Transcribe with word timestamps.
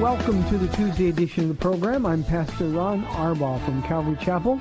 Welcome 0.00 0.48
to 0.48 0.58
the 0.58 0.68
Tuesday 0.76 1.08
edition 1.08 1.42
of 1.42 1.48
the 1.48 1.60
program. 1.60 2.06
I'm 2.06 2.22
Pastor 2.22 2.68
Ron 2.68 3.04
Arbaugh 3.06 3.64
from 3.64 3.82
Calvary 3.82 4.16
Chapel 4.20 4.60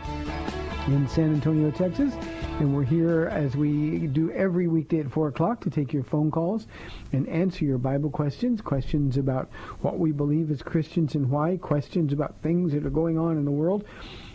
in 0.88 1.08
San 1.08 1.32
Antonio, 1.32 1.70
Texas. 1.70 2.12
And 2.60 2.76
we're 2.76 2.84
here 2.84 3.30
as 3.32 3.56
we 3.56 4.08
do 4.08 4.32
every 4.32 4.68
weekday 4.68 5.02
at 5.02 5.12
4 5.12 5.28
o'clock 5.28 5.62
to 5.62 5.70
take 5.70 5.94
your 5.94 6.02
phone 6.02 6.32
calls 6.32 6.66
and 7.14 7.30
answer 7.30 7.66
your 7.66 7.78
Bible 7.78 8.10
questions, 8.10 8.62
questions 8.62 9.16
about 9.16 9.48
what 9.82 10.00
we 10.00 10.12
believe 10.12 10.50
as 10.50 10.64
Christians 10.64 11.14
and 11.14 11.30
why, 11.30 11.58
questions 11.58 12.14
about 12.14 12.42
things 12.42 12.74
that 12.74 12.84
are 12.84 12.90
going 12.90 13.20
on 13.20 13.38
in 13.38 13.46
the 13.46 13.52
world. 13.52 13.86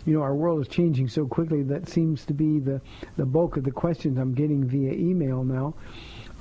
You 0.05 0.13
know, 0.13 0.21
our 0.21 0.35
world 0.35 0.61
is 0.61 0.69
changing 0.69 1.09
so 1.09 1.25
quickly 1.25 1.63
that 1.63 1.89
seems 1.89 2.23
to 2.27 2.33
be 2.33 2.59
the, 2.59 2.79
the 3.17 3.25
bulk 3.25 3.57
of 3.57 3.65
the 3.65 3.71
questions 3.71 4.17
I'm 4.17 4.33
getting 4.33 4.63
via 4.63 4.93
email 4.93 5.43
now. 5.43 5.73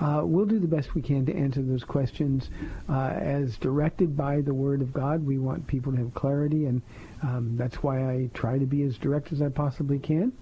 Uh, 0.00 0.22
we'll 0.24 0.46
do 0.46 0.58
the 0.58 0.66
best 0.66 0.94
we 0.94 1.02
can 1.02 1.24
to 1.26 1.34
answer 1.34 1.62
those 1.62 1.84
questions 1.84 2.50
uh, 2.88 3.10
as 3.10 3.56
directed 3.58 4.16
by 4.16 4.40
the 4.40 4.52
Word 4.52 4.80
of 4.82 4.92
God. 4.92 5.24
We 5.24 5.38
want 5.38 5.66
people 5.66 5.92
to 5.92 5.98
have 5.98 6.14
clarity, 6.14 6.66
and 6.66 6.82
um, 7.22 7.56
that's 7.56 7.82
why 7.82 8.10
I 8.10 8.30
try 8.34 8.58
to 8.58 8.66
be 8.66 8.82
as 8.82 8.98
direct 8.98 9.32
as 9.32 9.40
I 9.40 9.48
possibly 9.48 9.98
can. 9.98 10.32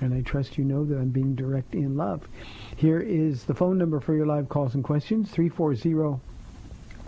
And 0.00 0.14
I 0.14 0.22
trust 0.22 0.56
you 0.56 0.64
know 0.64 0.84
that 0.86 0.96
I'm 0.96 1.10
being 1.10 1.34
direct 1.34 1.74
in 1.74 1.96
love. 1.96 2.26
Here 2.76 3.00
is 3.00 3.44
the 3.44 3.54
phone 3.54 3.76
number 3.76 4.00
for 4.00 4.14
your 4.14 4.26
live 4.26 4.48
calls 4.48 4.74
and 4.74 4.82
questions 4.82 5.30
340 5.30 6.20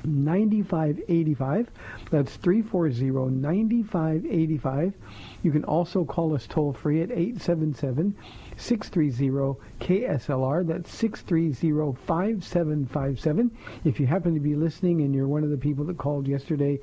9585. 0.05 1.69
That's 2.11 2.35
340 2.37 3.35
9585. 3.37 4.95
You 5.43 5.53
can 5.53 5.65
also 5.65 6.05
call 6.05 6.35
us 6.35 6.47
toll 6.47 6.73
free 6.73 7.03
at 7.03 7.11
877 7.11 8.15
630 8.57 9.59
KSLR. 9.81 10.67
That's 10.67 10.91
630 10.91 11.97
5757. 12.07 13.51
If 13.85 14.01
you 14.01 14.07
happen 14.07 14.35
to 14.35 14.41
be 14.41 14.55
listening 14.55 15.03
and 15.03 15.15
you're 15.15 15.29
one 15.29 15.45
of 15.45 15.51
the 15.51 15.57
people 15.57 15.85
that 15.87 15.99
called 15.99 16.27
yesterday 16.27 16.81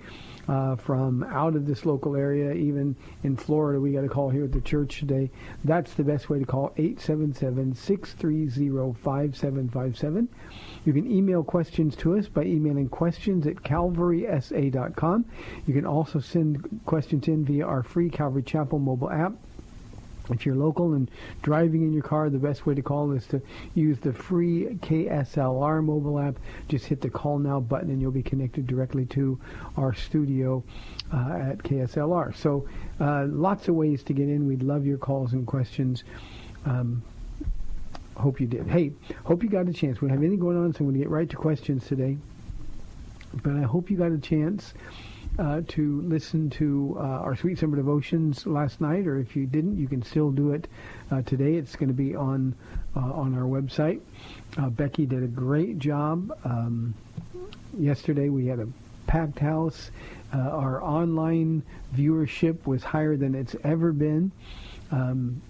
uh, 0.47 0.75
from 0.75 1.23
out 1.23 1.55
of 1.55 1.65
this 1.65 1.85
local 1.85 2.15
area, 2.15 2.53
even 2.53 2.95
in 3.23 3.35
Florida, 3.35 3.79
we 3.79 3.91
got 3.91 4.03
a 4.03 4.09
call 4.09 4.29
here 4.29 4.45
at 4.45 4.51
the 4.51 4.61
church 4.61 4.99
today. 4.99 5.29
That's 5.63 5.93
the 5.93 6.03
best 6.03 6.29
way 6.29 6.39
to 6.39 6.45
call 6.45 6.73
877 6.77 7.75
630 7.75 8.93
5757. 9.01 10.29
You 10.85 10.93
can 10.93 11.11
email 11.11 11.43
questions 11.43 11.95
to 11.97 12.17
us 12.17 12.27
by 12.27 12.43
emailing 12.43 12.89
questions 12.89 13.45
at 13.47 13.57
calvarysa.com. 13.57 15.25
You 15.65 15.73
can 15.73 15.85
also 15.85 16.19
send 16.19 16.81
questions 16.85 17.27
in 17.27 17.45
via 17.45 17.65
our 17.65 17.83
free 17.83 18.09
Calvary 18.09 18.43
Chapel 18.43 18.79
mobile 18.79 19.11
app. 19.11 19.33
If 20.29 20.45
you're 20.45 20.55
local 20.55 20.93
and 20.93 21.09
driving 21.41 21.81
in 21.81 21.93
your 21.93 22.03
car, 22.03 22.29
the 22.29 22.37
best 22.37 22.65
way 22.65 22.75
to 22.75 22.81
call 22.81 23.11
is 23.11 23.25
to 23.27 23.41
use 23.75 23.99
the 23.99 24.13
free 24.13 24.77
KSLR 24.81 25.83
mobile 25.83 26.19
app. 26.19 26.35
Just 26.67 26.85
hit 26.85 27.01
the 27.01 27.09
call 27.09 27.39
now 27.39 27.59
button 27.59 27.89
and 27.89 28.01
you'll 28.01 28.11
be 28.11 28.23
connected 28.23 28.67
directly 28.67 29.05
to 29.07 29.39
our 29.77 29.93
studio 29.93 30.63
uh, 31.13 31.33
at 31.33 31.57
KSLR. 31.59 32.35
So 32.35 32.67
uh, 32.99 33.25
lots 33.27 33.67
of 33.67 33.75
ways 33.75 34.03
to 34.03 34.13
get 34.13 34.29
in. 34.29 34.47
We'd 34.47 34.63
love 34.63 34.85
your 34.85 34.97
calls 34.97 35.33
and 35.33 35.45
questions. 35.47 36.03
Um, 36.65 37.03
hope 38.15 38.39
you 38.39 38.47
did. 38.47 38.67
Hey, 38.67 38.91
hope 39.23 39.43
you 39.43 39.49
got 39.49 39.67
a 39.67 39.73
chance. 39.73 40.01
We 40.01 40.07
don't 40.07 40.17
have 40.17 40.23
anything 40.23 40.39
going 40.39 40.57
on, 40.57 40.73
so 40.73 40.79
I'm 40.79 40.85
going 40.87 40.95
to 40.95 40.99
get 40.99 41.09
right 41.09 41.29
to 41.29 41.35
questions 41.35 41.87
today. 41.87 42.17
But 43.43 43.53
I 43.53 43.61
hope 43.61 43.89
you 43.89 43.97
got 43.97 44.11
a 44.11 44.17
chance 44.17 44.73
uh, 45.39 45.61
to 45.69 46.01
listen 46.01 46.49
to 46.49 46.97
uh, 46.99 47.01
our 47.01 47.33
Sweet 47.35 47.57
Summer 47.57 47.77
Devotions 47.77 48.45
last 48.45 48.81
night, 48.81 49.07
or 49.07 49.17
if 49.19 49.33
you 49.35 49.45
didn't, 49.45 49.77
you 49.77 49.87
can 49.87 50.03
still 50.03 50.31
do 50.31 50.51
it 50.51 50.67
uh, 51.11 51.21
today. 51.21 51.53
It's 51.55 51.77
going 51.77 51.87
to 51.87 51.93
be 51.93 52.13
on 52.15 52.53
uh, 52.95 52.99
on 52.99 53.33
our 53.35 53.45
website. 53.45 54.01
Uh, 54.57 54.69
Becky 54.69 55.05
did 55.05 55.23
a 55.23 55.27
great 55.27 55.79
job. 55.79 56.37
Um, 56.43 56.93
yesterday 57.77 58.27
we 58.29 58.47
had 58.47 58.59
a 58.59 58.67
packed 59.07 59.39
house. 59.39 59.91
Uh, 60.33 60.39
our 60.39 60.83
online 60.83 61.63
viewership 61.95 62.67
was 62.67 62.83
higher 62.83 63.15
than 63.15 63.33
it's 63.33 63.55
ever 63.63 63.93
been. 63.93 64.33
Um, 64.91 65.41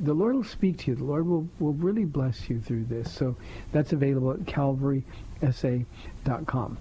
the 0.00 0.12
Lord 0.12 0.34
will 0.34 0.42
speak 0.42 0.78
to 0.78 0.90
you. 0.90 0.96
The 0.96 1.04
Lord 1.04 1.24
will, 1.26 1.48
will 1.60 1.74
really 1.74 2.04
bless 2.04 2.50
you 2.50 2.60
through 2.60 2.86
this. 2.86 3.12
So 3.12 3.36
that's 3.72 3.92
available 3.92 4.32
at 4.32 4.40
calvarysa.com. 4.40 6.78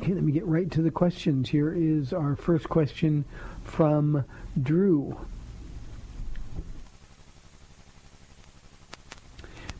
Okay, 0.00 0.14
let 0.14 0.22
me 0.22 0.30
get 0.30 0.46
right 0.46 0.70
to 0.70 0.82
the 0.82 0.92
questions. 0.92 1.48
Here 1.48 1.74
is 1.76 2.12
our 2.12 2.36
first 2.36 2.68
question 2.68 3.24
from 3.64 4.24
Drew. 4.62 5.18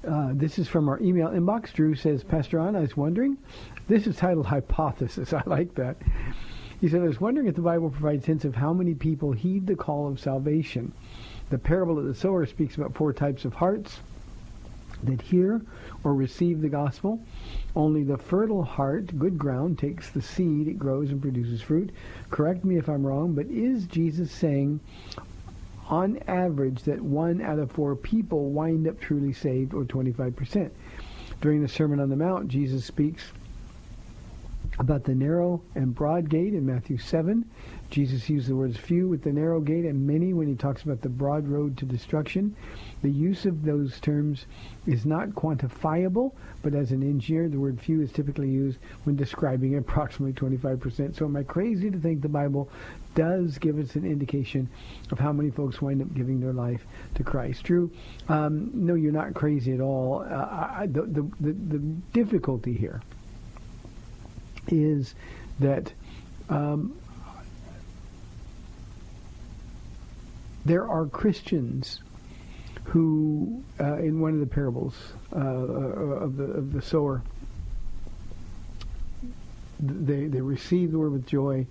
Uh, 0.07 0.31
this 0.33 0.59
is 0.59 0.67
from 0.67 0.89
our 0.89 0.99
email 1.01 1.29
inbox. 1.29 1.73
Drew 1.73 1.95
says, 1.95 2.25
Pastor 2.25 2.57
Ron, 2.57 2.75
I 2.75 2.81
was 2.81 2.97
wondering, 2.97 3.37
this 3.87 4.09
is 4.09 4.17
titled 4.17 4.47
Hypothesis. 4.47 5.33
I 5.33 5.43
like 5.47 5.77
that. 5.77 5.97
He 6.81 6.89
said, 6.89 7.01
I 7.01 7.07
was 7.07 7.21
wondering 7.21 7.47
if 7.47 7.55
the 7.55 7.63
Bible 7.63 7.91
provides 7.91 8.27
hints 8.27 8.45
of 8.45 8.57
how 8.57 8.73
many 8.73 8.95
people 8.95 9.31
heed 9.33 9.69
the 9.69 9.77
call 9.77 10.09
of 10.09 10.19
salvation. 10.19 10.93
The 11.51 11.59
parable 11.59 11.97
of 11.97 12.07
the 12.07 12.15
sower 12.15 12.45
speaks 12.45 12.75
about 12.75 12.95
four 12.95 13.13
types 13.13 13.45
of 13.45 13.55
hearts 13.55 14.01
that 15.05 15.23
hear 15.23 15.63
or 16.05 16.15
receive 16.15 16.61
the 16.61 16.69
gospel. 16.69 17.21
Only 17.77 18.03
the 18.03 18.19
fertile 18.19 18.63
heart, 18.63 19.19
good 19.19 19.39
ground, 19.39 19.79
takes 19.79 20.11
the 20.11 20.23
seed, 20.23 20.69
it 20.69 20.79
grows 20.79 21.11
and 21.11 21.23
produces 21.23 21.63
fruit. 21.63 21.91
Correct 22.31 22.65
me 22.65 22.77
if 22.77 22.89
I'm 22.89 23.07
wrong, 23.07 23.35
but 23.35 23.47
is 23.47 23.87
Jesus 23.87 24.31
saying 24.31 24.81
on 25.89 26.19
average 26.29 26.83
that 26.83 27.01
one 27.01 27.41
out 27.41 27.59
of 27.59 27.73
four 27.73 27.97
people 27.97 28.51
wind 28.51 28.87
up 28.87 29.01
truly 29.01 29.33
saved 29.33 29.75
or 29.75 29.85
25%? 29.85 30.71
During 31.41 31.63
the 31.63 31.69
Sermon 31.69 32.01
on 32.01 32.09
the 32.09 32.17
Mount, 32.17 32.49
Jesus 32.49 32.85
speaks 32.85 33.33
about 34.79 35.05
the 35.05 35.15
narrow 35.15 35.61
and 35.75 35.95
broad 35.95 36.29
gate 36.29 36.55
in 36.55 36.65
Matthew 36.65 36.99
7. 36.99 37.45
Jesus 37.91 38.29
used 38.29 38.49
the 38.49 38.55
words 38.55 38.77
few 38.77 39.09
with 39.09 39.23
the 39.23 39.33
narrow 39.33 39.61
gate 39.61 39.85
and 39.85 40.07
many 40.07 40.33
when 40.33 40.47
he 40.47 40.55
talks 40.55 40.83
about 40.83 41.01
the 41.01 41.09
broad 41.09 41.49
road 41.49 41.77
to 41.79 41.85
destruction. 41.85 42.55
The 43.03 43.11
use 43.11 43.45
of 43.45 43.65
those 43.65 43.99
terms 43.99 44.47
is 44.87 45.05
not 45.05 45.31
quantifiable, 45.31 46.33
but 46.63 46.75
as 46.75 46.93
an 46.93 47.03
engineer, 47.03 47.49
the 47.49 47.59
word 47.59 47.81
few 47.81 48.03
is 48.03 48.13
typically 48.13 48.51
used 48.51 48.79
when 49.05 49.17
describing 49.17 49.77
approximately 49.77 50.35
25%. 50.35 51.17
So 51.17 51.25
am 51.25 51.37
I 51.37 51.43
crazy 51.43 51.91
to 51.91 51.99
think 51.99 52.21
the 52.21 52.29
Bible 52.29 52.69
does 53.15 53.59
give 53.59 53.79
us 53.79 53.97
an 53.97 54.05
indication 54.05 54.69
of 55.11 55.19
how 55.19 55.33
many 55.33 55.51
folks 55.51 55.83
wind 55.83 56.03
up 56.03 56.15
giving 56.15 56.41
their 56.41 56.53
life 56.53 56.87
to 57.15 57.25
Christ? 57.25 57.65
Drew? 57.65 57.91
Um, 58.29 58.71
no, 58.75 58.95
you're 58.95 59.13
not 59.13 59.35
crazy 59.35 59.73
at 59.73 59.81
all. 59.81 60.21
Uh, 60.29 60.35
I, 60.35 60.89
the, 60.91 61.03
the, 61.03 61.53
the 61.53 61.79
difficulty 62.13 62.75
here 62.75 63.01
is 64.73 65.15
that 65.61 65.93
um, 66.49 66.97
there 70.65 70.89
are 70.89 71.07
Christians 71.07 72.01
who, 72.85 73.63
uh, 73.81 73.99
in 73.99 74.21
one 74.21 74.35
of 74.35 74.41
the 74.41 74.47
parables 74.47 74.95
uh, 75.35 75.39
uh, 75.39 75.41
of, 75.41 76.37
the, 76.37 76.45
of 76.45 76.73
the 76.73 76.81
sower, 76.81 77.23
they, 79.81 80.27
they 80.27 80.41
receive 80.41 80.93
the 80.93 80.99
word 80.99 81.13
with 81.13 81.27
joy, 81.27 81.67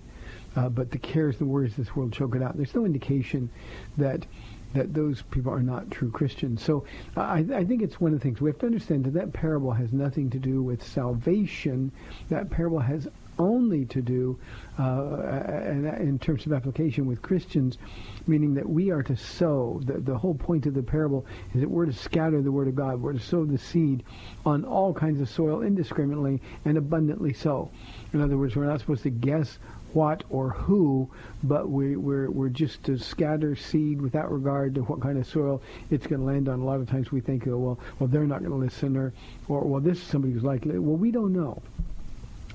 uh, 0.56 0.68
but 0.68 0.90
the 0.90 0.98
cares 0.98 1.40
and 1.40 1.48
worries 1.48 1.72
of 1.72 1.84
this 1.84 1.96
world 1.96 2.12
choke 2.12 2.34
it 2.36 2.42
out. 2.42 2.56
There's 2.56 2.74
no 2.74 2.84
indication 2.84 3.50
that 3.96 4.26
that 4.74 4.94
those 4.94 5.22
people 5.30 5.52
are 5.52 5.62
not 5.62 5.90
true 5.90 6.10
Christians. 6.10 6.62
So 6.62 6.84
I, 7.16 7.44
I 7.54 7.64
think 7.64 7.82
it's 7.82 8.00
one 8.00 8.12
of 8.12 8.18
the 8.18 8.22
things 8.22 8.40
we 8.40 8.50
have 8.50 8.58
to 8.60 8.66
understand 8.66 9.04
that 9.04 9.14
that 9.14 9.32
parable 9.32 9.72
has 9.72 9.92
nothing 9.92 10.30
to 10.30 10.38
do 10.38 10.62
with 10.62 10.82
salvation. 10.82 11.92
That 12.28 12.50
parable 12.50 12.78
has 12.80 13.08
only 13.38 13.84
to 13.86 14.02
do, 14.02 14.38
uh, 14.78 15.62
in 15.98 16.18
terms 16.18 16.44
of 16.46 16.52
application 16.52 17.06
with 17.06 17.22
Christians, 17.22 17.78
meaning 18.26 18.54
that 18.54 18.68
we 18.68 18.90
are 18.90 19.02
to 19.04 19.16
sow. 19.16 19.80
The, 19.84 19.94
the 19.98 20.18
whole 20.18 20.34
point 20.34 20.66
of 20.66 20.74
the 20.74 20.82
parable 20.82 21.24
is 21.54 21.60
that 21.60 21.70
we're 21.70 21.86
to 21.86 21.92
scatter 21.92 22.42
the 22.42 22.52
word 22.52 22.68
of 22.68 22.74
God. 22.74 23.00
We're 23.00 23.12
to 23.12 23.20
sow 23.20 23.44
the 23.44 23.58
seed 23.58 24.02
on 24.44 24.64
all 24.64 24.92
kinds 24.92 25.20
of 25.20 25.28
soil 25.28 25.62
indiscriminately 25.62 26.40
and 26.64 26.76
abundantly 26.76 27.32
so. 27.32 27.70
In 28.12 28.20
other 28.20 28.36
words, 28.36 28.56
we're 28.56 28.66
not 28.66 28.80
supposed 28.80 29.04
to 29.04 29.10
guess 29.10 29.58
what 29.92 30.24
or 30.30 30.50
who, 30.50 31.08
but 31.42 31.68
we, 31.68 31.96
we're, 31.96 32.30
we're 32.30 32.48
just 32.48 32.82
to 32.84 32.98
scatter 32.98 33.56
seed 33.56 34.00
without 34.00 34.30
regard 34.30 34.74
to 34.74 34.82
what 34.82 35.00
kind 35.00 35.18
of 35.18 35.26
soil 35.26 35.62
it's 35.90 36.06
going 36.06 36.20
to 36.20 36.26
land 36.26 36.48
on. 36.48 36.60
A 36.60 36.64
lot 36.64 36.80
of 36.80 36.88
times 36.88 37.10
we 37.10 37.20
think, 37.20 37.46
oh, 37.46 37.56
well, 37.56 37.78
well, 37.98 38.08
they're 38.08 38.26
not 38.26 38.40
going 38.40 38.50
to 38.50 38.56
listen, 38.56 38.96
or, 38.96 39.12
or, 39.48 39.62
well, 39.62 39.80
this 39.80 39.98
is 39.98 40.04
somebody 40.04 40.32
who's 40.34 40.44
likely. 40.44 40.78
Well, 40.78 40.96
we 40.96 41.10
don't 41.10 41.32
know. 41.32 41.62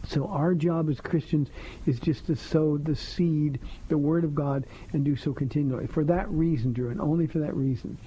So 0.06 0.27
our 0.27 0.53
job 0.53 0.89
as 0.89 1.00
Christians 1.00 1.50
is 1.85 2.00
just 2.00 2.27
to 2.27 2.35
sow 2.35 2.77
the 2.77 2.95
seed, 2.95 3.59
the 3.88 3.97
Word 3.97 4.25
of 4.25 4.35
God, 4.35 4.65
and 4.91 5.06
do 5.06 5.15
so 5.15 5.33
continually. 5.33 5.88
For 5.88 6.03
that 6.03 6.30
reason, 6.30 6.74
Drew, 6.74 6.89
and 6.89 7.00
only 7.00 7.25
for 7.25 7.39
that 7.39 7.56
reason, 7.56 7.97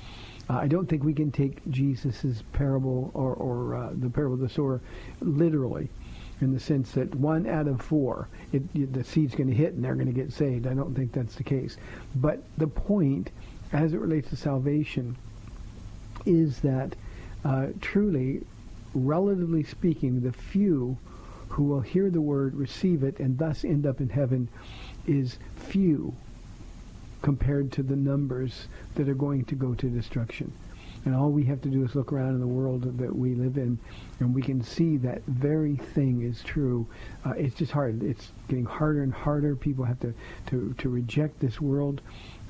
uh, 0.49 0.59
I 0.59 0.69
don't 0.69 0.87
think 0.89 1.05
we 1.05 1.15
can 1.15 1.33
take 1.33 1.67
Jesus' 1.71 2.43
parable 2.53 3.11
or, 3.15 3.33
or 3.35 3.75
uh, 3.75 3.91
the 3.95 4.11
parable 4.11 4.35
of 4.35 4.41
the 4.41 4.49
sower 4.49 4.81
literally 5.21 5.89
in 6.41 6.53
the 6.53 6.61
sense 6.61 6.93
that 6.93 7.15
one 7.15 7.47
out 7.47 7.67
of 7.67 7.81
four, 7.81 8.29
it, 8.53 8.63
it, 8.75 8.93
the 8.93 9.05
seed's 9.05 9.35
going 9.35 9.49
to 9.49 9.55
hit 9.55 9.75
and 9.75 9.85
they're 9.85 9.95
going 9.95 10.07
to 10.07 10.13
get 10.13 10.33
saved. 10.33 10.67
I 10.67 10.75
don't 10.75 10.95
think 10.95 11.13
that's 11.13 11.35
the 11.35 11.45
case. 11.45 11.77
But 12.15 12.43
the 12.59 12.67
point, 12.67 13.31
as 13.73 13.95
it 13.95 14.01
relates 14.01 14.29
to 14.31 14.37
salvation, 14.37 15.17
is 16.27 16.61
that 16.61 16.95
uh, 17.45 17.69
truly, 17.81 18.43
relatively 18.95 19.63
speaking, 19.63 20.21
the 20.21 20.33
few 20.33 20.99
who 21.49 21.65
will 21.65 21.81
hear 21.81 22.11
the 22.11 22.21
word, 22.21 22.55
receive 22.55 23.03
it, 23.03 23.19
and 23.19 23.39
thus 23.39 23.65
end 23.65 23.87
up 23.87 24.01
in 24.01 24.11
heaven 24.11 24.49
is 25.07 25.39
few 25.57 26.15
compared 27.23 27.73
to 27.73 27.83
the 27.83 27.97
numbers 27.97 28.69
that 28.95 29.09
are 29.09 29.15
going 29.15 29.45
to 29.45 29.55
go 29.55 29.75
to 29.75 29.89
destruction. 29.89 30.53
And 31.07 31.15
all 31.15 31.31
we 31.31 31.45
have 31.45 31.63
to 31.63 31.69
do 31.69 31.85
is 31.85 31.95
look 31.95 32.13
around 32.13 32.35
in 32.35 32.41
the 32.41 32.49
world 32.49 32.99
that 32.99 33.15
we 33.15 33.37
live 33.37 33.57
in, 33.59 33.79
and 34.19 34.35
we 34.35 34.43
can 34.43 34.61
see 34.61 34.97
that 34.99 35.23
very 35.27 35.77
thing 35.77 36.23
is 36.23 36.43
true. 36.43 36.85
Uh, 37.25 37.31
it's 37.37 37.55
just 37.55 37.71
hard. 37.71 38.03
It's 38.03 38.33
getting 38.49 38.65
harder 38.65 39.05
and 39.05 39.15
harder. 39.15 39.55
People 39.55 39.85
have 39.85 40.01
to, 40.01 40.13
to, 40.49 40.75
to 40.79 40.89
reject 40.89 41.39
this 41.39 41.61
world. 41.61 42.01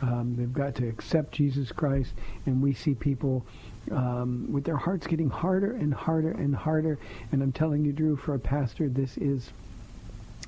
Um, 0.00 0.37
they've 0.38 0.53
got 0.53 0.75
to 0.76 0.88
accept 0.88 1.32
Jesus 1.32 1.70
Christ, 1.70 2.14
and 2.47 2.62
we 2.62 2.73
see 2.73 2.94
people 2.94 3.44
um, 3.91 4.50
with 4.50 4.64
their 4.64 4.79
hearts 4.79 5.06
getting 5.06 5.29
harder 5.29 5.73
and 5.73 5.93
harder 5.93 6.31
and 6.31 6.56
harder. 6.56 6.99
And 7.32 7.43
I'm 7.43 7.52
telling 7.52 7.85
you, 7.85 7.93
Drew, 7.93 8.17
for 8.17 8.35
a 8.35 8.38
pastor, 8.38 8.88
this 8.88 9.19
is 9.19 9.52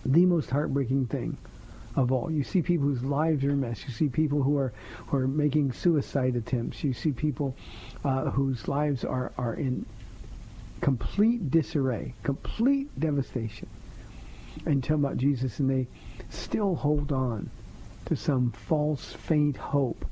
the 0.07 0.25
most 0.25 0.49
heartbreaking 0.49 1.09
thing 1.09 1.37
of 1.99 2.13
all. 2.13 2.31
You 2.31 2.45
see 2.45 2.63
people 2.63 2.87
whose 2.87 3.03
lives 3.03 3.45
are 3.45 3.51
a 3.51 3.57
mess. 3.57 3.83
You 3.85 3.93
see 3.93 4.09
people 4.09 4.41
who 4.41 4.57
are 4.57 4.73
who 5.09 5.17
are 5.17 5.27
making 5.27 5.73
suicide 5.73 6.37
attempts. 6.37 6.85
You 6.85 6.93
see 6.93 7.11
people 7.11 7.57
uh, 8.05 8.31
whose 8.31 8.69
lives 8.69 9.05
are 9.05 9.33
are 9.37 9.55
in 9.55 9.85
complete 10.81 11.51
disarray, 11.51 12.15
complete 12.23 12.89
devastation. 13.01 13.69
And 14.65 14.83
tell 14.83 14.97
about 14.97 15.17
Jesus, 15.17 15.59
and 15.59 15.69
they 15.69 15.87
still 16.31 16.77
hold 16.77 17.11
on 17.13 17.51
to 18.07 18.17
some 18.17 18.53
false, 18.53 19.13
faint 19.13 19.57
hope 19.57 20.05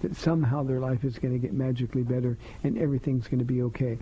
that 0.00 0.16
somehow 0.16 0.62
their 0.62 0.80
life 0.80 1.04
is 1.04 1.18
going 1.18 1.32
to 1.32 1.38
get 1.38 1.54
magically 1.54 2.02
better 2.02 2.36
and 2.62 2.76
everything's 2.76 3.26
going 3.26 3.38
to 3.38 3.44
be 3.44 3.62
okay. 3.62 3.96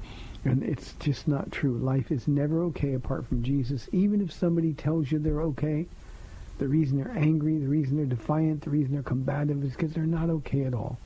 And 0.45 0.65
it's 0.65 0.95
just 0.95 1.29
not 1.29 1.53
true. 1.53 1.79
Life 1.79 2.11
is 2.11 2.27
never 2.27 2.65
okay 2.65 2.95
apart 2.95 3.27
from 3.29 3.45
Jesus. 3.45 3.89
Even 3.93 4.21
if 4.21 4.33
somebody 4.33 4.73
tells 4.73 5.13
you 5.13 5.21
they're 5.21 5.43
okay, 5.43 5.87
the 6.59 6.69
reason 6.69 6.99
they're 6.99 7.17
angry, 7.17 7.59
the 7.59 7.69
reason 7.69 7.97
they're 7.97 8.07
defiant, 8.07 8.63
the 8.63 8.71
reason 8.71 8.93
they're 8.93 9.03
combative 9.03 9.65
is 9.65 9.73
because 9.73 9.93
they're 9.93 10.05
not 10.05 10.31
okay 10.31 10.65
at 10.65 10.75
all. 10.75 10.99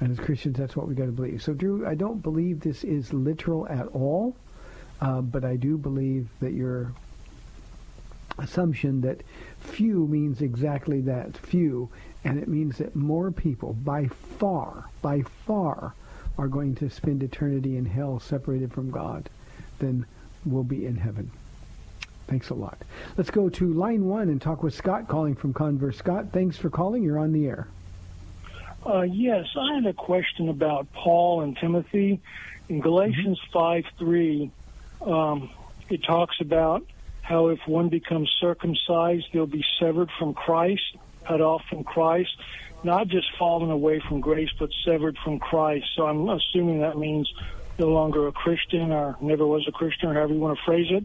And 0.00 0.12
as 0.12 0.24
Christians, 0.24 0.56
that's 0.56 0.76
what 0.76 0.86
we 0.86 0.94
got 0.94 1.06
to 1.06 1.12
believe. 1.12 1.42
So, 1.42 1.54
Drew, 1.54 1.86
I 1.86 1.94
don't 1.94 2.22
believe 2.22 2.60
this 2.60 2.84
is 2.84 3.12
literal 3.12 3.66
at 3.68 3.86
all, 3.88 4.36
uh, 5.00 5.20
but 5.20 5.44
I 5.44 5.56
do 5.56 5.76
believe 5.76 6.28
that 6.40 6.52
your 6.52 6.92
assumption 8.38 9.00
that 9.00 9.22
few 9.58 10.06
means 10.06 10.40
exactly 10.40 11.00
that, 11.02 11.36
few, 11.36 11.88
and 12.24 12.38
it 12.38 12.48
means 12.48 12.78
that 12.78 12.94
more 12.94 13.30
people, 13.30 13.72
by 13.72 14.06
far, 14.38 14.88
by 15.02 15.22
far, 15.46 15.94
are 16.36 16.48
going 16.48 16.74
to 16.76 16.88
spend 16.88 17.22
eternity 17.22 17.76
in 17.76 17.84
hell 17.84 18.20
separated 18.20 18.72
from 18.72 18.90
God 18.90 19.28
than 19.80 20.06
will 20.44 20.62
be 20.62 20.86
in 20.86 20.96
heaven. 20.96 21.30
Thanks 22.28 22.50
a 22.50 22.54
lot. 22.54 22.78
Let's 23.16 23.30
go 23.30 23.48
to 23.48 23.72
line 23.72 24.04
one 24.04 24.28
and 24.28 24.40
talk 24.40 24.62
with 24.62 24.74
Scott 24.74 25.08
calling 25.08 25.34
from 25.34 25.52
Converse. 25.54 25.96
Scott, 25.96 26.26
thanks 26.32 26.56
for 26.58 26.68
calling. 26.70 27.02
You're 27.02 27.18
on 27.18 27.32
the 27.32 27.46
air. 27.46 27.68
Uh, 28.86 29.02
yes, 29.02 29.46
I 29.58 29.74
had 29.74 29.86
a 29.86 29.92
question 29.92 30.48
about 30.48 30.92
Paul 30.92 31.40
and 31.40 31.56
Timothy. 31.56 32.20
In 32.68 32.80
Galatians 32.80 33.40
Mm-hmm. 33.52 33.58
5 33.58 33.84
3, 33.98 34.50
um, 35.06 35.50
it 35.88 36.02
talks 36.04 36.36
about 36.40 36.84
how 37.22 37.48
if 37.48 37.60
one 37.66 37.88
becomes 37.88 38.30
circumcised, 38.40 39.26
they'll 39.32 39.46
be 39.46 39.64
severed 39.80 40.10
from 40.18 40.34
Christ, 40.34 40.96
cut 41.26 41.40
off 41.40 41.62
from 41.68 41.82
Christ, 41.82 42.30
not 42.84 43.08
just 43.08 43.26
fallen 43.38 43.70
away 43.70 44.00
from 44.06 44.20
grace, 44.20 44.50
but 44.58 44.70
severed 44.84 45.16
from 45.24 45.38
Christ. 45.38 45.86
So 45.96 46.06
I'm 46.06 46.28
assuming 46.28 46.80
that 46.80 46.96
means 46.98 47.30
no 47.78 47.88
longer 47.88 48.26
a 48.26 48.32
Christian 48.32 48.92
or 48.92 49.16
never 49.20 49.46
was 49.46 49.66
a 49.68 49.72
Christian, 49.72 50.08
or 50.08 50.14
however 50.14 50.34
you 50.34 50.40
want 50.40 50.58
to 50.58 50.64
phrase 50.64 50.88
it. 50.90 51.04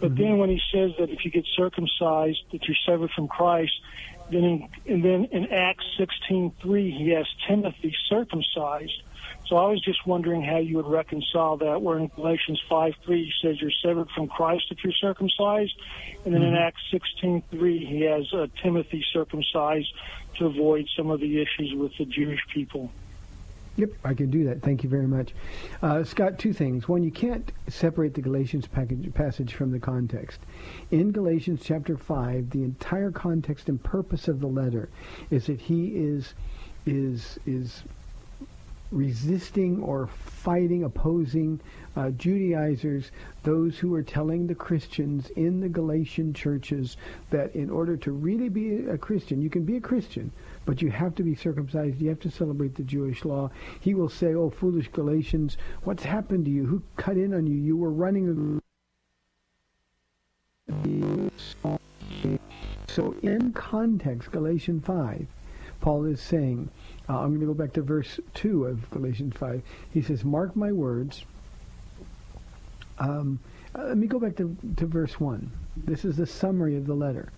But 0.00 0.16
then 0.16 0.38
when 0.38 0.50
he 0.50 0.60
says 0.72 0.92
that 0.98 1.10
if 1.10 1.24
you 1.24 1.30
get 1.30 1.44
circumcised, 1.56 2.38
that 2.52 2.62
you're 2.66 2.76
severed 2.86 3.10
from 3.14 3.28
Christ, 3.28 3.72
then 4.30 4.44
in, 4.44 4.68
and 4.86 5.04
then 5.04 5.28
in 5.32 5.52
Acts 5.52 5.84
16:3 5.98 6.96
he 6.96 7.10
has 7.10 7.26
Timothy 7.46 7.94
circumcised. 8.08 9.02
So 9.46 9.56
I 9.56 9.68
was 9.68 9.80
just 9.82 10.06
wondering 10.06 10.42
how 10.42 10.58
you 10.58 10.76
would 10.76 10.86
reconcile 10.86 11.58
that. 11.58 11.82
Where 11.82 11.98
in 11.98 12.08
Galatians 12.08 12.62
5:3 12.70 12.94
he 13.06 13.32
says 13.42 13.60
you're 13.60 13.70
severed 13.82 14.08
from 14.10 14.28
Christ 14.28 14.64
if 14.70 14.78
you're 14.82 14.92
circumcised, 14.94 15.74
and 16.24 16.34
then 16.34 16.42
in 16.42 16.54
Acts 16.54 16.82
16:3 16.90 17.86
he 17.86 18.02
has 18.02 18.32
uh, 18.32 18.46
Timothy 18.62 19.04
circumcised 19.12 19.92
to 20.38 20.46
avoid 20.46 20.88
some 20.96 21.10
of 21.10 21.20
the 21.20 21.40
issues 21.40 21.74
with 21.74 21.92
the 21.98 22.06
Jewish 22.06 22.40
people. 22.52 22.90
Yep, 23.76 23.90
I 24.04 24.14
can 24.14 24.30
do 24.30 24.44
that. 24.44 24.62
Thank 24.62 24.84
you 24.84 24.88
very 24.88 25.06
much. 25.08 25.34
Uh, 25.82 26.04
Scott, 26.04 26.38
two 26.38 26.52
things. 26.52 26.88
One, 26.88 27.02
you 27.02 27.10
can't 27.10 27.50
separate 27.68 28.14
the 28.14 28.22
Galatians 28.22 28.68
package, 28.68 29.12
passage 29.14 29.54
from 29.54 29.72
the 29.72 29.80
context. 29.80 30.40
In 30.92 31.10
Galatians 31.10 31.60
chapter 31.64 31.96
5, 31.96 32.50
the 32.50 32.62
entire 32.62 33.10
context 33.10 33.68
and 33.68 33.82
purpose 33.82 34.28
of 34.28 34.40
the 34.40 34.46
letter 34.46 34.88
is 35.30 35.46
that 35.46 35.60
he 35.60 35.88
is 35.88 36.34
is 36.86 37.38
is 37.46 37.82
resisting 38.92 39.82
or 39.82 40.06
fighting, 40.06 40.84
opposing 40.84 41.60
uh, 41.96 42.10
Judaizers, 42.10 43.10
those 43.42 43.78
who 43.78 43.92
are 43.94 44.02
telling 44.02 44.46
the 44.46 44.54
Christians 44.54 45.30
in 45.30 45.60
the 45.60 45.68
Galatian 45.68 46.32
churches 46.32 46.96
that 47.30 47.54
in 47.56 47.70
order 47.70 47.96
to 47.96 48.12
really 48.12 48.48
be 48.48 48.86
a 48.86 48.96
Christian, 48.96 49.42
you 49.42 49.50
can 49.50 49.64
be 49.64 49.76
a 49.76 49.80
Christian, 49.80 50.30
but 50.64 50.82
you 50.82 50.90
have 50.90 51.14
to 51.16 51.22
be 51.22 51.34
circumcised. 51.34 52.00
You 52.00 52.08
have 52.08 52.20
to 52.20 52.30
celebrate 52.30 52.74
the 52.74 52.82
Jewish 52.82 53.24
law. 53.24 53.50
He 53.80 53.94
will 53.94 54.08
say, 54.08 54.34
"Oh, 54.34 54.50
foolish 54.50 54.88
Galatians, 54.88 55.56
what's 55.82 56.04
happened 56.04 56.44
to 56.46 56.50
you? 56.50 56.66
Who 56.66 56.82
cut 56.96 57.16
in 57.16 57.34
on 57.34 57.46
you? 57.46 57.54
You 57.54 57.76
were 57.76 57.90
running." 57.90 58.60
So, 62.88 63.14
in 63.22 63.52
context, 63.52 64.30
Galatians 64.30 64.84
five, 64.84 65.26
Paul 65.80 66.04
is 66.06 66.20
saying, 66.20 66.70
uh, 67.08 67.18
I'm 67.18 67.30
going 67.30 67.40
to 67.40 67.46
go 67.46 67.54
back 67.54 67.72
to 67.74 67.82
verse 67.82 68.18
two 68.32 68.64
of 68.64 68.88
Galatians 68.90 69.36
five. 69.36 69.62
He 69.90 70.00
says, 70.00 70.24
"Mark 70.24 70.56
my 70.56 70.72
words." 70.72 71.24
Um, 72.98 73.40
uh, 73.74 73.86
let 73.86 73.98
me 73.98 74.06
go 74.06 74.20
back 74.20 74.36
to, 74.36 74.56
to 74.76 74.86
verse 74.86 75.18
one. 75.18 75.50
This 75.76 76.04
is 76.04 76.16
the 76.16 76.26
summary 76.26 76.76
of 76.76 76.86
the 76.86 76.94
letter. 76.94 77.32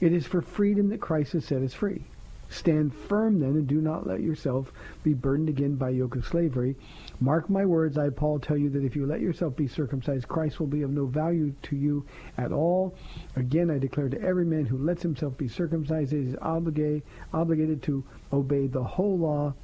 It 0.00 0.12
is 0.12 0.26
for 0.26 0.42
freedom 0.42 0.88
that 0.88 1.00
Christ 1.00 1.32
has 1.32 1.44
set 1.44 1.62
us 1.62 1.72
free. 1.72 2.02
Stand 2.48 2.94
firm 2.94 3.40
then, 3.40 3.50
and 3.50 3.66
do 3.66 3.80
not 3.80 4.06
let 4.06 4.20
yourself 4.20 4.72
be 5.02 5.12
burdened 5.12 5.48
again 5.48 5.74
by 5.74 5.90
yoke 5.90 6.16
of 6.16 6.26
slavery. 6.26 6.76
Mark 7.20 7.50
my 7.50 7.66
words, 7.66 7.98
I, 7.98 8.08
Paul, 8.10 8.38
tell 8.38 8.56
you 8.56 8.70
that 8.70 8.84
if 8.84 8.96
you 8.96 9.06
let 9.06 9.20
yourself 9.20 9.54
be 9.54 9.66
circumcised, 9.66 10.28
Christ 10.28 10.58
will 10.58 10.66
be 10.66 10.82
of 10.82 10.90
no 10.90 11.06
value 11.06 11.52
to 11.62 11.76
you 11.76 12.06
at 12.38 12.52
all. 12.52 12.94
Again, 13.36 13.70
I 13.70 13.78
declare 13.78 14.08
to 14.08 14.22
every 14.22 14.46
man 14.46 14.64
who 14.64 14.78
lets 14.78 15.02
himself 15.02 15.36
be 15.36 15.48
circumcised 15.48 16.12
he 16.12 16.18
is 16.18 16.36
obligated, 16.40 17.02
obligated 17.32 17.82
to 17.82 18.04
obey 18.32 18.66
the 18.66 18.82
whole 18.82 19.18
law. 19.18 19.54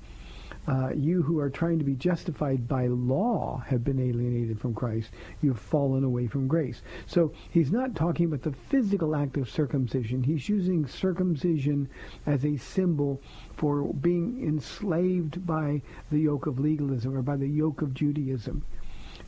Uh, 0.66 0.90
you 0.96 1.22
who 1.22 1.38
are 1.38 1.50
trying 1.50 1.78
to 1.78 1.84
be 1.84 1.94
justified 1.94 2.66
by 2.66 2.86
law 2.86 3.62
have 3.66 3.84
been 3.84 4.00
alienated 4.00 4.58
from 4.58 4.74
Christ. 4.74 5.10
You 5.42 5.50
have 5.50 5.60
fallen 5.60 6.04
away 6.04 6.26
from 6.26 6.48
grace. 6.48 6.80
So 7.06 7.32
he's 7.50 7.70
not 7.70 7.94
talking 7.94 8.26
about 8.26 8.42
the 8.42 8.52
physical 8.52 9.14
act 9.14 9.36
of 9.36 9.50
circumcision. 9.50 10.22
He's 10.22 10.48
using 10.48 10.86
circumcision 10.86 11.88
as 12.24 12.44
a 12.46 12.56
symbol 12.56 13.20
for 13.56 13.92
being 13.92 14.42
enslaved 14.42 15.46
by 15.46 15.82
the 16.10 16.20
yoke 16.20 16.46
of 16.46 16.58
legalism 16.58 17.14
or 17.14 17.22
by 17.22 17.36
the 17.36 17.48
yoke 17.48 17.82
of 17.82 17.92
Judaism. 17.92 18.64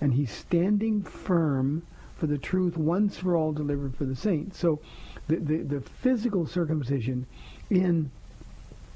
And 0.01 0.15
he's 0.15 0.31
standing 0.31 1.03
firm 1.03 1.87
for 2.17 2.27
the 2.27 2.39
truth 2.39 2.79
once 2.79 3.19
for 3.19 3.37
all 3.37 3.53
delivered 3.53 3.95
for 3.95 4.07
the 4.07 4.17
saints. 4.17 4.59
So 4.59 4.81
the, 5.29 5.37
the, 5.37 5.57
the 5.59 5.81
physical 5.81 6.47
circumcision 6.47 7.27
in 7.69 8.11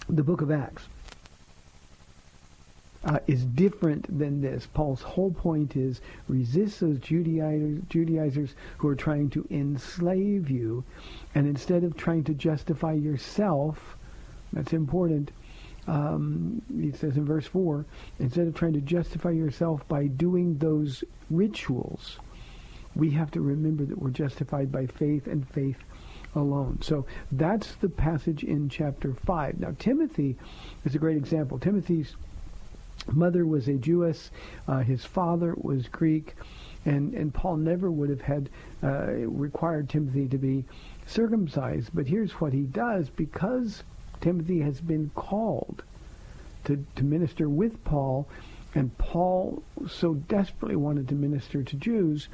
the 0.09 0.23
book 0.23 0.41
of 0.41 0.51
Acts 0.51 0.89
uh, 3.05 3.19
is 3.27 3.45
different 3.45 4.19
than 4.19 4.41
this. 4.41 4.67
Paul's 4.73 5.03
whole 5.03 5.31
point 5.31 5.77
is 5.77 6.01
resist 6.29 6.81
those 6.81 6.99
Judaizers, 6.99 7.83
Judaizers 7.89 8.55
who 8.79 8.89
are 8.89 8.95
trying 8.95 9.31
to 9.31 9.47
enslave 9.51 10.51
you, 10.51 10.85
and 11.35 11.47
instead 11.47 11.83
of 11.83 11.97
trying 11.97 12.25
to 12.25 12.35
justify 12.35 12.93
yourself, 12.93 13.97
that's 14.53 14.73
important. 14.73 15.31
Um, 15.87 16.61
he 16.79 16.93
says 16.93 17.17
in 17.17 17.25
verse 17.25 17.47
4, 17.47 17.87
instead 18.19 18.47
of 18.47 18.55
trying 18.55 18.75
to 18.75 18.81
justify 18.81 19.31
yourself 19.31 19.87
by 19.89 20.07
doing 20.07 20.59
those 20.59 21.03
rituals, 21.31 22.19
we 22.95 23.11
have 23.13 23.31
to 23.31 23.41
remember 23.41 23.85
that 23.87 23.99
we're 23.99 24.11
justified 24.11 24.71
by 24.71 24.87
faith 24.87 25.27
and 25.27 25.49
faith 25.49 25.79
alone. 26.35 26.79
So 26.83 27.07
that's 27.33 27.75
the 27.77 27.89
passage 27.89 28.45
in 28.45 28.69
chapter 28.69 29.15
5. 29.15 29.61
Now, 29.61 29.75
Timothy 29.79 30.37
is 30.85 30.95
a 30.95 30.99
great 30.99 31.17
example. 31.17 31.59
Timothy's 31.59 32.15
mother 33.13 33.47
was 33.47 33.69
a 33.69 33.75
Jewess. 33.75 34.31
Uh, 34.69 34.81
his 34.81 35.05
father 35.05 35.55
was 35.57 35.89
Greek. 35.89 36.35
And, 36.85 37.13
and 37.15 37.33
Paul 37.35 37.57
never 37.57 37.91
would 37.91 38.09
have 38.09 38.23
had 38.23 38.49
uh, 38.83 39.13
required 39.27 39.89
Timothy 39.89 40.29
to 40.29 40.39
be 40.39 40.65
circumcised. 41.07 41.91
But 41.93 42.07
here's 42.07 42.33
what 42.33 42.53
he 42.53 42.63
does. 42.63 43.11
Because 43.11 43.83
Timothy 44.21 44.61
has 44.61 44.81
been 44.81 45.11
called 45.15 45.83
to, 46.65 46.85
to 46.97 47.05
minister 47.05 47.49
with 47.49 47.83
Paul, 47.85 48.29
and 48.75 48.97
Paul 48.99 49.63
so 49.89 50.15
desperately 50.15 50.77
wanted 50.77 51.09
to 51.09 51.15
minister 51.15 51.63
to 51.63 51.77
Jews, 51.77 52.29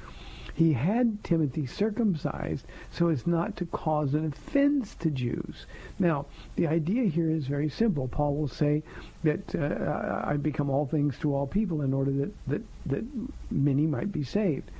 he 0.56 0.72
had 0.72 1.22
Timothy 1.22 1.66
circumcised 1.66 2.64
so 2.90 3.08
as 3.08 3.26
not 3.26 3.56
to 3.58 3.66
cause 3.66 4.14
an 4.14 4.24
offense 4.24 4.94
to 4.94 5.10
Jews. 5.10 5.66
Now, 5.98 6.24
the 6.56 6.66
idea 6.66 7.04
here 7.04 7.30
is 7.30 7.46
very 7.46 7.68
simple. 7.68 8.08
Paul 8.08 8.36
will 8.36 8.48
say 8.48 8.82
that 9.22 9.54
uh, 9.54 10.22
I 10.24 10.38
become 10.38 10.70
all 10.70 10.86
things 10.86 11.18
to 11.18 11.34
all 11.34 11.46
people 11.46 11.82
in 11.82 11.92
order 11.92 12.10
that, 12.12 12.32
that, 12.46 12.62
that 12.86 13.04
many 13.50 13.86
might 13.86 14.10
be 14.10 14.24
saved. 14.24 14.70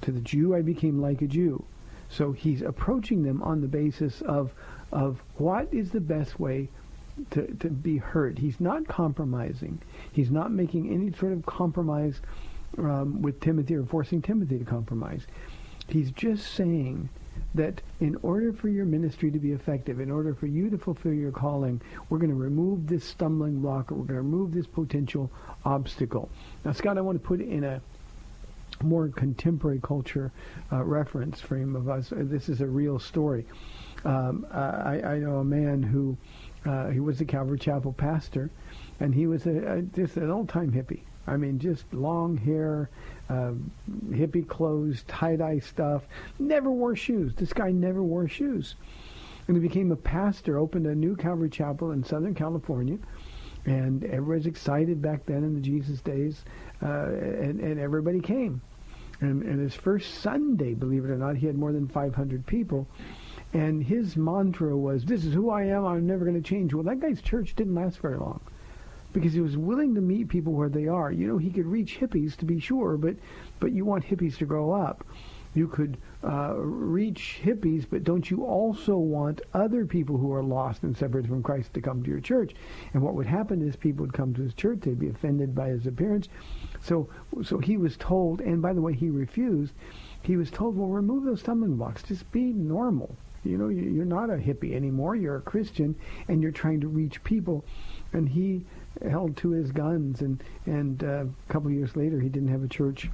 To 0.00 0.12
the 0.12 0.20
Jew, 0.20 0.54
I 0.54 0.62
became 0.62 0.98
like 0.98 1.20
a 1.20 1.26
Jew. 1.26 1.62
So 2.08 2.32
he's 2.32 2.62
approaching 2.62 3.22
them 3.22 3.42
on 3.42 3.60
the 3.60 3.68
basis 3.68 4.22
of, 4.22 4.54
of 4.92 5.20
what 5.36 5.68
is 5.74 5.90
the 5.90 6.00
best 6.00 6.40
way 6.40 6.70
to, 7.32 7.54
to 7.56 7.68
be 7.68 7.98
heard. 7.98 8.38
He's 8.38 8.60
not 8.60 8.88
compromising. 8.88 9.82
He's 10.10 10.30
not 10.30 10.52
making 10.52 10.90
any 10.90 11.12
sort 11.12 11.34
of 11.34 11.44
compromise 11.44 12.22
um, 12.76 13.22
with 13.22 13.40
Timothy 13.40 13.76
or 13.76 13.84
forcing 13.84 14.22
Timothy 14.22 14.58
to 14.58 14.64
compromise. 14.64 15.26
He's 15.88 16.10
just 16.10 16.54
saying 16.54 17.08
that 17.54 17.80
in 18.00 18.16
order 18.22 18.52
for 18.52 18.68
your 18.68 18.84
ministry 18.84 19.30
to 19.30 19.38
be 19.38 19.52
effective, 19.52 20.00
in 20.00 20.10
order 20.10 20.34
for 20.34 20.46
you 20.46 20.68
to 20.70 20.78
fulfill 20.78 21.14
your 21.14 21.32
calling, 21.32 21.80
we're 22.08 22.18
going 22.18 22.30
to 22.30 22.36
remove 22.36 22.86
this 22.86 23.04
stumbling 23.04 23.60
block 23.60 23.90
or 23.90 23.94
we're 23.94 24.04
going 24.04 24.16
to 24.16 24.22
remove 24.22 24.52
this 24.52 24.66
potential 24.66 25.30
obstacle. 25.64 26.28
Now, 26.64 26.72
Scott, 26.72 26.98
I 26.98 27.00
want 27.00 27.20
to 27.20 27.26
put 27.26 27.40
in 27.40 27.64
a 27.64 27.80
more 28.82 29.08
contemporary 29.08 29.80
culture 29.82 30.30
uh, 30.72 30.84
reference 30.84 31.40
frame 31.40 31.74
of 31.74 31.88
us. 31.88 32.12
This 32.14 32.48
is 32.48 32.60
a 32.60 32.66
real 32.66 32.98
story. 32.98 33.46
Um, 34.04 34.46
I, 34.52 35.02
I, 35.02 35.18
know 35.18 35.38
a 35.38 35.44
man 35.44 35.82
who 35.82 36.16
uh, 36.64 36.88
he 36.88 37.00
was 37.00 37.20
a 37.20 37.24
Calvary 37.24 37.58
Chapel 37.58 37.92
pastor, 37.92 38.50
and 39.00 39.12
he 39.12 39.26
was 39.26 39.46
a, 39.46 39.78
a, 39.78 39.82
just 39.82 40.16
an 40.16 40.30
old-time 40.30 40.70
hippie. 40.70 41.00
I 41.28 41.36
mean, 41.36 41.58
just 41.58 41.92
long 41.92 42.36
hair, 42.36 42.90
uh, 43.28 43.52
hippie 44.08 44.46
clothes, 44.46 45.04
tie-dye 45.06 45.58
stuff. 45.58 46.04
Never 46.38 46.70
wore 46.70 46.96
shoes. 46.96 47.34
This 47.34 47.52
guy 47.52 47.70
never 47.70 48.02
wore 48.02 48.28
shoes. 48.28 48.74
And 49.46 49.56
he 49.56 49.60
became 49.60 49.92
a 49.92 49.96
pastor, 49.96 50.58
opened 50.58 50.86
a 50.86 50.94
new 50.94 51.16
Calvary 51.16 51.50
Chapel 51.50 51.92
in 51.92 52.02
Southern 52.04 52.34
California. 52.34 52.98
And 53.66 54.04
everybody's 54.04 54.46
excited 54.46 55.02
back 55.02 55.26
then 55.26 55.44
in 55.44 55.54
the 55.54 55.60
Jesus 55.60 56.00
days. 56.00 56.44
Uh, 56.82 57.06
and, 57.06 57.60
and 57.60 57.78
everybody 57.78 58.20
came. 58.20 58.60
And, 59.20 59.42
and 59.42 59.60
his 59.60 59.74
first 59.74 60.14
Sunday, 60.14 60.74
believe 60.74 61.04
it 61.04 61.10
or 61.10 61.18
not, 61.18 61.36
he 61.36 61.46
had 61.46 61.56
more 61.56 61.72
than 61.72 61.88
500 61.88 62.46
people. 62.46 62.86
And 63.52 63.82
his 63.82 64.16
mantra 64.16 64.76
was, 64.76 65.04
this 65.04 65.24
is 65.24 65.34
who 65.34 65.50
I 65.50 65.64
am, 65.64 65.84
I'm 65.84 66.06
never 66.06 66.24
going 66.24 66.40
to 66.40 66.48
change. 66.48 66.72
Well, 66.72 66.84
that 66.84 67.00
guy's 67.00 67.20
church 67.20 67.54
didn't 67.56 67.74
last 67.74 67.98
very 67.98 68.16
long 68.16 68.40
because 69.12 69.32
he 69.32 69.40
was 69.40 69.56
willing 69.56 69.94
to 69.94 70.00
meet 70.00 70.28
people 70.28 70.52
where 70.52 70.68
they 70.68 70.86
are. 70.86 71.10
You 71.10 71.26
know, 71.26 71.38
he 71.38 71.50
could 71.50 71.66
reach 71.66 71.98
hippies 71.98 72.36
to 72.36 72.44
be 72.44 72.60
sure, 72.60 72.96
but 72.96 73.16
but 73.60 73.72
you 73.72 73.84
want 73.84 74.04
hippies 74.04 74.36
to 74.38 74.46
grow 74.46 74.72
up. 74.72 75.04
You 75.54 75.66
could 75.66 75.96
uh, 76.22 76.54
reach 76.56 77.40
hippies, 77.42 77.86
but 77.88 78.04
don't 78.04 78.30
you 78.30 78.44
also 78.44 78.96
want 78.96 79.40
other 79.54 79.86
people 79.86 80.18
who 80.18 80.32
are 80.32 80.42
lost 80.42 80.82
and 80.82 80.96
separated 80.96 81.28
from 81.28 81.42
Christ 81.42 81.72
to 81.74 81.80
come 81.80 82.02
to 82.02 82.10
your 82.10 82.20
church? 82.20 82.54
And 82.92 83.02
what 83.02 83.14
would 83.14 83.26
happen 83.26 83.66
is 83.66 83.74
people 83.74 84.04
would 84.04 84.12
come 84.12 84.34
to 84.34 84.42
his 84.42 84.54
church, 84.54 84.80
they'd 84.82 84.98
be 84.98 85.08
offended 85.08 85.54
by 85.54 85.68
his 85.68 85.86
appearance. 85.86 86.28
So 86.80 87.08
so 87.42 87.58
he 87.58 87.76
was 87.76 87.96
told, 87.96 88.40
and 88.40 88.60
by 88.60 88.72
the 88.72 88.82
way, 88.82 88.92
he 88.92 89.08
refused. 89.08 89.72
He 90.22 90.36
was 90.36 90.50
told, 90.50 90.76
well, 90.76 90.88
remove 90.88 91.24
those 91.24 91.40
stumbling 91.40 91.76
blocks. 91.76 92.02
Just 92.02 92.30
be 92.30 92.52
normal. 92.52 93.16
You 93.44 93.56
know, 93.56 93.68
you're 93.68 94.04
not 94.04 94.30
a 94.30 94.34
hippie 94.34 94.74
anymore. 94.74 95.16
You're 95.16 95.36
a 95.36 95.40
Christian, 95.40 95.94
and 96.26 96.42
you're 96.42 96.52
trying 96.52 96.80
to 96.80 96.88
reach 96.88 97.22
people. 97.24 97.64
And 98.12 98.28
he 98.28 98.66
held 99.02 99.36
to 99.38 99.50
his 99.50 99.70
guns, 99.70 100.22
and 100.22 100.42
and 100.66 101.02
uh, 101.04 101.24
a 101.24 101.52
couple 101.52 101.70
years 101.70 101.96
later, 101.96 102.20
he 102.20 102.28
didn't 102.28 102.48
have 102.48 102.62
a 102.62 102.68
church 102.68 103.08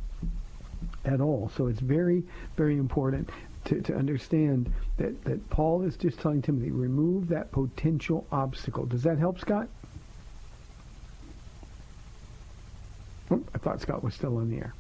at 1.04 1.20
all. 1.20 1.50
So 1.56 1.66
it's 1.66 1.80
very, 1.80 2.22
very 2.56 2.76
important 2.76 3.30
to, 3.66 3.80
to 3.82 3.94
understand 3.94 4.72
that, 4.98 5.24
that 5.24 5.48
Paul 5.50 5.82
is 5.82 5.96
just 5.96 6.20
telling 6.20 6.42
Timothy, 6.42 6.70
remove 6.70 7.28
that 7.28 7.50
potential 7.52 8.26
obstacle. 8.30 8.86
Does 8.86 9.02
that 9.02 9.18
help, 9.18 9.40
Scott? 9.40 9.68
Oh, 13.30 13.42
I 13.54 13.58
thought 13.58 13.80
Scott 13.80 14.04
was 14.04 14.14
still 14.14 14.36
on 14.36 14.50
the 14.50 14.58
air. 14.58 14.74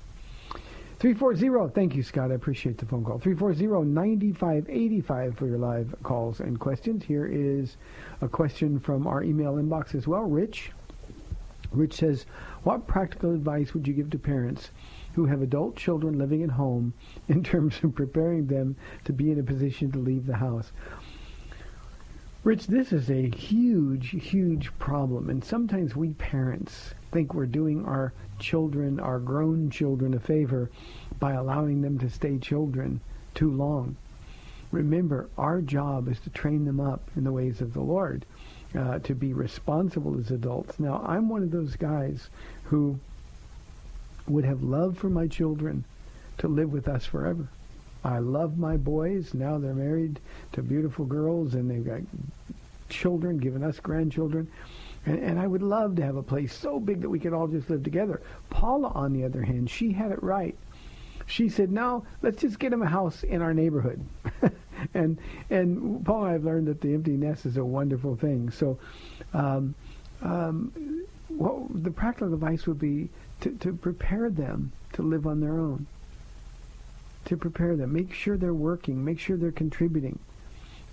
340, 0.98 1.72
thank 1.74 1.94
you, 1.94 2.02
Scott. 2.02 2.30
I 2.30 2.34
appreciate 2.34 2.76
the 2.78 2.86
phone 2.86 3.04
call. 3.04 3.18
340-9585 3.18 5.36
for 5.36 5.46
your 5.46 5.58
live 5.58 5.94
calls 6.02 6.40
and 6.40 6.58
questions. 6.58 7.04
Here 7.04 7.26
is 7.26 7.76
a 8.22 8.28
question 8.28 8.78
from 8.78 9.06
our 9.06 9.22
email 9.22 9.54
inbox 9.54 9.94
as 9.94 10.06
well. 10.06 10.22
Rich 10.22 10.70
Rich 11.70 11.94
says, 11.94 12.26
what 12.62 12.86
practical 12.86 13.34
advice 13.34 13.72
would 13.72 13.88
you 13.88 13.94
give 13.94 14.10
to 14.10 14.18
parents 14.18 14.70
who 15.14 15.26
have 15.26 15.42
adult 15.42 15.76
children 15.76 16.18
living 16.18 16.42
at 16.42 16.50
home 16.50 16.92
in 17.28 17.42
terms 17.42 17.80
of 17.82 17.94
preparing 17.94 18.46
them 18.46 18.76
to 19.04 19.12
be 19.12 19.30
in 19.30 19.38
a 19.38 19.42
position 19.42 19.90
to 19.92 19.98
leave 19.98 20.26
the 20.26 20.36
house? 20.36 20.72
Rich, 22.42 22.66
this 22.66 22.92
is 22.92 23.10
a 23.10 23.30
huge, 23.30 24.10
huge 24.10 24.78
problem. 24.78 25.30
And 25.30 25.42
sometimes 25.42 25.96
we 25.96 26.10
parents 26.10 26.92
think 27.10 27.32
we're 27.32 27.46
doing 27.46 27.86
our 27.86 28.12
children, 28.38 29.00
our 29.00 29.18
grown 29.18 29.70
children, 29.70 30.12
a 30.12 30.20
favor 30.20 30.70
by 31.18 31.32
allowing 31.32 31.80
them 31.80 31.98
to 32.00 32.10
stay 32.10 32.36
children 32.36 33.00
too 33.34 33.50
long. 33.50 33.96
Remember, 34.70 35.30
our 35.38 35.62
job 35.62 36.08
is 36.08 36.20
to 36.20 36.30
train 36.30 36.64
them 36.64 36.80
up 36.80 37.10
in 37.16 37.24
the 37.24 37.32
ways 37.32 37.60
of 37.62 37.72
the 37.72 37.80
Lord 37.80 38.26
uh, 38.76 38.98
to 39.00 39.14
be 39.14 39.32
responsible 39.32 40.18
as 40.18 40.30
adults. 40.30 40.78
Now, 40.80 41.04
I'm 41.06 41.28
one 41.28 41.42
of 41.42 41.50
those 41.50 41.76
guys 41.76 42.28
who 42.64 42.98
would 44.26 44.44
have 44.44 44.62
loved 44.62 44.98
for 44.98 45.10
my 45.10 45.26
children 45.26 45.84
to 46.38 46.48
live 46.48 46.72
with 46.72 46.88
us 46.88 47.04
forever. 47.04 47.48
I 48.04 48.18
love 48.18 48.58
my 48.58 48.76
boys. 48.76 49.32
Now 49.32 49.58
they're 49.58 49.74
married 49.74 50.20
to 50.52 50.62
beautiful 50.62 51.04
girls 51.04 51.54
and 51.54 51.70
they've 51.70 51.84
got 51.84 52.00
children, 52.88 53.38
giving 53.38 53.64
us 53.64 53.80
grandchildren. 53.80 54.48
And, 55.06 55.18
and 55.18 55.38
I 55.38 55.46
would 55.46 55.62
love 55.62 55.96
to 55.96 56.02
have 56.02 56.16
a 56.16 56.22
place 56.22 56.54
so 56.54 56.78
big 56.78 57.00
that 57.00 57.08
we 57.08 57.18
could 57.18 57.32
all 57.32 57.46
just 57.46 57.70
live 57.70 57.82
together. 57.82 58.20
Paula, 58.50 58.88
on 58.88 59.12
the 59.12 59.24
other 59.24 59.42
hand, 59.42 59.70
she 59.70 59.92
had 59.92 60.12
it 60.12 60.22
right. 60.22 60.56
She 61.26 61.48
said, 61.48 61.72
no, 61.72 62.04
let's 62.20 62.42
just 62.42 62.58
get 62.58 62.72
him 62.72 62.82
a 62.82 62.86
house 62.86 63.22
in 63.22 63.40
our 63.40 63.54
neighborhood. 63.54 64.04
and 64.94 65.18
and 65.50 66.04
Paul, 66.04 66.24
I've 66.24 66.44
learned 66.44 66.68
that 66.68 66.80
the 66.80 66.94
empty 66.94 67.12
nest 67.12 67.46
is 67.46 67.56
a 67.56 67.64
wonderful 67.64 68.16
thing. 68.16 68.50
So, 68.50 68.78
um, 69.32 69.74
um, 70.22 70.72
the 71.30 71.90
practical 71.90 72.32
advice 72.32 72.66
would 72.66 72.78
be 72.78 73.08
to, 73.40 73.50
to 73.58 73.72
prepare 73.72 74.30
them 74.30 74.72
to 74.92 75.02
live 75.02 75.26
on 75.26 75.40
their 75.40 75.58
own. 75.58 75.86
To 77.26 77.36
prepare 77.36 77.74
them, 77.76 77.92
make 77.92 78.12
sure 78.12 78.36
they're 78.36 78.52
working, 78.52 79.04
make 79.04 79.18
sure 79.18 79.36
they're 79.36 79.50
contributing. 79.50 80.18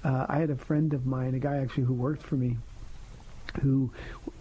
Uh, 0.03 0.25
I 0.29 0.37
had 0.37 0.49
a 0.49 0.55
friend 0.55 0.93
of 0.93 1.05
mine, 1.05 1.35
a 1.35 1.39
guy 1.39 1.57
actually 1.57 1.83
who 1.83 1.93
worked 1.93 2.23
for 2.23 2.35
me, 2.35 2.57
who, 3.61 3.91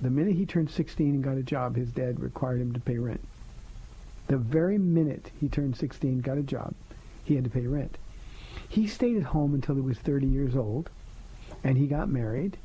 the 0.01 0.09
minute 0.09 0.37
he 0.37 0.47
turned 0.47 0.71
16 0.71 1.09
and 1.09 1.25
got 1.25 1.37
a 1.37 1.43
job, 1.43 1.77
his 1.77 1.91
dad 1.91 2.21
required 2.21 2.61
him 2.61 2.73
to 2.73 2.81
pay 2.81 2.97
rent. 2.97 3.21
The 4.29 4.37
very 4.39 4.79
minute 4.79 5.33
he 5.41 5.49
turned 5.49 5.77
16, 5.77 6.21
got 6.21 6.39
a 6.39 6.43
job, 6.43 6.75
he 7.25 7.35
had 7.35 7.45
to 7.45 7.51
pay 7.51 7.67
rent. 7.67 7.99
He 8.69 8.87
stayed 8.87 9.17
at 9.17 9.23
home 9.25 9.55
until 9.55 9.75
he 9.75 9.81
was 9.81 9.99
30 9.99 10.27
years 10.27 10.57
old, 10.57 10.91
and 11.63 11.77
he 11.77 11.87
got 11.87 12.09
married. 12.09 12.57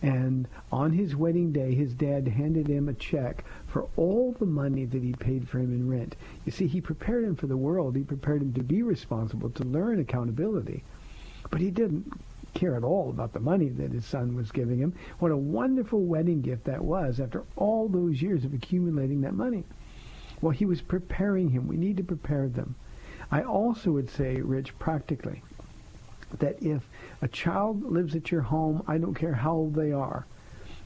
And 0.00 0.46
on 0.70 0.92
his 0.92 1.16
wedding 1.16 1.52
day, 1.52 1.74
his 1.74 1.92
dad 1.92 2.28
handed 2.28 2.68
him 2.68 2.88
a 2.88 2.94
check 2.94 3.44
for 3.66 3.88
all 3.96 4.32
the 4.32 4.46
money 4.46 4.84
that 4.84 5.02
he 5.02 5.12
paid 5.12 5.48
for 5.48 5.58
him 5.58 5.74
in 5.74 5.88
rent. 5.88 6.14
You 6.44 6.52
see, 6.52 6.68
he 6.68 6.80
prepared 6.80 7.24
him 7.24 7.34
for 7.34 7.48
the 7.48 7.56
world. 7.56 7.96
He 7.96 8.04
prepared 8.04 8.42
him 8.42 8.52
to 8.54 8.62
be 8.62 8.82
responsible, 8.82 9.50
to 9.50 9.64
learn 9.64 9.98
accountability. 9.98 10.84
But 11.50 11.60
he 11.60 11.70
didn't 11.70 12.12
care 12.54 12.76
at 12.76 12.84
all 12.84 13.10
about 13.10 13.32
the 13.32 13.40
money 13.40 13.68
that 13.68 13.92
his 13.92 14.04
son 14.04 14.34
was 14.34 14.52
giving 14.52 14.78
him. 14.78 14.94
What 15.18 15.32
a 15.32 15.36
wonderful 15.36 16.02
wedding 16.02 16.42
gift 16.42 16.64
that 16.64 16.84
was 16.84 17.20
after 17.20 17.44
all 17.56 17.88
those 17.88 18.22
years 18.22 18.44
of 18.44 18.54
accumulating 18.54 19.20
that 19.22 19.34
money. 19.34 19.64
Well, 20.40 20.52
he 20.52 20.66
was 20.66 20.80
preparing 20.80 21.50
him. 21.50 21.66
We 21.66 21.76
need 21.76 21.96
to 21.96 22.04
prepare 22.04 22.48
them. 22.48 22.76
I 23.30 23.42
also 23.42 23.90
would 23.92 24.10
say, 24.10 24.40
Rich, 24.40 24.78
practically, 24.78 25.42
that 26.38 26.62
if 26.62 26.82
a 27.22 27.28
child 27.28 27.82
lives 27.82 28.14
at 28.14 28.30
your 28.30 28.42
home, 28.42 28.82
I 28.86 28.98
don't 28.98 29.14
care 29.14 29.34
how 29.34 29.52
old 29.52 29.74
they 29.74 29.92
are, 29.92 30.26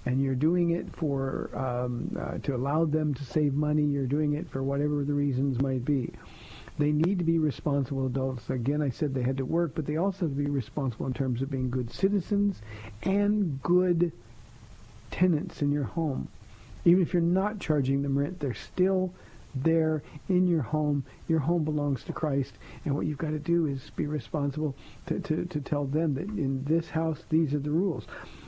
and 0.06 0.20
you're 0.20 0.34
doing 0.34 0.70
it 0.70 0.94
for 0.96 1.50
um, 1.56 2.16
uh, 2.18 2.38
to 2.38 2.54
allow 2.54 2.84
them 2.84 3.14
to 3.14 3.25
save 3.25 3.54
money, 3.54 3.82
you're 3.82 4.06
doing 4.06 4.34
it 4.34 4.49
for 4.50 4.62
whatever 4.62 5.04
the 5.04 5.14
reasons 5.14 5.61
might 5.61 5.84
be. 5.84 6.12
They 6.78 6.90
need 6.90 7.18
to 7.18 7.25
be 7.25 7.38
responsible 7.38 8.06
adults. 8.06 8.49
Again, 8.49 8.80
I 8.80 8.88
said 8.88 9.14
they 9.14 9.22
had 9.22 9.37
to 9.37 9.44
work, 9.44 9.72
but 9.75 9.87
they 9.87 9.96
also 9.96 10.26
have 10.26 10.37
to 10.37 10.42
be 10.42 10.50
responsible 10.50 11.06
in 11.06 11.12
terms 11.12 11.42
of 11.42 11.50
being 11.50 11.70
good 11.70 11.92
citizens 11.92 12.62
and 13.02 13.62
good 13.62 14.11
tenants 15.11 15.61
in 15.61 15.70
your 15.70 15.84
home. 15.84 16.28
Even 16.84 17.02
if 17.02 17.12
you're 17.12 17.22
not 17.22 17.61
charging 17.61 18.02
them 18.02 18.18
rent, 18.18 18.40
they're 18.40 18.54
still 18.54 19.12
there 19.54 20.02
in 20.28 20.47
your 20.47 20.62
home. 20.62 21.04
Your 21.28 21.38
home 21.38 21.64
belongs 21.64 22.04
to 22.04 22.12
Christ. 22.12 22.52
And 22.85 22.94
what 22.94 23.06
you've 23.06 23.18
got 23.18 23.30
to 23.30 23.38
do 23.38 23.66
is 23.66 23.90
be 23.97 24.06
responsible 24.06 24.75
to, 25.06 25.21
to, 25.21 25.44
to 25.47 25.61
tell 25.61 25.85
them 25.85 26.14
that 26.14 26.28
in 26.28 26.64
this 26.64 26.88
house, 26.88 27.23
these 27.28 27.54
are 27.54 27.59
the 27.59 27.71
rules. 27.71 28.06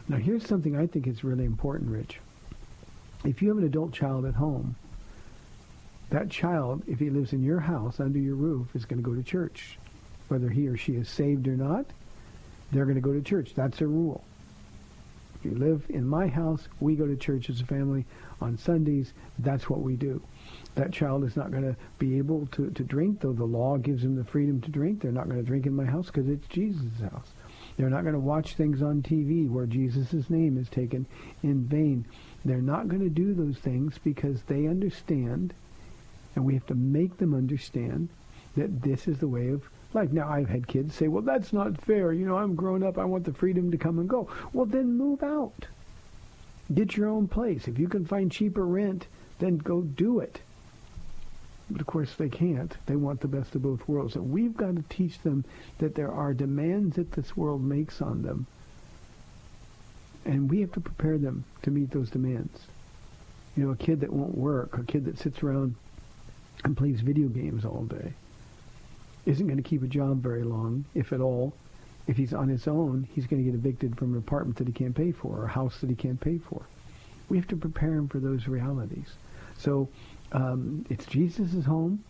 Now, 0.09 0.17
here's 0.17 0.47
something 0.47 0.77
I 0.77 0.87
think 0.87 1.07
is 1.07 1.25
really 1.25 1.45
important, 1.45 1.91
Rich. 1.91 2.21
If 3.25 3.41
you 3.41 3.49
have 3.49 3.59
an 3.59 3.65
adult 3.65 3.93
child 3.93 4.27
at 4.27 4.35
home, 4.35 4.77
that 6.11 6.31
child, 6.31 6.83
if 6.87 6.99
he 6.99 7.11
lives 7.11 7.33
in 7.33 7.43
your 7.43 7.61
house 7.61 7.99
under 7.99 8.19
your 8.19 8.37
roof, 8.37 8.69
is 8.75 8.85
going 8.85 9.03
to 9.03 9.09
go 9.09 9.15
to 9.15 9.23
church. 9.23 9.79
Whether 10.29 10.49
he 10.49 10.69
or 10.69 10.77
she 10.77 10.93
is 10.93 11.09
saved 11.09 11.49
or 11.49 11.57
not, 11.57 11.87
they're 12.71 12.85
going 12.85 12.97
to 12.97 13.01
go 13.01 13.13
to 13.13 13.23
church. 13.23 13.55
That's 13.55 13.81
a 13.81 13.87
rule. 13.87 14.25
If 15.37 15.45
you 15.45 15.59
live 15.59 15.85
in 15.89 16.07
my 16.07 16.27
house, 16.27 16.69
we 16.81 16.97
go 16.97 17.07
to 17.07 17.17
church 17.17 17.51
as 17.51 17.61
a 17.61 17.67
family 17.67 18.07
on 18.41 18.57
Sundays. 18.59 19.13
That's 19.39 19.69
what 19.69 19.81
we 19.81 19.97
do. 19.97 20.23
That 20.75 20.93
child 20.93 21.23
is 21.25 21.37
not 21.37 21.53
going 21.53 21.63
to 21.63 21.77
be 21.99 22.19
able 22.19 22.47
to, 22.49 22.71
to 22.71 22.83
drink, 22.83 23.21
though 23.21 23.33
the 23.33 23.45
law 23.45 23.77
gives 23.77 24.03
them 24.03 24.17
the 24.17 24.25
freedom 24.25 24.61
to 24.63 24.71
drink. 24.71 25.01
They're 25.01 25.13
not 25.13 25.29
going 25.29 25.41
to 25.41 25.47
drink 25.47 25.67
in 25.67 25.77
my 25.77 25.85
house 25.85 26.07
because 26.07 26.29
it's 26.29 26.49
Jesus' 26.49 27.01
house. 27.01 27.29
They're 27.77 27.91
not 27.91 28.03
going 28.03 28.15
to 28.15 28.21
watch 28.21 28.55
things 28.55 28.83
on 28.83 29.03
TV 29.03 29.49
where 29.49 29.67
Jesus' 29.67 30.31
name 30.31 30.59
is 30.59 30.69
taken 30.69 31.07
in 31.43 31.65
vain. 31.65 32.07
They're 32.45 32.61
not 32.61 32.89
going 32.89 33.03
to 33.03 33.09
do 33.09 33.35
those 33.35 33.59
things 33.59 33.99
because 34.03 34.43
they 34.43 34.67
understand, 34.67 35.55
and 36.35 36.45
we 36.45 36.55
have 36.55 36.67
to 36.67 36.75
make 36.75 37.19
them 37.19 37.35
understand, 37.35 38.09
that 38.57 38.83
this 38.83 39.09
is 39.09 39.19
the 39.19 39.29
way 39.29 39.49
of 39.49 39.69
life. 39.93 40.11
Now, 40.13 40.29
I've 40.29 40.49
had 40.49 40.67
kids 40.67 40.95
say, 40.95 41.09
well, 41.09 41.23
that's 41.23 41.53
not 41.53 41.81
fair. 41.81 42.13
You 42.13 42.27
know, 42.27 42.37
I'm 42.37 42.55
grown 42.55 42.83
up. 42.83 42.99
I 42.99 43.05
want 43.05 43.25
the 43.25 43.33
freedom 43.33 43.71
to 43.71 43.79
come 43.79 43.99
and 43.99 44.09
go. 44.09 44.29
Well, 44.53 44.67
then 44.67 44.97
move 44.97 45.23
out. 45.23 45.67
Get 46.73 46.97
your 46.97 47.09
own 47.09 47.29
place. 47.29 47.69
If 47.69 47.79
you 47.79 47.89
can 47.89 48.05
find 48.05 48.31
cheaper 48.31 48.67
rent, 48.67 49.07
then 49.39 49.59
go 49.59 49.83
do 49.83 50.21
it. 50.21 50.41
But 51.71 51.81
of 51.81 51.87
course 51.87 52.15
they 52.15 52.29
can't. 52.29 52.75
They 52.87 52.97
want 52.97 53.21
the 53.21 53.29
best 53.29 53.55
of 53.55 53.63
both 53.63 53.89
worlds. 53.89 54.17
And 54.17 54.31
we've 54.31 54.57
got 54.57 54.77
to 54.77 54.85
teach 54.89 55.21
them 55.21 55.45
that 55.79 55.95
there 55.95 56.13
are 56.13 56.35
demands 56.35 56.97
that 56.97 57.13
this 57.13 57.37
world 57.37 57.63
makes 57.63 58.03
on 58.03 58.23
them. 58.23 58.47
And 60.25 60.51
we 60.51 60.61
have 60.61 60.73
to 60.73 60.81
prepare 60.81 61.19
them 61.19 61.45
to 61.63 61.71
meet 61.71 61.91
those 61.91 62.11
demands. 62.11 62.67
You 63.57 63.65
know, 63.65 63.71
a 63.71 63.77
kid 63.77 64.01
that 64.01 64.13
won't 64.13 64.37
work, 64.37 64.77
a 64.77 64.85
kid 64.85 65.05
that 65.05 65.19
sits 65.19 65.43
around 65.43 65.75
and 66.65 66.77
plays 66.77 67.01
video 67.01 67.29
games 67.29 67.65
all 67.65 67.85
day, 67.85 68.13
isn't 69.27 69.47
going 69.47 69.63
to 69.63 69.69
keep 69.69 69.83
a 69.83 69.87
job 69.87 70.23
very 70.23 70.45
long, 70.45 70.85
if 70.95 71.13
at 71.13 71.21
all. 71.21 71.55
If 72.07 72.19
he's 72.19 72.35
on 72.35 72.49
his 72.49 72.69
own, 72.69 73.09
he's 73.15 73.27
going 73.27 73.43
to 73.43 73.51
get 73.51 73.59
evicted 73.59 73.97
from 73.97 74.13
an 74.13 74.19
apartment 74.19 74.59
that 74.59 74.67
he 74.67 74.73
can't 74.73 74.95
pay 74.95 75.13
for 75.13 75.39
or 75.39 75.45
a 75.45 75.49
house 75.49 75.81
that 75.81 75.89
he 75.89 75.97
can't 75.97 76.21
pay 76.21 76.39
for. 76.39 76.67
We 77.31 77.39
have 77.39 77.49
to 77.49 77.57
prepare 77.57 77.95
him 77.95 78.09
for 78.09 78.19
those 78.19 78.47
realities. 78.47 79.15
So 79.57 79.89
um, 80.35 80.85
it's 80.91 81.07
Jesus' 81.07 81.65
home. 81.65 82.05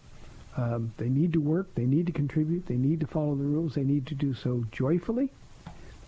Um, 0.56 0.92
they 0.96 1.08
need 1.08 1.32
to 1.34 1.40
work. 1.40 1.72
They 1.74 1.84
need 1.84 2.06
to 2.06 2.12
contribute. 2.12 2.66
They 2.66 2.76
need 2.76 3.00
to 3.00 3.06
follow 3.06 3.34
the 3.34 3.44
rules. 3.44 3.74
They 3.74 3.84
need 3.84 4.06
to 4.06 4.14
do 4.14 4.34
so 4.34 4.64
joyfully. 4.72 5.30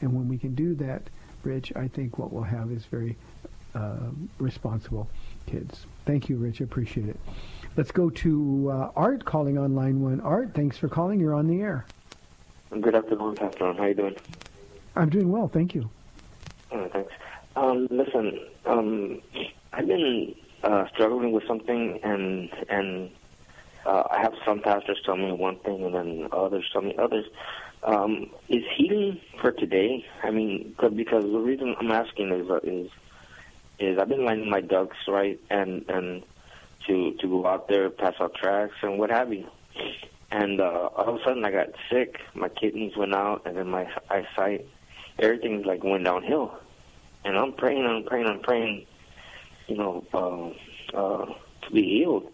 And 0.00 0.12
when 0.12 0.28
we 0.28 0.38
can 0.38 0.54
do 0.54 0.74
that, 0.76 1.02
Rich, 1.42 1.72
I 1.76 1.88
think 1.88 2.18
what 2.18 2.32
we'll 2.32 2.42
have 2.42 2.70
is 2.70 2.84
very 2.86 3.16
uh, 3.74 4.10
responsible 4.38 5.08
kids. 5.46 5.86
Thank 6.06 6.28
you, 6.28 6.36
Rich. 6.36 6.60
I 6.60 6.64
appreciate 6.64 7.08
it. 7.08 7.18
Let's 7.76 7.92
go 7.92 8.08
to 8.10 8.70
uh, 8.72 8.90
Art 8.96 9.24
calling 9.24 9.58
on 9.58 9.74
line 9.74 10.00
one. 10.00 10.20
Art, 10.20 10.54
thanks 10.54 10.78
for 10.78 10.88
calling. 10.88 11.20
You're 11.20 11.34
on 11.34 11.46
the 11.46 11.60
air. 11.60 11.86
Good 12.80 12.94
afternoon, 12.94 13.36
Pastor. 13.36 13.72
How 13.74 13.82
are 13.82 13.88
you 13.88 13.94
doing? 13.94 14.16
I'm 14.96 15.10
doing 15.10 15.30
well. 15.30 15.48
Thank 15.48 15.74
you. 15.74 15.88
Thanks. 16.70 17.12
Um, 17.54 17.86
listen, 17.90 18.40
um, 18.64 19.22
I've 19.72 19.86
been 19.86 20.34
uh, 20.66 20.84
struggling 20.94 21.32
with 21.32 21.44
something, 21.46 22.00
and 22.02 22.50
and 22.68 23.10
uh, 23.86 24.02
I 24.10 24.18
have 24.22 24.34
some 24.44 24.60
pastors 24.60 25.00
tell 25.04 25.16
me 25.16 25.30
one 25.32 25.58
thing, 25.60 25.84
and 25.86 25.94
then 25.94 26.28
others 26.32 26.64
tell 26.72 26.82
me 26.82 26.94
others. 26.98 27.26
Um, 27.84 28.30
is 28.48 28.64
healing 28.76 29.20
for 29.40 29.52
today? 29.52 30.04
I 30.24 30.30
mean, 30.30 30.74
'cause- 30.76 30.92
because 31.02 31.22
the 31.24 31.38
reason 31.50 31.76
I'm 31.80 31.92
asking 31.92 32.32
is 32.32 32.50
uh, 32.50 32.60
is 32.64 32.90
is 33.78 33.98
I've 33.98 34.08
been 34.08 34.24
lining 34.24 34.50
my 34.50 34.60
ducks 34.60 34.96
right, 35.08 35.38
and 35.50 35.84
and 35.88 36.22
to 36.86 37.12
to 37.20 37.26
go 37.28 37.46
out 37.46 37.68
there, 37.68 37.88
pass 37.90 38.14
out 38.20 38.34
tracts, 38.34 38.76
and 38.82 38.98
what 38.98 39.10
have 39.10 39.32
you. 39.32 39.46
And 40.32 40.60
uh, 40.60 40.88
all 40.96 41.08
of 41.10 41.20
a 41.20 41.24
sudden, 41.24 41.44
I 41.44 41.50
got 41.52 41.68
sick. 41.90 42.18
My 42.34 42.48
kidneys 42.48 42.96
went 42.96 43.14
out, 43.14 43.42
and 43.46 43.56
then 43.56 43.68
my 43.68 43.86
eyesight, 44.10 44.66
everything's 45.20 45.64
like 45.64 45.84
went 45.84 46.04
downhill. 46.04 46.48
And 47.24 47.36
I'm 47.38 47.52
praying, 47.52 47.84
I'm 47.86 48.02
praying, 48.04 48.26
I'm 48.26 48.40
praying, 48.40 48.86
you 49.66 49.76
know, 49.76 50.04
uh, 50.12 50.96
uh, 50.96 51.26
to 51.62 51.70
be 51.72 51.82
healed, 51.82 52.30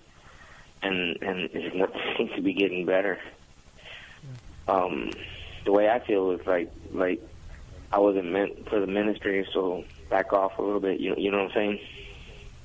and 0.83 1.17
and 1.23 1.41
it 1.53 1.91
seems 2.17 2.33
to 2.37 2.43
be 2.43 2.55
getting 2.55 2.87
better. 2.87 3.19
Um, 4.69 5.11
the 5.65 5.73
way 5.73 5.89
I 5.89 6.05
feel 6.07 6.31
is 6.33 6.47
like 6.47 6.71
like 6.93 7.21
I 7.93 7.99
wasn't 7.99 8.31
meant 8.31 8.69
for 8.69 8.81
the 8.81 8.87
ministry, 8.87 9.47
so 9.53 9.85
back 10.09 10.33
off 10.33 10.59
a 10.59 10.63
little 10.63 10.81
bit. 10.81 11.01
You 11.01 11.15
you 11.17 11.31
know 11.31 11.39
what 11.39 11.51
I'm 11.51 11.55
saying? 11.55 11.81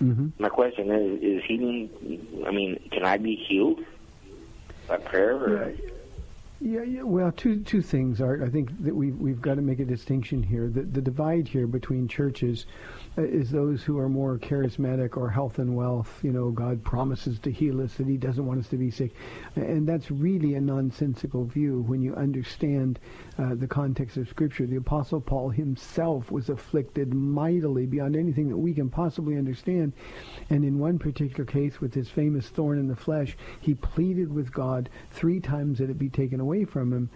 Mm-hmm. 0.02 0.28
My 0.40 0.50
question 0.50 0.92
is: 0.92 1.22
Is 1.22 1.44
healing? 1.48 2.44
I 2.46 2.52
mean, 2.52 2.80
can 2.92 3.04
I 3.04 3.18
be 3.18 3.36
healed 3.36 3.80
by 4.88 4.98
prayer? 4.98 5.36
Or, 5.36 5.74
Yeah, 6.60 6.84
yeah. 6.84 7.02
Well, 7.04 7.32
two 7.32 7.62
two 7.62 7.82
things, 7.82 8.22
Art. 8.22 8.42
I 8.44 8.50
think 8.50 8.84
that 8.84 8.96
we've 8.96 9.18
we've 9.18 9.42
got 9.42 9.56
to 9.56 9.62
make 9.62 9.80
a 9.80 9.86
distinction 9.86 10.44
here. 10.44 10.70
The 10.70 10.84
the 10.84 11.02
divide 11.02 11.48
here 11.48 11.68
between 11.68 12.08
churches 12.08 12.66
is 13.18 13.50
those 13.50 13.82
who 13.84 13.98
are 13.98 14.10
more 14.10 14.38
charismatic 14.38 15.18
or 15.18 15.30
health 15.30 15.60
and 15.60 15.76
wealth. 15.76 16.20
You 16.24 16.32
know, 16.32 16.52
God 16.52 16.84
promises 16.84 17.40
to 17.40 17.52
heal 17.52 17.82
us, 17.82 17.96
that 17.96 18.08
He 18.08 18.18
doesn't 18.18 18.46
want 18.46 18.60
us 18.60 18.68
to 18.70 18.78
be 18.78 18.92
sick, 18.92 19.14
and 19.56 19.88
that's 19.88 20.12
really 20.12 20.54
a 20.54 20.62
nonsensical 20.62 21.46
view 21.46 21.82
when 21.88 22.02
you 22.02 22.16
understand 22.16 23.00
uh, 23.38 23.56
the 23.56 23.68
context 23.68 24.18
of 24.18 24.30
Scripture. 24.30 24.66
The 24.66 24.78
Apostle 24.78 25.22
Paul 25.22 25.50
himself 25.50 26.32
was 26.32 26.50
afflicted 26.50 27.14
mightily 27.14 27.86
beyond 27.86 28.16
anything 28.16 28.50
that 28.50 28.58
we 28.58 28.74
can 28.74 28.90
possibly 28.90 29.38
understand, 29.38 29.94
and 30.50 30.64
in 30.64 30.80
one 30.80 31.00
particular 31.00 31.46
case, 31.46 31.82
with 31.82 31.94
his 31.94 32.10
famous 32.10 32.48
thorn 32.50 32.78
in 32.78 32.88
the 32.88 32.96
flesh, 32.96 33.36
he 33.60 33.74
pleaded 33.74 34.32
with 34.32 34.54
God 34.54 34.90
three 35.12 35.40
times 35.40 35.80
that 35.80 35.90
it 35.90 35.98
be 35.98 36.10
taken 36.10 36.40
away 36.40 36.66
from 36.66 36.94
him. 36.94 37.10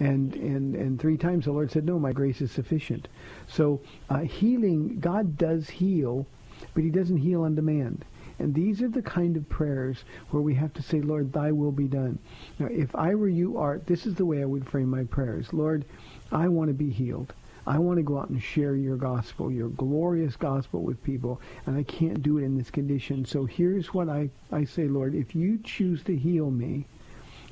And, 0.00 0.34
and, 0.34 0.74
and 0.74 1.00
three 1.00 1.16
times 1.16 1.44
the 1.44 1.52
Lord 1.52 1.70
said, 1.70 1.84
no, 1.84 1.98
my 1.98 2.12
grace 2.12 2.40
is 2.40 2.50
sufficient. 2.50 3.08
So 3.46 3.80
uh, 4.10 4.20
healing, 4.20 4.98
God 4.98 5.36
does 5.38 5.68
heal, 5.68 6.26
but 6.74 6.82
he 6.82 6.90
doesn't 6.90 7.18
heal 7.18 7.42
on 7.42 7.54
demand. 7.54 8.04
And 8.38 8.54
these 8.54 8.82
are 8.82 8.88
the 8.88 9.02
kind 9.02 9.36
of 9.36 9.48
prayers 9.48 10.04
where 10.30 10.42
we 10.42 10.54
have 10.54 10.72
to 10.74 10.82
say, 10.82 11.00
Lord, 11.00 11.32
thy 11.32 11.52
will 11.52 11.70
be 11.70 11.86
done. 11.86 12.18
Now, 12.58 12.66
if 12.66 12.94
I 12.96 13.14
were 13.14 13.28
you, 13.28 13.58
Art, 13.58 13.86
this 13.86 14.06
is 14.06 14.16
the 14.16 14.26
way 14.26 14.42
I 14.42 14.46
would 14.46 14.68
frame 14.68 14.88
my 14.88 15.04
prayers. 15.04 15.52
Lord, 15.52 15.84
I 16.32 16.48
want 16.48 16.68
to 16.68 16.74
be 16.74 16.90
healed. 16.90 17.32
I 17.64 17.78
want 17.78 17.98
to 17.98 18.02
go 18.02 18.18
out 18.18 18.30
and 18.30 18.42
share 18.42 18.74
your 18.74 18.96
gospel, 18.96 19.52
your 19.52 19.68
glorious 19.68 20.34
gospel 20.34 20.82
with 20.82 21.04
people, 21.04 21.40
and 21.66 21.76
I 21.76 21.84
can't 21.84 22.20
do 22.20 22.38
it 22.38 22.44
in 22.44 22.58
this 22.58 22.70
condition. 22.70 23.24
So 23.24 23.44
here's 23.44 23.94
what 23.94 24.08
I, 24.08 24.30
I 24.50 24.64
say, 24.64 24.88
Lord, 24.88 25.14
if 25.14 25.36
you 25.36 25.60
choose 25.62 26.02
to 26.04 26.16
heal 26.16 26.50
me, 26.50 26.86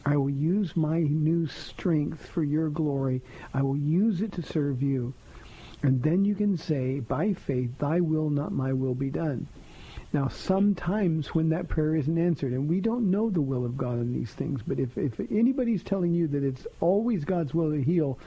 I 0.04 0.16
will 0.16 0.30
use 0.30 0.76
my 0.76 1.00
new 1.00 1.46
strength 1.46 2.26
for 2.26 2.42
your 2.42 2.70
glory. 2.70 3.22
I 3.52 3.62
will 3.62 3.76
use 3.76 4.22
it 4.22 4.32
to 4.32 4.42
serve 4.42 4.82
you. 4.82 5.12
And 5.82 6.02
then 6.02 6.24
you 6.24 6.34
can 6.34 6.56
say, 6.56 7.00
by 7.00 7.32
faith, 7.32 7.70
thy 7.78 8.00
will, 8.00 8.30
not 8.30 8.52
my 8.52 8.72
will, 8.72 8.94
be 8.94 9.10
done. 9.10 9.46
Now, 10.12 10.28
sometimes 10.28 11.34
when 11.34 11.48
that 11.50 11.68
prayer 11.68 11.94
isn't 11.94 12.18
answered, 12.18 12.52
and 12.52 12.68
we 12.68 12.80
don't 12.80 13.10
know 13.10 13.30
the 13.30 13.40
will 13.40 13.64
of 13.64 13.76
God 13.76 14.00
in 14.00 14.12
these 14.12 14.32
things, 14.32 14.60
but 14.66 14.80
if, 14.80 14.98
if 14.98 15.20
anybody's 15.30 15.84
telling 15.84 16.12
you 16.12 16.26
that 16.28 16.42
it's 16.42 16.66
always 16.80 17.24
God's 17.24 17.54
will 17.54 17.70
to 17.70 17.82
heal, 17.82 18.18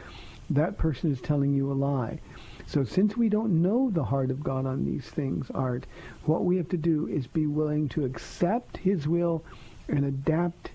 that 0.50 0.78
person 0.78 1.12
is 1.12 1.22
telling 1.22 1.54
you 1.54 1.72
a 1.72 1.74
lie. 1.74 2.20
So 2.66 2.84
since 2.84 3.18
we 3.18 3.28
don't 3.28 3.62
know 3.62 3.90
the 3.90 4.04
heart 4.04 4.32
of 4.32 4.44
God 4.44 4.66
on 4.66 4.86
these 4.86 5.06
things, 5.06 5.52
Art, 5.54 5.86
what 6.26 6.46
we 6.46 6.56
have 6.58 6.70
to 6.70 6.78
do 6.78 7.08
is 7.08 7.28
be 7.28 7.48
willing 7.48 7.90
to 7.90 8.06
accept 8.06 8.78
his 8.78 9.08
will 9.08 9.44
and 9.90 10.06
adapt 10.06 10.72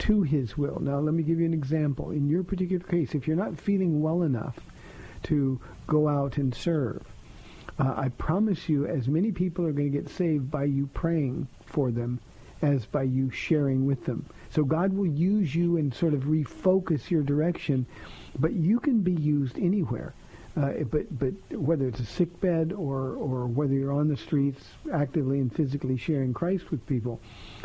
to 0.00 0.22
his 0.22 0.56
will. 0.56 0.78
Now 0.80 0.98
let 0.98 1.14
me 1.14 1.22
give 1.22 1.38
you 1.38 1.46
an 1.46 1.54
example. 1.54 2.10
In 2.10 2.28
your 2.28 2.42
particular 2.42 2.84
case, 2.84 3.14
if 3.14 3.26
you're 3.26 3.36
not 3.36 3.58
feeling 3.58 4.00
well 4.00 4.22
enough 4.22 4.58
to 5.24 5.60
go 5.86 6.08
out 6.08 6.36
and 6.36 6.54
serve, 6.54 7.02
uh, 7.78 7.94
I 7.96 8.08
promise 8.10 8.68
you 8.68 8.86
as 8.86 9.08
many 9.08 9.30
people 9.30 9.66
are 9.66 9.72
going 9.72 9.90
to 9.90 9.98
get 9.98 10.10
saved 10.10 10.50
by 10.50 10.64
you 10.64 10.88
praying 10.92 11.48
for 11.66 11.90
them 11.90 12.20
as 12.62 12.84
by 12.84 13.04
you 13.04 13.30
sharing 13.30 13.86
with 13.86 14.04
them. 14.04 14.26
So 14.50 14.64
God 14.64 14.92
will 14.92 15.06
use 15.06 15.54
you 15.54 15.76
and 15.78 15.94
sort 15.94 16.12
of 16.12 16.24
refocus 16.24 17.10
your 17.10 17.22
direction 17.22 17.86
but 18.38 18.52
you 18.52 18.80
can 18.80 19.00
be 19.00 19.12
used 19.12 19.58
anywhere. 19.58 20.14
Uh, 20.56 20.72
but 20.90 21.18
but 21.18 21.32
whether 21.56 21.86
it's 21.86 22.00
a 22.00 22.06
sick 22.06 22.40
bed 22.40 22.72
or 22.72 23.14
or 23.14 23.46
whether 23.46 23.72
you're 23.72 23.92
on 23.92 24.08
the 24.08 24.16
streets 24.16 24.64
actively 24.92 25.38
and 25.38 25.54
physically 25.54 25.96
sharing 25.96 26.34
Christ 26.34 26.70
with 26.70 26.84
people, 26.86 27.20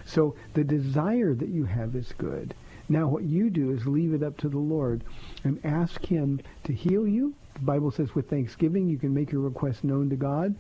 so 0.06 0.36
the 0.54 0.64
desire 0.64 1.34
that 1.34 1.50
you 1.50 1.66
have 1.66 1.96
is 1.96 2.14
good. 2.18 2.54
Now 2.88 3.08
what 3.08 3.24
you 3.24 3.50
do 3.50 3.72
is 3.72 3.88
leave 3.88 4.14
it 4.14 4.22
up 4.22 4.38
to 4.38 4.50
the 4.50 4.60
Lord 4.60 5.04
and 5.44 5.60
ask 5.66 6.06
Him 6.06 6.40
to 6.66 6.74
heal 6.74 7.08
you. 7.08 7.34
The 7.56 7.62
Bible 7.62 7.90
says 7.90 8.14
with 8.14 8.30
thanksgiving 8.30 8.88
you 8.88 9.00
can 9.00 9.14
make 9.14 9.32
your 9.32 9.42
request 9.42 9.84
known 9.84 10.10
to 10.12 10.16
God, 10.16 10.54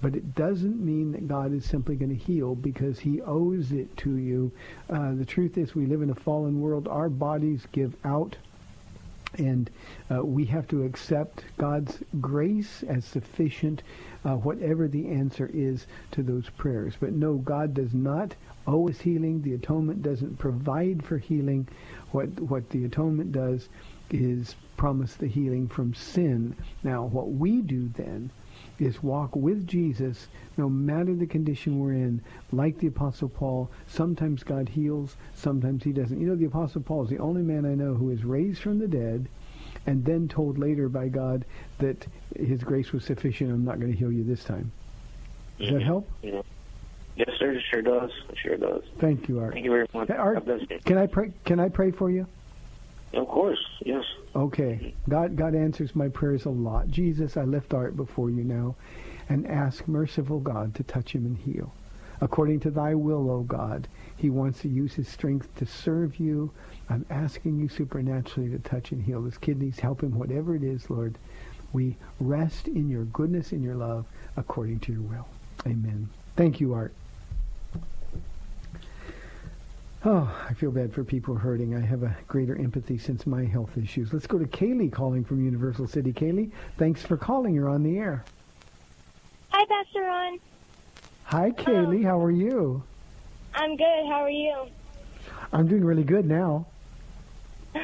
but 0.00 0.14
it 0.14 0.36
doesn't 0.36 0.78
mean 0.78 1.10
that 1.12 1.26
God 1.26 1.52
is 1.52 1.64
simply 1.64 1.96
going 1.96 2.16
to 2.16 2.24
heal 2.24 2.54
because 2.54 3.00
He 3.00 3.20
owes 3.22 3.72
it 3.72 3.96
to 3.98 4.16
you. 4.16 4.52
Uh, 4.88 5.14
the 5.14 5.24
truth 5.24 5.58
is 5.58 5.74
we 5.74 5.86
live 5.86 6.02
in 6.02 6.10
a 6.10 6.14
fallen 6.14 6.60
world. 6.60 6.86
Our 6.86 7.08
bodies 7.08 7.66
give 7.72 7.96
out 8.04 8.36
and 9.38 9.70
uh, 10.10 10.24
we 10.24 10.44
have 10.46 10.66
to 10.68 10.84
accept 10.84 11.44
God's 11.58 11.98
grace 12.20 12.82
as 12.84 13.04
sufficient, 13.04 13.82
uh, 14.24 14.36
whatever 14.36 14.88
the 14.88 15.08
answer 15.08 15.50
is 15.52 15.86
to 16.12 16.22
those 16.22 16.48
prayers. 16.50 16.94
But 16.98 17.12
no, 17.12 17.34
God 17.36 17.74
does 17.74 17.94
not 17.94 18.34
owe 18.66 18.88
us 18.88 19.00
healing. 19.00 19.42
The 19.42 19.54
atonement 19.54 20.02
doesn't 20.02 20.38
provide 20.38 21.04
for 21.04 21.18
healing. 21.18 21.68
What 22.12 22.28
what 22.40 22.70
the 22.70 22.84
atonement 22.84 23.32
does 23.32 23.68
is 24.10 24.56
promise 24.76 25.14
the 25.14 25.26
healing 25.26 25.68
from 25.68 25.94
sin. 25.94 26.56
Now, 26.82 27.04
what 27.04 27.30
we 27.32 27.60
do 27.60 27.88
then 27.88 28.30
is 28.78 29.02
walk 29.02 29.34
with 29.36 29.66
Jesus 29.66 30.28
no 30.56 30.68
matter 30.68 31.14
the 31.14 31.26
condition 31.26 31.78
we're 31.78 31.92
in. 31.92 32.20
Like 32.52 32.78
the 32.78 32.86
Apostle 32.88 33.28
Paul, 33.28 33.70
sometimes 33.86 34.42
God 34.42 34.68
heals, 34.68 35.16
sometimes 35.34 35.84
he 35.84 35.92
doesn't. 35.92 36.20
You 36.20 36.26
know, 36.26 36.36
the 36.36 36.46
Apostle 36.46 36.82
Paul 36.82 37.04
is 37.04 37.10
the 37.10 37.18
only 37.18 37.42
man 37.42 37.64
I 37.64 37.74
know 37.74 37.94
who 37.94 38.10
is 38.10 38.24
raised 38.24 38.60
from 38.62 38.78
the 38.78 38.88
dead 38.88 39.28
and 39.86 40.04
then 40.04 40.28
told 40.28 40.58
later 40.58 40.88
by 40.88 41.08
God 41.08 41.44
that 41.78 42.06
his 42.36 42.62
grace 42.64 42.92
was 42.92 43.04
sufficient. 43.04 43.50
I'm 43.50 43.64
not 43.64 43.80
going 43.80 43.92
to 43.92 43.98
heal 43.98 44.12
you 44.12 44.24
this 44.24 44.44
time. 44.44 44.72
Does 45.58 45.68
Mm-hmm. 45.68 45.78
that 45.78 45.84
help? 45.84 46.10
Yeah. 46.22 46.42
Yes, 47.16 47.30
sir. 47.38 47.52
It 47.52 47.62
sure 47.70 47.82
does. 47.82 48.10
It 48.28 48.36
sure 48.42 48.56
does. 48.56 48.82
Thank 48.98 49.28
you, 49.28 49.38
Art. 49.38 49.52
Thank 49.52 49.64
you 49.64 49.70
very 49.70 49.86
much. 49.94 50.10
Art, 50.10 50.34
God 50.34 50.44
bless 50.46 50.60
you. 50.68 50.78
can 50.84 50.98
I 50.98 51.06
pray? 51.06 51.30
Can 51.44 51.60
I 51.60 51.68
pray 51.68 51.92
for 51.92 52.10
you? 52.10 52.26
Of 53.16 53.28
course. 53.28 53.58
Yes. 53.84 54.04
Okay. 54.34 54.94
God 55.08 55.36
God 55.36 55.54
answers 55.54 55.94
my 55.94 56.08
prayers 56.08 56.44
a 56.44 56.50
lot. 56.50 56.88
Jesus, 56.90 57.36
I 57.36 57.44
lift 57.44 57.74
Art 57.74 57.96
before 57.96 58.30
you 58.30 58.44
now 58.44 58.76
and 59.28 59.46
ask 59.46 59.86
merciful 59.88 60.40
God 60.40 60.74
to 60.74 60.82
touch 60.82 61.14
him 61.14 61.24
and 61.24 61.36
heal. 61.36 61.72
According 62.20 62.60
to 62.60 62.70
thy 62.70 62.94
will, 62.94 63.30
O 63.30 63.40
God, 63.42 63.88
he 64.16 64.30
wants 64.30 64.60
to 64.60 64.68
use 64.68 64.94
his 64.94 65.08
strength 65.08 65.54
to 65.56 65.66
serve 65.66 66.18
you. 66.18 66.50
I'm 66.88 67.04
asking 67.10 67.58
you 67.58 67.68
supernaturally 67.68 68.50
to 68.50 68.58
touch 68.58 68.92
and 68.92 69.02
heal 69.02 69.24
his 69.24 69.38
kidneys, 69.38 69.80
help 69.80 70.02
him 70.02 70.18
whatever 70.18 70.54
it 70.54 70.62
is, 70.62 70.88
Lord. 70.90 71.18
We 71.72 71.96
rest 72.20 72.68
in 72.68 72.88
your 72.88 73.04
goodness 73.04 73.52
and 73.52 73.62
your 73.62 73.74
love 73.74 74.06
according 74.36 74.80
to 74.80 74.92
your 74.92 75.02
will. 75.02 75.26
Amen. 75.66 76.08
Thank 76.36 76.60
you, 76.60 76.72
Art. 76.72 76.94
Oh, 80.06 80.30
I 80.50 80.52
feel 80.52 80.70
bad 80.70 80.92
for 80.92 81.02
people 81.02 81.34
hurting. 81.34 81.74
I 81.74 81.80
have 81.80 82.02
a 82.02 82.14
greater 82.28 82.54
empathy 82.56 82.98
since 82.98 83.26
my 83.26 83.42
health 83.44 83.78
issues. 83.78 84.12
Let's 84.12 84.26
go 84.26 84.38
to 84.38 84.44
Kaylee 84.44 84.92
calling 84.92 85.24
from 85.24 85.42
Universal 85.42 85.88
City. 85.88 86.12
Kaylee, 86.12 86.50
thanks 86.76 87.02
for 87.02 87.16
calling. 87.16 87.54
You're 87.54 87.70
on 87.70 87.82
the 87.82 87.96
air. 87.98 88.22
Hi, 89.48 89.64
Pastor 89.64 90.02
Ron. 90.02 90.38
Hi, 91.24 91.50
Kaylee. 91.52 92.04
How 92.04 92.22
are 92.22 92.30
you? 92.30 92.82
I'm 93.54 93.76
good. 93.76 94.06
How 94.06 94.22
are 94.22 94.28
you? 94.28 94.66
I'm 95.54 95.68
doing 95.68 95.84
really 95.84 96.04
good 96.04 96.26
now. 96.26 96.66
um, 97.74 97.82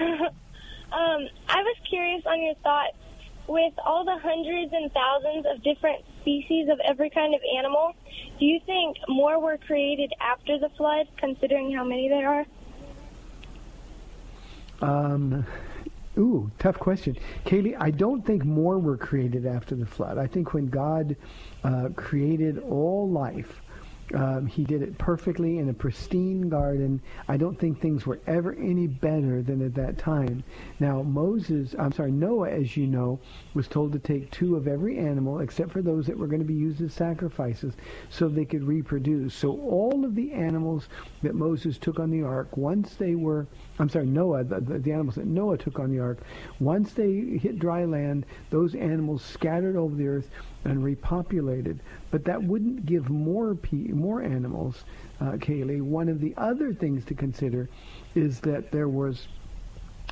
I 0.93 1.63
was 1.63 1.77
curious 1.89 2.23
on 2.27 2.43
your 2.43 2.55
thoughts 2.57 2.99
with 3.47 3.73
all 3.83 4.05
the 4.05 4.19
hundreds 4.19 4.75
and 4.75 4.93
thousands 4.93 5.47
of 5.47 5.63
different 5.63 6.05
species 6.21 6.69
of 6.69 6.81
every 6.85 7.11
kind 7.11 7.35
of 7.35 7.41
animal. 7.57 7.95
Do 8.39 8.45
you 8.45 8.61
think 8.67 8.97
more 9.09 9.41
were 9.41 9.59
created 9.59 10.13
after 10.21 10.59
the 10.59 10.69
flood, 10.71 11.07
considering 11.17 11.73
how 11.73 11.85
many 11.85 12.09
there 12.09 12.29
are? 12.29 12.47
Um, 14.83 15.45
ooh, 16.17 16.51
tough 16.59 16.79
question. 16.79 17.17
Kaylee, 17.45 17.77
I 17.79 17.91
don't 17.91 18.25
think 18.25 18.45
more 18.45 18.79
were 18.79 18.97
created 18.97 19.47
after 19.47 19.75
the 19.75 19.87
flood. 19.87 20.19
I 20.19 20.27
think 20.27 20.55
when 20.55 20.69
God 20.69 21.17
uh, 21.65 21.91
created 21.97 22.59
all 22.59 23.09
life, 23.09 23.61
um, 24.15 24.47
he 24.47 24.65
did 24.65 24.83
it 24.83 24.99
perfectly 24.99 25.59
in 25.59 25.69
a 25.69 25.75
pristine 25.75 26.49
garden. 26.49 27.01
I 27.29 27.37
don't 27.37 27.59
think 27.59 27.81
things 27.81 28.07
were 28.07 28.21
ever 28.27 28.55
any 28.55 28.87
better 28.87 29.43
than 29.43 29.65
at 29.65 29.75
that 29.75 29.99
time. 29.99 30.43
Now, 30.79 31.03
Moses, 31.03 31.75
I'm 31.79 31.93
sorry, 31.93 32.13
Noah, 32.13 32.51
as 32.51 32.77
you 32.77 32.87
know, 32.87 33.21
was 33.55 33.69
told 33.69 33.93
to 33.93 33.99
take 33.99 34.31
two 34.31 34.57
of 34.57 34.67
every 34.67 34.99
animal, 34.99 35.41
except 35.41 35.73
for 35.73 35.83
those 35.83 36.07
that 36.07 36.17
were 36.17 36.27
going 36.27 36.41
to 36.41 36.47
be 36.47 36.55
used 36.55 36.81
as 36.81 36.93
sacrifices, 36.93 37.75
so 38.09 38.29
they 38.29 38.45
could 38.45 38.65
reproduce. 38.65 39.35
So 39.35 39.59
all 39.61 40.05
of 40.05 40.15
the 40.15 40.33
animals 40.33 40.89
that 41.23 41.35
Moses 41.35 41.79
took 41.79 41.99
on 41.99 42.11
the 42.11 42.23
ark, 42.23 42.57
once 42.57 42.95
they 42.95 43.15
were, 43.15 43.47
I'm 43.81 43.89
sorry, 43.89 44.07
Noah, 44.07 44.45
the, 44.45 44.61
the, 44.61 44.79
the 44.79 44.93
animals 44.93 45.15
that 45.15 45.27
Noah 45.27 45.57
took 45.57 45.79
on 45.79 45.91
the 45.91 46.01
ark, 46.01 46.19
once 46.59 46.93
they 46.93 47.39
hit 47.39 47.59
dry 47.59 47.87
land, 47.87 48.27
those 48.51 48.75
animals 48.75 49.25
scattered 49.25 49.75
over 49.75 49.95
the 49.95 50.07
earth 50.07 50.29
and 50.65 50.85
repopulated. 50.85 51.79
But 52.11 52.25
that 52.27 52.43
wouldn't 52.43 52.85
give 52.85 53.09
more 53.09 53.55
pe- 53.55 53.89
more 53.89 54.21
animals, 54.21 54.85
uh, 55.21 55.33
Kaylee. 55.33 55.81
One 55.81 56.11
of 56.11 56.21
the 56.21 56.35
other 56.37 56.75
things 56.75 57.07
to 57.07 57.15
consider 57.15 57.71
is 58.15 58.41
that 58.41 58.71
there 58.71 58.89
was 58.89 59.29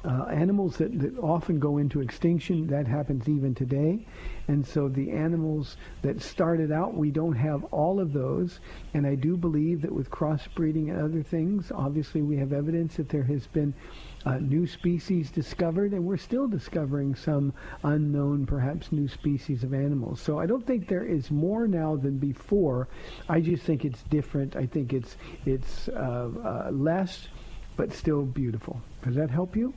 uh, 0.04 0.24
animals 0.30 0.76
that, 0.76 0.98
that 1.00 1.18
often 1.18 1.58
go 1.58 1.78
into 1.78 2.00
extinction. 2.00 2.66
That 2.66 2.86
happens 2.86 3.28
even 3.28 3.54
today. 3.54 4.06
And 4.46 4.66
so 4.66 4.88
the 4.88 5.10
animals 5.10 5.76
that 6.02 6.22
started 6.22 6.70
out, 6.72 6.94
we 6.94 7.10
don't 7.10 7.34
have 7.34 7.64
all 7.64 8.00
of 8.00 8.12
those. 8.12 8.60
And 8.94 9.06
I 9.06 9.14
do 9.14 9.36
believe 9.36 9.82
that 9.82 9.92
with 9.92 10.10
crossbreeding 10.10 10.88
and 10.88 11.02
other 11.02 11.22
things, 11.22 11.72
obviously 11.74 12.22
we 12.22 12.36
have 12.36 12.52
evidence 12.52 12.96
that 12.96 13.08
there 13.08 13.24
has 13.24 13.46
been 13.48 13.74
uh, 14.24 14.38
new 14.38 14.66
species 14.66 15.30
discovered, 15.30 15.92
and 15.92 16.04
we're 16.04 16.16
still 16.16 16.48
discovering 16.48 17.14
some 17.14 17.52
unknown, 17.84 18.46
perhaps 18.46 18.92
new 18.92 19.08
species 19.08 19.62
of 19.62 19.72
animals. 19.72 20.20
So 20.20 20.38
I 20.38 20.46
don't 20.46 20.66
think 20.66 20.88
there 20.88 21.04
is 21.04 21.30
more 21.30 21.66
now 21.66 21.96
than 21.96 22.18
before. 22.18 22.88
I 23.28 23.40
just 23.40 23.62
think 23.62 23.84
it's 23.84 24.02
different. 24.04 24.56
I 24.56 24.66
think 24.66 24.92
it's 24.92 25.16
it's 25.46 25.88
uh, 25.88 26.30
uh, 26.44 26.70
less, 26.72 27.28
but 27.76 27.92
still 27.92 28.24
beautiful. 28.24 28.80
Does 29.02 29.14
that 29.14 29.30
help 29.30 29.56
you? 29.56 29.72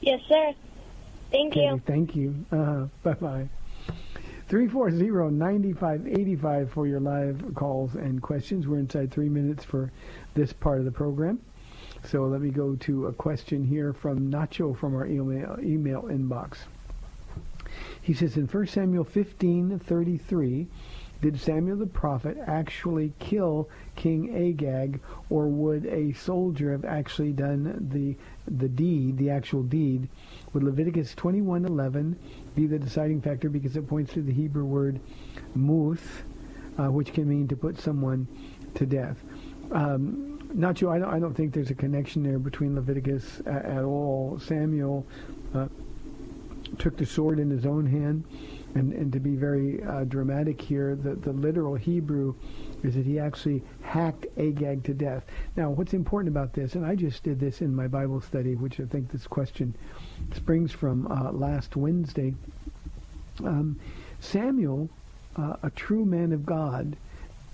Yes, 0.00 0.20
sir. 0.28 0.54
Thank 1.30 1.52
Okay, 1.52 1.66
you. 1.66 1.80
Thank 1.86 2.16
you. 2.16 2.34
Uh, 2.50 2.86
bye 3.02 3.14
bye. 3.14 3.48
340-9585 4.48 6.70
for 6.70 6.86
your 6.88 6.98
live 6.98 7.54
calls 7.54 7.94
and 7.94 8.20
questions. 8.20 8.66
We're 8.66 8.80
inside 8.80 9.12
three 9.12 9.28
minutes 9.28 9.64
for 9.64 9.92
this 10.34 10.52
part 10.52 10.80
of 10.80 10.84
the 10.84 10.90
program. 10.90 11.40
So 12.04 12.24
let 12.24 12.40
me 12.40 12.50
go 12.50 12.74
to 12.76 13.06
a 13.06 13.12
question 13.12 13.62
here 13.62 13.92
from 13.92 14.28
Nacho 14.30 14.76
from 14.76 14.96
our 14.96 15.06
email, 15.06 15.56
email 15.62 16.02
inbox. 16.02 16.58
He 18.02 18.12
says 18.12 18.36
in 18.36 18.48
1 18.48 18.66
Samuel 18.66 19.04
15:33, 19.04 20.66
did 21.20 21.38
Samuel 21.38 21.76
the 21.76 21.86
prophet 21.86 22.38
actually 22.46 23.12
kill 23.18 23.68
King 23.94 24.34
Agag, 24.34 25.00
or 25.28 25.48
would 25.48 25.84
a 25.86 26.12
soldier 26.12 26.72
have 26.72 26.86
actually 26.86 27.32
done 27.32 27.88
the 27.92 28.16
the 28.58 28.68
deed, 28.68 29.16
the 29.16 29.30
actual 29.30 29.62
deed? 29.62 30.08
Would 30.52 30.62
Leviticus 30.62 31.14
21:11 31.14 32.16
be 32.54 32.66
the 32.66 32.78
deciding 32.78 33.20
factor 33.20 33.48
because 33.48 33.76
it 33.76 33.86
points 33.88 34.12
to 34.14 34.22
the 34.22 34.32
Hebrew 34.32 34.64
word 34.64 35.00
muth, 35.54 36.24
uh, 36.78 36.88
which 36.88 37.12
can 37.12 37.28
mean 37.28 37.48
to 37.48 37.56
put 37.56 37.78
someone 37.78 38.26
to 38.74 38.86
death? 38.86 39.22
Um, 39.70 40.50
not 40.52 40.78
sure. 40.78 40.92
I 40.92 40.98
don't, 40.98 41.14
I 41.14 41.18
don't 41.20 41.34
think 41.34 41.54
there's 41.54 41.70
a 41.70 41.74
connection 41.74 42.22
there 42.22 42.38
between 42.38 42.74
Leviticus 42.74 43.40
at, 43.46 43.64
at 43.64 43.84
all. 43.84 44.38
Samuel 44.40 45.06
uh, 45.54 45.68
took 46.78 46.96
the 46.96 47.06
sword 47.06 47.38
in 47.38 47.50
his 47.50 47.66
own 47.66 47.86
hand, 47.86 48.24
and, 48.74 48.92
and 48.92 49.12
to 49.12 49.20
be 49.20 49.36
very 49.36 49.82
uh, 49.84 50.04
dramatic 50.04 50.60
here, 50.60 50.96
the, 50.96 51.14
the 51.14 51.32
literal 51.32 51.74
Hebrew 51.74 52.34
is 52.82 52.94
that 52.94 53.04
he 53.04 53.18
actually 53.18 53.62
hacked 53.82 54.26
Agag 54.38 54.84
to 54.84 54.94
death. 54.94 55.24
Now, 55.56 55.70
what's 55.70 55.94
important 55.94 56.34
about 56.34 56.52
this, 56.52 56.74
and 56.74 56.84
I 56.84 56.94
just 56.94 57.22
did 57.22 57.40
this 57.40 57.60
in 57.60 57.74
my 57.74 57.86
Bible 57.86 58.20
study, 58.20 58.54
which 58.54 58.80
I 58.80 58.84
think 58.84 59.10
this 59.10 59.26
question 59.26 59.74
springs 60.34 60.72
from 60.72 61.06
uh, 61.06 61.32
last 61.32 61.76
Wednesday. 61.76 62.34
Um, 63.44 63.78
Samuel, 64.20 64.88
uh, 65.36 65.56
a 65.62 65.70
true 65.70 66.04
man 66.04 66.32
of 66.32 66.44
God, 66.46 66.96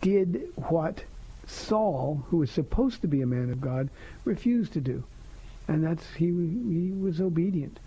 did 0.00 0.48
what 0.56 1.04
Saul, 1.46 2.24
who 2.28 2.38
was 2.38 2.50
supposed 2.50 3.00
to 3.02 3.08
be 3.08 3.22
a 3.22 3.26
man 3.26 3.50
of 3.50 3.60
God, 3.60 3.88
refused 4.24 4.72
to 4.74 4.80
do, 4.80 5.04
and 5.68 5.84
that's 5.84 6.14
he 6.14 6.26
he 6.26 6.92
was 6.92 7.20
obedient. 7.20 7.78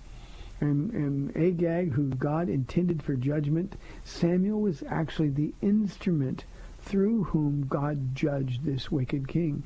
And, 0.62 0.92
and 0.92 1.38
Agag, 1.38 1.94
who 1.94 2.10
God 2.10 2.50
intended 2.50 3.02
for 3.02 3.16
judgment, 3.16 3.78
Samuel 4.04 4.60
was 4.60 4.84
actually 4.90 5.30
the 5.30 5.54
instrument 5.62 6.44
through 6.82 7.26
whom 7.26 7.68
God 7.68 8.16
judged 8.16 8.64
this 8.64 8.92
wicked 8.92 9.28
king. 9.28 9.64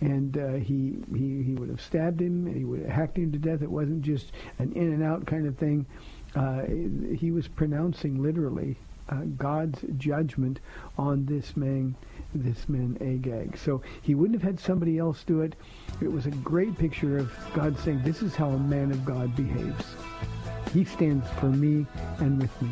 And 0.00 0.36
uh, 0.36 0.52
he, 0.54 0.96
he 1.14 1.42
he 1.42 1.54
would 1.54 1.70
have 1.70 1.80
stabbed 1.80 2.20
him, 2.20 2.52
he 2.52 2.64
would 2.64 2.80
have 2.80 2.90
hacked 2.90 3.16
him 3.16 3.32
to 3.32 3.38
death. 3.38 3.62
It 3.62 3.70
wasn't 3.70 4.02
just 4.02 4.32
an 4.58 4.72
in 4.72 4.92
and 4.92 5.02
out 5.02 5.26
kind 5.26 5.46
of 5.46 5.56
thing. 5.56 5.86
Uh, 6.34 6.64
he 7.14 7.30
was 7.30 7.48
pronouncing 7.48 8.22
literally 8.22 8.76
uh, 9.08 9.22
God's 9.38 9.80
judgment 9.96 10.60
on 10.98 11.24
this 11.24 11.56
man, 11.56 11.94
this 12.34 12.68
man 12.68 12.98
Agag. 13.00 13.56
So 13.56 13.80
he 14.02 14.14
wouldn't 14.14 14.40
have 14.40 14.48
had 14.48 14.60
somebody 14.60 14.98
else 14.98 15.24
do 15.24 15.40
it. 15.40 15.54
It 16.02 16.12
was 16.12 16.26
a 16.26 16.30
great 16.30 16.76
picture 16.76 17.16
of 17.16 17.32
God 17.54 17.78
saying, 17.78 18.02
"This 18.02 18.22
is 18.22 18.34
how 18.34 18.50
a 18.50 18.58
man 18.58 18.90
of 18.90 19.04
God 19.04 19.34
behaves. 19.34 19.96
He 20.74 20.84
stands 20.84 21.26
for 21.40 21.46
me 21.46 21.86
and 22.18 22.42
with 22.42 22.62
me." 22.62 22.68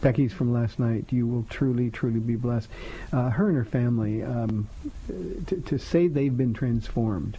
Becky's 0.00 0.32
from 0.32 0.52
last 0.52 0.78
night. 0.78 1.06
You 1.10 1.26
will 1.26 1.46
truly, 1.50 1.90
truly 1.90 2.20
be 2.20 2.36
blessed. 2.36 2.68
Uh, 3.12 3.30
her 3.30 3.48
and 3.48 3.56
her 3.56 3.64
family, 3.64 4.22
um, 4.22 4.68
to, 5.46 5.60
to 5.62 5.78
say 5.78 6.06
they've 6.06 6.36
been 6.36 6.54
transformed 6.54 7.38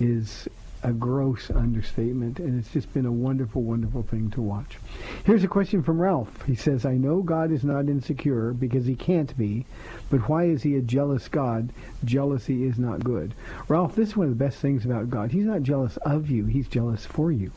is 0.00 0.48
a 0.82 0.92
gross 0.92 1.50
understatement, 1.50 2.38
and 2.38 2.58
it's 2.58 2.72
just 2.72 2.92
been 2.92 3.06
a 3.06 3.12
wonderful, 3.12 3.62
wonderful 3.62 4.02
thing 4.02 4.30
to 4.30 4.42
watch. 4.42 4.78
Here's 5.24 5.44
a 5.44 5.48
question 5.48 5.82
from 5.82 6.00
Ralph. 6.00 6.42
He 6.42 6.54
says, 6.54 6.84
I 6.84 6.94
know 6.94 7.22
God 7.22 7.52
is 7.52 7.62
not 7.62 7.88
insecure 7.88 8.52
because 8.52 8.86
he 8.86 8.96
can't 8.96 9.36
be, 9.38 9.64
but 10.10 10.28
why 10.28 10.44
is 10.44 10.62
he 10.62 10.76
a 10.76 10.82
jealous 10.82 11.28
God? 11.28 11.70
Jealousy 12.04 12.64
is 12.64 12.78
not 12.78 13.04
good. 13.04 13.34
Ralph, 13.68 13.94
this 13.94 14.10
is 14.10 14.16
one 14.16 14.26
of 14.26 14.36
the 14.36 14.44
best 14.44 14.58
things 14.58 14.84
about 14.84 15.10
God. 15.10 15.30
He's 15.30 15.44
not 15.44 15.62
jealous 15.62 15.96
of 15.98 16.28
you, 16.28 16.46
he's 16.46 16.68
jealous 16.68 17.06
for 17.06 17.30
you. 17.30 17.52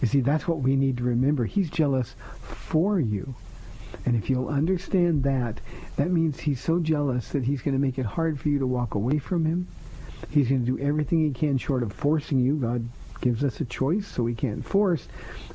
You 0.00 0.08
see, 0.08 0.20
that's 0.20 0.48
what 0.48 0.60
we 0.60 0.76
need 0.76 0.98
to 0.98 1.04
remember. 1.04 1.44
He's 1.44 1.70
jealous 1.70 2.14
for 2.42 2.98
you. 2.98 3.34
And 4.04 4.16
if 4.16 4.28
you'll 4.28 4.48
understand 4.48 5.22
that, 5.22 5.60
that 5.96 6.10
means 6.10 6.40
he's 6.40 6.60
so 6.60 6.80
jealous 6.80 7.28
that 7.28 7.44
he's 7.44 7.62
going 7.62 7.74
to 7.74 7.80
make 7.80 7.98
it 7.98 8.04
hard 8.04 8.40
for 8.40 8.48
you 8.48 8.58
to 8.58 8.66
walk 8.66 8.94
away 8.94 9.18
from 9.18 9.44
him. 9.44 9.68
He's 10.30 10.48
going 10.48 10.64
to 10.64 10.76
do 10.76 10.78
everything 10.78 11.24
he 11.24 11.30
can 11.30 11.58
short 11.58 11.82
of 11.82 11.92
forcing 11.92 12.40
you. 12.40 12.56
God 12.56 12.88
gives 13.20 13.44
us 13.44 13.60
a 13.60 13.64
choice, 13.64 14.06
so 14.06 14.22
we 14.22 14.34
can't 14.34 14.64
force. 14.64 15.08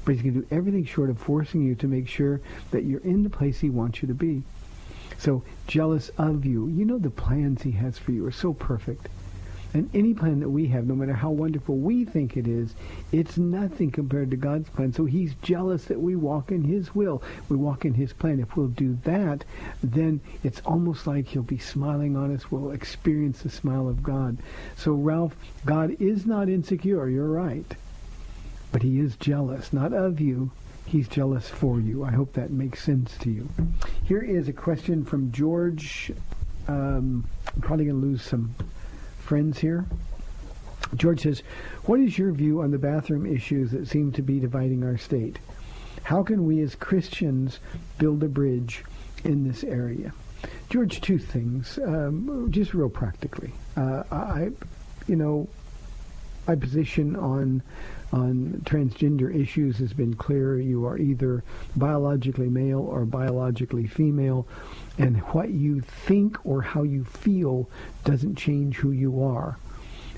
But 0.05 0.15
he's 0.15 0.21
going 0.23 0.35
to 0.35 0.41
do 0.41 0.47
everything 0.51 0.85
short 0.85 1.09
of 1.09 1.19
forcing 1.19 1.61
you 1.61 1.75
to 1.75 1.87
make 1.87 2.07
sure 2.07 2.41
that 2.71 2.83
you're 2.83 3.01
in 3.01 3.23
the 3.23 3.29
place 3.29 3.59
he 3.59 3.69
wants 3.69 4.01
you 4.01 4.07
to 4.07 4.13
be. 4.13 4.43
So 5.17 5.43
jealous 5.67 6.09
of 6.17 6.45
you. 6.45 6.67
You 6.67 6.85
know 6.85 6.97
the 6.97 7.09
plans 7.09 7.61
he 7.61 7.71
has 7.71 7.97
for 7.97 8.11
you 8.11 8.25
are 8.25 8.31
so 8.31 8.53
perfect. 8.53 9.09
And 9.73 9.89
any 9.93 10.15
plan 10.15 10.39
that 10.39 10.49
we 10.49 10.67
have, 10.67 10.87
no 10.87 10.95
matter 10.95 11.13
how 11.13 11.29
wonderful 11.29 11.77
we 11.77 12.03
think 12.03 12.35
it 12.35 12.47
is, 12.47 12.73
it's 13.11 13.37
nothing 13.37 13.91
compared 13.91 14.31
to 14.31 14.37
God's 14.37 14.69
plan. 14.69 14.93
So 14.93 15.05
he's 15.05 15.35
jealous 15.43 15.85
that 15.85 15.99
we 15.99 16.15
walk 16.15 16.51
in 16.51 16.63
his 16.63 16.95
will. 16.95 17.21
We 17.49 17.55
walk 17.55 17.85
in 17.85 17.93
his 17.93 18.11
plan. 18.11 18.39
If 18.39 18.57
we'll 18.57 18.67
do 18.67 18.97
that, 19.03 19.43
then 19.83 20.21
it's 20.43 20.61
almost 20.61 21.05
like 21.05 21.27
he'll 21.27 21.43
be 21.43 21.59
smiling 21.59 22.17
on 22.17 22.33
us. 22.33 22.51
We'll 22.51 22.71
experience 22.71 23.43
the 23.43 23.49
smile 23.51 23.87
of 23.87 24.01
God. 24.01 24.37
So 24.75 24.93
Ralph, 24.93 25.35
God 25.65 25.95
is 25.99 26.25
not 26.25 26.49
insecure. 26.49 27.07
You're 27.07 27.27
right. 27.27 27.75
But 28.71 28.81
he 28.81 28.99
is 28.99 29.15
jealous, 29.17 29.71
not 29.71 29.93
of 29.93 30.19
you. 30.19 30.51
He's 30.85 31.07
jealous 31.07 31.47
for 31.47 31.79
you. 31.79 32.03
I 32.03 32.11
hope 32.11 32.33
that 32.33 32.49
makes 32.49 32.83
sense 32.83 33.15
to 33.19 33.29
you. 33.29 33.47
Here 34.03 34.21
is 34.21 34.47
a 34.47 34.53
question 34.53 35.05
from 35.05 35.31
George. 35.31 36.11
Um, 36.67 37.27
I'm 37.55 37.61
probably 37.61 37.85
going 37.85 38.01
to 38.01 38.07
lose 38.07 38.23
some 38.23 38.55
friends 39.29 39.59
here. 39.59 39.85
George 40.95 41.21
says, 41.21 41.43
what 41.85 41.99
is 41.99 42.17
your 42.17 42.31
view 42.31 42.63
on 42.63 42.71
the 42.71 42.79
bathroom 42.79 43.27
issues 43.27 43.69
that 43.69 43.87
seem 43.87 44.11
to 44.13 44.23
be 44.23 44.39
dividing 44.39 44.83
our 44.83 44.97
state? 44.97 45.37
How 46.01 46.23
can 46.23 46.47
we 46.47 46.61
as 46.61 46.73
Christians 46.73 47.59
build 47.99 48.23
a 48.23 48.27
bridge 48.27 48.83
in 49.23 49.47
this 49.47 49.63
area? 49.63 50.13
George, 50.71 50.99
two 51.01 51.19
things, 51.19 51.77
um, 51.85 52.47
just 52.49 52.73
real 52.73 52.89
practically. 52.89 53.51
Uh, 53.77 54.01
I, 54.11 54.49
you 55.07 55.15
know, 55.15 55.47
my 56.47 56.55
position 56.55 57.15
on 57.15 57.61
on 58.11 58.59
transgender 58.65 59.31
issues 59.31 59.77
has 59.77 59.93
been 59.93 60.15
clear. 60.15 60.59
You 60.59 60.87
are 60.87 60.97
either 60.97 61.43
biologically 61.75 62.49
male 62.49 62.79
or 62.79 63.05
biologically 63.05 63.85
female, 63.85 64.47
and 64.99 65.17
what 65.29 65.49
you 65.49 65.79
think 65.81 66.37
or 66.45 66.61
how 66.61 66.83
you 66.83 67.05
feel 67.05 67.69
doesn't 68.03 68.35
change 68.35 68.75
who 68.75 68.91
you 68.91 69.23
are. 69.23 69.57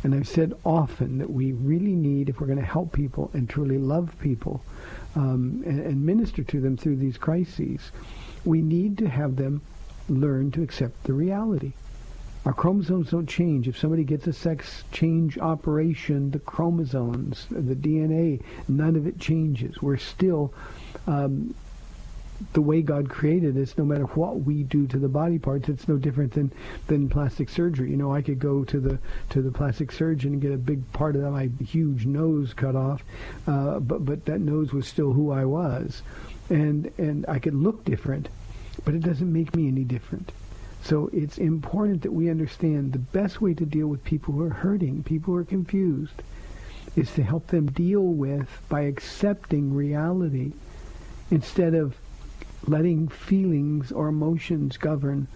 And 0.04 0.16
I've 0.16 0.28
said 0.28 0.54
often 0.66 1.20
that 1.20 1.30
we 1.30 1.52
really 1.52 1.96
need, 1.96 2.28
if 2.28 2.42
we're 2.42 2.48
going 2.48 2.60
to 2.60 2.66
help 2.66 2.92
people 2.92 3.30
and 3.34 3.48
truly 3.48 3.78
love 3.78 4.16
people 4.20 4.64
um, 5.16 5.64
and, 5.66 5.80
and 5.80 6.04
minister 6.04 6.44
to 6.44 6.60
them 6.60 6.76
through 6.76 6.96
these 6.96 7.18
crises, 7.18 7.92
we 8.44 8.64
need 8.64 8.98
to 8.98 9.08
have 9.08 9.36
them 9.36 9.62
learn 10.10 10.50
to 10.52 10.64
accept 10.64 11.04
the 11.04 11.14
reality. 11.14 11.74
Our 12.44 12.54
chromosomes 12.54 13.12
don't 13.12 13.30
change. 13.30 13.68
If 13.68 13.78
somebody 13.78 14.04
gets 14.04 14.26
a 14.26 14.34
sex 14.34 14.84
change 14.92 15.38
operation, 15.38 16.32
the 16.32 16.40
chromosomes, 16.40 17.46
the 17.52 17.76
DNA, 17.76 18.42
none 18.68 18.96
of 18.96 19.06
it 19.06 19.20
changes. 19.20 19.80
We're 19.80 19.98
still 19.98 20.52
um, 21.06 21.54
the 22.54 22.62
way 22.62 22.82
God 22.82 23.10
created 23.10 23.58
us, 23.58 23.78
no 23.78 23.86
matter 23.86 24.06
what 24.06 24.42
we 24.42 24.64
do 24.64 24.88
to 24.88 24.98
the 24.98 25.10
body 25.10 25.40
parts, 25.40 25.70
it's 25.70 25.88
no 25.88 25.98
different 25.98 26.34
than, 26.34 26.52
than 26.88 27.10
plastic 27.10 27.50
surgery. 27.50 27.92
You 27.92 27.98
know, 27.98 28.14
I 28.14 28.22
could 28.22 28.40
go 28.40 28.64
to 28.64 28.80
the 28.80 29.00
to 29.30 29.42
the 29.42 29.52
plastic 29.52 29.92
surgeon 29.92 30.34
and 30.34 30.42
get 30.42 30.52
a 30.52 30.58
big 30.58 30.92
part 30.94 31.16
of 31.16 31.24
my 31.32 31.50
huge 31.64 32.06
nose 32.06 32.54
cut 32.54 32.76
off, 32.76 33.04
uh, 33.48 33.80
but 33.80 34.06
but 34.06 34.26
that 34.26 34.42
nose 34.42 34.74
was 34.74 34.88
still 34.88 35.14
who 35.14 35.32
I 35.32 35.46
was, 35.46 36.02
and 36.50 36.92
and 36.98 37.26
I 37.28 37.40
could 37.40 37.56
look 37.56 37.86
different, 37.86 38.30
but 38.86 38.94
it 38.94 39.02
doesn't 39.02 39.32
make 39.32 39.56
me 39.56 39.68
any 39.68 39.84
different. 39.84 40.32
So 40.84 41.10
it's 41.14 41.38
important 41.38 42.02
that 42.02 42.12
we 42.12 42.30
understand 42.30 42.92
the 42.92 43.00
best 43.00 43.40
way 43.40 43.54
to 43.54 43.66
deal 43.66 43.88
with 43.88 44.04
people 44.04 44.34
who 44.34 44.44
are 44.44 44.50
hurting, 44.50 45.04
people 45.04 45.34
who 45.34 45.40
are 45.40 45.46
confused, 45.46 46.24
is 46.96 47.12
to 47.14 47.24
help 47.24 47.48
them 47.48 47.68
deal 47.68 48.02
with 48.02 48.50
by 48.68 48.82
accepting 48.82 49.74
reality 49.76 50.54
instead 51.30 51.74
of 51.74 51.96
letting 52.68 53.08
feelings 53.08 53.92
or 53.92 54.08
emotions 54.08 54.78
govern 54.78 55.28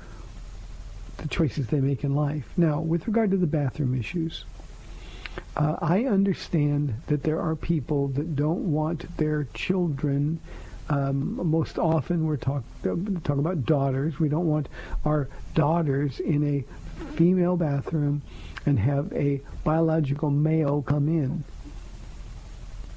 the 1.17 1.27
choices 1.27 1.67
they 1.67 1.79
make 1.79 2.03
in 2.03 2.15
life. 2.15 2.47
Now, 2.57 2.81
with 2.81 3.07
regard 3.07 3.31
to 3.31 3.38
the 3.38 3.47
bathroom 3.47 3.97
issues, 3.97 4.45
uh, 5.55 5.77
I 5.81 6.05
understand 6.05 6.93
that 7.07 7.23
there 7.23 7.39
are 7.39 7.55
people 7.55 8.09
that 8.09 8.35
don't 8.35 8.71
want 8.71 9.17
their 9.17 9.47
children. 9.53 10.39
Um, 10.89 11.39
most 11.49 11.79
often, 11.79 12.25
we're 12.25 12.38
talk, 12.38 12.63
talking 12.83 13.39
about 13.39 13.65
daughters. 13.65 14.19
We 14.19 14.29
don't 14.29 14.47
want 14.47 14.69
our 15.03 15.27
daughters 15.53 16.19
in 16.19 16.43
a 16.43 17.11
female 17.13 17.57
bathroom 17.57 18.21
and 18.65 18.79
have 18.79 19.11
a 19.13 19.41
biological 19.63 20.29
male 20.29 20.81
come 20.81 21.07
in. 21.07 21.43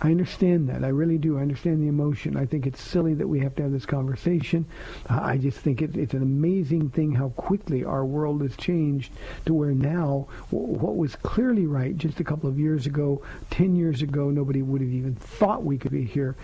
I 0.01 0.13
understand 0.13 0.69
that. 0.69 0.85
I 0.85 0.89
really 0.89 1.19
do. 1.19 1.39
I 1.39 1.43
understand 1.43 1.83
the 1.83 1.89
emotion. 1.89 2.37
I 2.37 2.47
think 2.47 2.67
it's 2.67 2.81
silly 2.81 3.15
that 3.15 3.27
we 3.27 3.41
have 3.41 3.57
to 3.57 3.65
have 3.65 3.73
this 3.73 3.85
conversation. 3.85 4.65
Uh, 5.11 5.19
I 5.21 5.39
just 5.39 5.59
think 5.59 5.83
it, 5.83 5.97
it's 5.97 6.15
an 6.15 6.23
amazing 6.23 6.91
thing 6.91 7.13
how 7.13 7.31
quickly 7.31 7.85
our 7.85 8.05
world 8.05 8.43
has 8.43 8.57
changed 8.57 9.13
to 9.47 9.55
where 9.55 9.73
now 9.73 10.29
w- 10.53 10.73
what 10.73 10.97
was 10.97 11.17
clearly 11.17 11.67
right 11.67 11.97
just 11.99 12.21
a 12.21 12.25
couple 12.25 12.49
of 12.49 12.61
years 12.61 12.87
ago, 12.87 13.23
10 13.51 13.75
years 13.75 14.01
ago, 14.01 14.31
nobody 14.31 14.63
would 14.63 14.81
have 14.81 14.91
even 14.91 15.17
thought 15.17 15.65
we 15.65 15.77
could 15.77 15.91
be 15.91 16.05
here. 16.05 16.37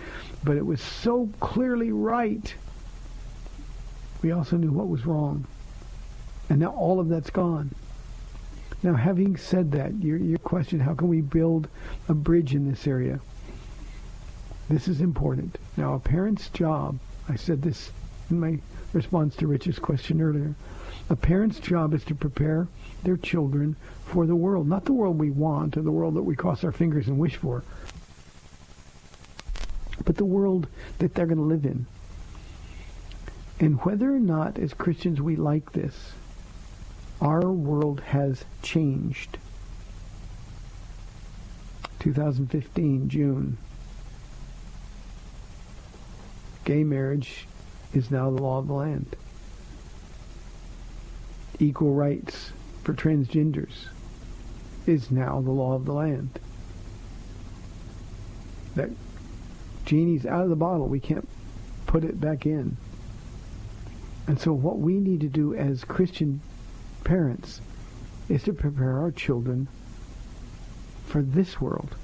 But 0.43 0.57
it 0.57 0.65
was 0.65 0.81
so 0.81 1.29
clearly 1.39 1.93
right. 1.93 2.53
We 4.21 4.33
also 4.33 4.57
knew 4.57 4.71
what 4.71 4.89
was 4.89 5.05
wrong. 5.05 5.45
And 6.49 6.59
now 6.59 6.71
all 6.71 6.99
of 6.99 7.07
that's 7.07 7.29
gone. 7.29 7.73
Now, 8.83 8.95
having 8.95 9.37
said 9.37 9.71
that, 9.71 9.95
your, 10.03 10.17
your 10.17 10.39
question, 10.39 10.81
how 10.81 10.93
can 10.93 11.07
we 11.07 11.21
build 11.21 11.69
a 12.09 12.13
bridge 12.13 12.53
in 12.53 12.69
this 12.69 12.85
area? 12.85 13.21
This 14.69 14.87
is 14.87 15.01
important. 15.01 15.57
Now, 15.77 15.93
a 15.93 15.99
parent's 15.99 16.49
job, 16.49 16.99
I 17.29 17.35
said 17.35 17.61
this 17.61 17.91
in 18.29 18.39
my 18.39 18.59
response 18.93 19.35
to 19.35 19.47
Rich's 19.47 19.77
question 19.77 20.21
earlier, 20.21 20.55
a 21.09 21.15
parent's 21.15 21.59
job 21.59 21.93
is 21.93 22.03
to 22.05 22.15
prepare 22.15 22.67
their 23.03 23.17
children 23.17 23.75
for 24.05 24.25
the 24.25 24.35
world, 24.35 24.67
not 24.67 24.85
the 24.85 24.93
world 24.93 25.19
we 25.19 25.29
want 25.29 25.77
or 25.77 25.83
the 25.83 25.91
world 25.91 26.15
that 26.15 26.23
we 26.23 26.35
cross 26.35 26.63
our 26.63 26.71
fingers 26.71 27.07
and 27.07 27.19
wish 27.19 27.35
for, 27.35 27.63
but 30.03 30.17
the 30.17 30.25
world 30.25 30.67
that 30.97 31.13
they're 31.13 31.27
going 31.27 31.37
to 31.37 31.43
live 31.43 31.65
in. 31.65 31.85
And 33.59 33.79
whether 33.81 34.13
or 34.13 34.19
not 34.19 34.57
as 34.57 34.73
Christians 34.73 35.21
we 35.21 35.35
like 35.35 35.73
this, 35.73 36.13
our 37.21 37.51
world 37.51 37.99
has 38.01 38.43
changed. 38.63 39.37
2015, 41.99 43.09
June. 43.09 43.57
Gay 46.65 46.83
marriage 46.83 47.47
is 47.93 48.11
now 48.11 48.29
the 48.29 48.41
law 48.41 48.57
of 48.57 48.67
the 48.67 48.73
land. 48.73 49.15
Equal 51.59 51.93
rights 51.93 52.51
for 52.83 52.93
transgenders 52.93 53.85
is 54.85 55.09
now 55.09 55.41
the 55.41 55.51
law 55.51 55.73
of 55.73 55.85
the 55.85 55.93
land. 55.93 56.39
That 58.75 58.89
genie's 59.85 60.25
out 60.25 60.43
of 60.43 60.49
the 60.49 60.55
bottle. 60.55 60.87
We 60.87 60.99
can't 60.99 61.27
put 61.85 62.03
it 62.03 62.19
back 62.19 62.45
in. 62.45 62.75
And 64.27 64.39
so 64.39 64.51
what 64.51 64.79
we 64.79 64.99
need 64.99 65.21
to 65.21 65.29
do 65.29 65.53
as 65.53 65.83
Christian 65.83 66.41
parents 67.03 67.61
is 68.27 68.43
to 68.43 68.53
prepare 68.53 68.99
our 68.99 69.11
children 69.11 69.67
for 71.05 71.21
this 71.21 71.61
world. 71.61 71.95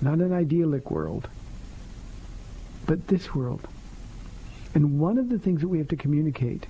Not 0.00 0.18
an 0.18 0.32
idyllic 0.32 0.90
world, 0.90 1.28
but 2.86 3.08
this 3.08 3.34
world. 3.34 3.66
And 4.74 4.98
one 4.98 5.18
of 5.18 5.28
the 5.28 5.38
things 5.38 5.60
that 5.60 5.68
we 5.68 5.78
have 5.78 5.88
to 5.88 5.96
communicate 5.96 6.66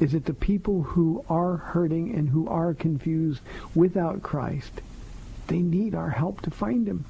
is 0.00 0.12
that 0.12 0.24
the 0.24 0.34
people 0.34 0.82
who 0.82 1.24
are 1.28 1.56
hurting 1.56 2.14
and 2.14 2.28
who 2.28 2.48
are 2.48 2.74
confused 2.74 3.40
without 3.74 4.22
Christ, 4.22 4.80
they 5.48 5.58
need 5.58 5.94
our 5.94 6.10
help 6.10 6.40
to 6.42 6.50
find 6.50 6.86
him. 6.86 7.04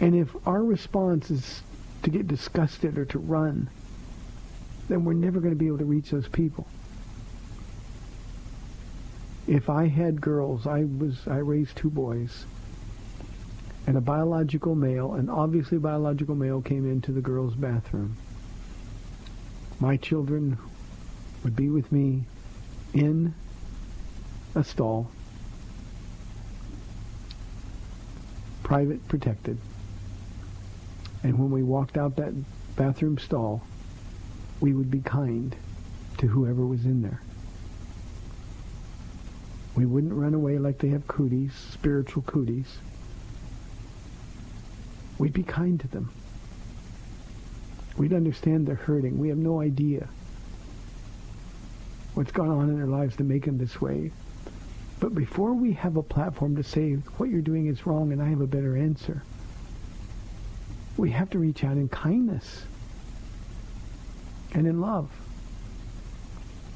And 0.00 0.14
if 0.14 0.28
our 0.46 0.62
response 0.62 1.30
is 1.30 1.62
to 2.02 2.10
get 2.10 2.28
disgusted 2.28 2.98
or 2.98 3.04
to 3.06 3.18
run, 3.18 3.68
then 4.88 5.04
we're 5.04 5.14
never 5.14 5.40
going 5.40 5.54
to 5.54 5.58
be 5.58 5.66
able 5.66 5.78
to 5.78 5.84
reach 5.84 6.10
those 6.10 6.28
people. 6.28 6.66
If 9.46 9.70
I 9.70 9.86
had 9.88 10.20
girls, 10.20 10.66
I 10.66 10.84
was 10.84 11.26
I 11.26 11.38
raised 11.38 11.76
two 11.76 11.90
boys, 11.90 12.46
and 13.86 13.96
a 13.96 14.00
biological 14.00 14.74
male, 14.74 15.14
an 15.14 15.30
obviously 15.30 15.78
biological 15.78 16.34
male 16.34 16.60
came 16.60 16.90
into 16.90 17.12
the 17.12 17.20
girls' 17.20 17.54
bathroom. 17.54 18.16
My 19.78 19.96
children 19.96 20.58
would 21.44 21.54
be 21.54 21.70
with 21.70 21.92
me 21.92 22.24
in 22.92 23.34
a 24.54 24.64
stall, 24.64 25.10
private, 28.64 29.06
protected. 29.06 29.58
And 31.22 31.38
when 31.38 31.50
we 31.50 31.62
walked 31.62 31.96
out 31.96 32.16
that 32.16 32.32
bathroom 32.74 33.18
stall, 33.18 33.62
we 34.60 34.72
would 34.72 34.90
be 34.90 35.00
kind 35.00 35.54
to 36.18 36.26
whoever 36.26 36.66
was 36.66 36.84
in 36.84 37.02
there. 37.02 37.20
We 39.76 39.84
wouldn't 39.84 40.14
run 40.14 40.34
away 40.34 40.58
like 40.58 40.78
they 40.78 40.88
have 40.88 41.06
cooties, 41.06 41.52
spiritual 41.52 42.22
cooties. 42.22 42.78
We'd 45.18 45.32
be 45.32 45.42
kind 45.42 45.80
to 45.80 45.88
them. 45.88 46.10
We'd 47.96 48.12
understand 48.12 48.66
they're 48.66 48.74
hurting. 48.74 49.18
We 49.18 49.28
have 49.28 49.38
no 49.38 49.60
idea 49.60 50.08
what's 52.14 52.32
gone 52.32 52.48
on 52.48 52.68
in 52.68 52.76
their 52.76 52.86
lives 52.86 53.16
to 53.16 53.24
make 53.24 53.44
them 53.44 53.58
this 53.58 53.80
way. 53.80 54.12
But 55.00 55.14
before 55.14 55.52
we 55.54 55.72
have 55.72 55.96
a 55.96 56.02
platform 56.02 56.56
to 56.56 56.62
say 56.62 56.94
what 57.18 57.28
you're 57.28 57.42
doing 57.42 57.66
is 57.66 57.86
wrong 57.86 58.12
and 58.12 58.22
I 58.22 58.28
have 58.28 58.40
a 58.40 58.46
better 58.46 58.76
answer, 58.76 59.22
we 60.96 61.10
have 61.10 61.30
to 61.30 61.38
reach 61.38 61.64
out 61.64 61.76
in 61.76 61.88
kindness 61.88 62.64
and 64.54 64.66
in 64.66 64.80
love. 64.80 65.10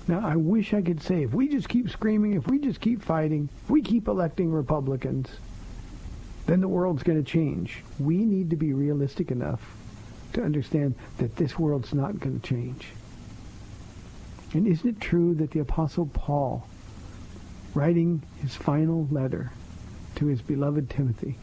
Now, 0.06 0.26
I 0.26 0.36
wish 0.36 0.74
I 0.74 0.82
could 0.82 1.02
say 1.02 1.22
if 1.22 1.32
we 1.32 1.48
just 1.48 1.68
keep 1.68 1.88
screaming, 1.88 2.34
if 2.34 2.46
we 2.46 2.58
just 2.58 2.80
keep 2.80 3.02
fighting, 3.02 3.48
if 3.64 3.70
we 3.70 3.80
keep 3.80 4.08
electing 4.08 4.50
Republicans, 4.50 5.28
then 6.50 6.60
the 6.60 6.66
world's 6.66 7.04
going 7.04 7.22
to 7.22 7.30
change. 7.30 7.84
We 8.00 8.24
need 8.24 8.50
to 8.50 8.56
be 8.56 8.72
realistic 8.72 9.30
enough 9.30 9.62
to 10.32 10.42
understand 10.42 10.96
that 11.18 11.36
this 11.36 11.56
world's 11.56 11.94
not 11.94 12.18
going 12.18 12.40
to 12.40 12.44
change. 12.44 12.88
And 14.52 14.66
isn't 14.66 14.88
it 14.88 15.00
true 15.00 15.34
that 15.34 15.52
the 15.52 15.60
Apostle 15.60 16.06
Paul, 16.12 16.66
writing 17.72 18.22
his 18.42 18.56
final 18.56 19.06
letter 19.12 19.52
to 20.16 20.26
his 20.26 20.42
beloved 20.42 20.90
Timothy, 20.90 21.36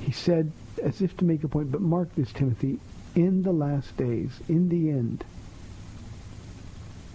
he 0.00 0.10
said, 0.10 0.50
as 0.82 1.00
if 1.00 1.16
to 1.18 1.24
make 1.24 1.44
a 1.44 1.48
point, 1.48 1.70
but 1.70 1.80
mark 1.80 2.12
this, 2.16 2.32
Timothy, 2.32 2.80
in 3.14 3.44
the 3.44 3.52
last 3.52 3.96
days, 3.96 4.32
in 4.48 4.68
the 4.68 4.90
end, 4.90 5.22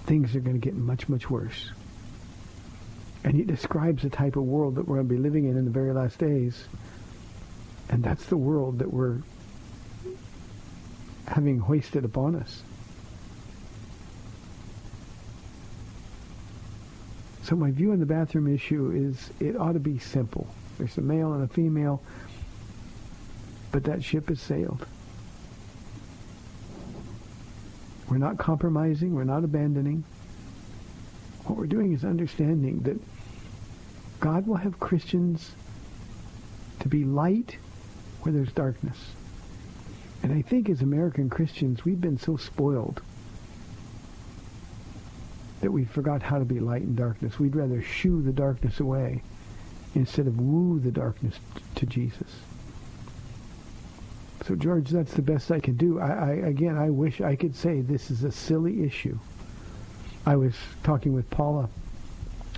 things 0.05 0.37
are 0.37 0.39
going 0.39 0.55
to 0.55 0.65
get 0.65 0.75
much, 0.75 1.09
much 1.09 1.29
worse. 1.29 1.71
And 3.23 3.35
he 3.35 3.43
describes 3.43 4.03
the 4.03 4.09
type 4.09 4.35
of 4.35 4.43
world 4.43 4.75
that 4.75 4.87
we're 4.87 4.97
going 4.97 5.07
to 5.07 5.13
be 5.13 5.19
living 5.19 5.45
in 5.45 5.57
in 5.57 5.65
the 5.65 5.71
very 5.71 5.93
last 5.93 6.19
days. 6.19 6.67
And 7.89 8.03
that's 8.03 8.25
the 8.25 8.37
world 8.37 8.79
that 8.79 8.91
we're 8.91 9.19
having 11.27 11.59
hoisted 11.59 12.03
upon 12.03 12.35
us. 12.35 12.63
So 17.43 17.55
my 17.55 17.71
view 17.71 17.91
on 17.91 17.99
the 17.99 18.05
bathroom 18.05 18.53
issue 18.53 18.91
is 18.91 19.29
it 19.39 19.57
ought 19.57 19.73
to 19.73 19.79
be 19.79 19.99
simple. 19.99 20.47
There's 20.77 20.97
a 20.97 21.01
male 21.01 21.33
and 21.33 21.43
a 21.43 21.47
female, 21.47 22.01
but 23.71 23.83
that 23.83 24.03
ship 24.03 24.29
has 24.29 24.39
sailed. 24.39 24.85
We're 28.09 28.17
not 28.17 28.37
compromising. 28.37 29.13
We're 29.13 29.23
not 29.23 29.43
abandoning. 29.43 30.03
What 31.45 31.57
we're 31.57 31.67
doing 31.67 31.93
is 31.93 32.05
understanding 32.05 32.79
that 32.83 32.97
God 34.23 34.47
will 34.47 34.55
have 34.55 34.79
Christians 34.79 35.51
to 36.79 36.87
be 36.87 37.03
light 37.03 37.57
where 38.21 38.31
there's 38.31 38.53
darkness. 38.53 38.97
And 40.23 40.31
I 40.31 40.41
think 40.41 40.69
as 40.69 40.81
American 40.81 41.29
Christians, 41.29 41.83
we've 41.83 41.99
been 41.99 42.17
so 42.17 42.37
spoiled 42.37 43.01
that 45.59 45.71
we 45.71 45.83
forgot 45.83 46.21
how 46.21 46.39
to 46.39 46.45
be 46.45 46.61
light 46.61 46.83
in 46.83 46.95
darkness. 46.95 47.37
We'd 47.37 47.53
rather 47.53 47.81
shoo 47.81 48.21
the 48.21 48.31
darkness 48.31 48.79
away 48.79 49.21
instead 49.93 50.27
of 50.27 50.39
woo 50.39 50.79
the 50.79 50.91
darkness 50.91 51.37
to 51.75 51.85
Jesus. 51.85 52.31
So, 54.45 54.55
George, 54.55 54.89
that's 54.89 55.15
the 55.15 55.21
best 55.21 55.51
I 55.51 55.59
can 55.59 55.75
do. 55.75 55.99
I, 55.99 56.11
I, 56.11 56.31
again, 56.31 56.77
I 56.77 56.91
wish 56.91 57.19
I 57.19 57.35
could 57.35 57.57
say 57.57 57.81
this 57.81 58.09
is 58.09 58.23
a 58.23 58.31
silly 58.31 58.85
issue. 58.85 59.19
I 60.25 60.37
was 60.37 60.53
talking 60.81 61.11
with 61.11 61.29
Paula. 61.29 61.67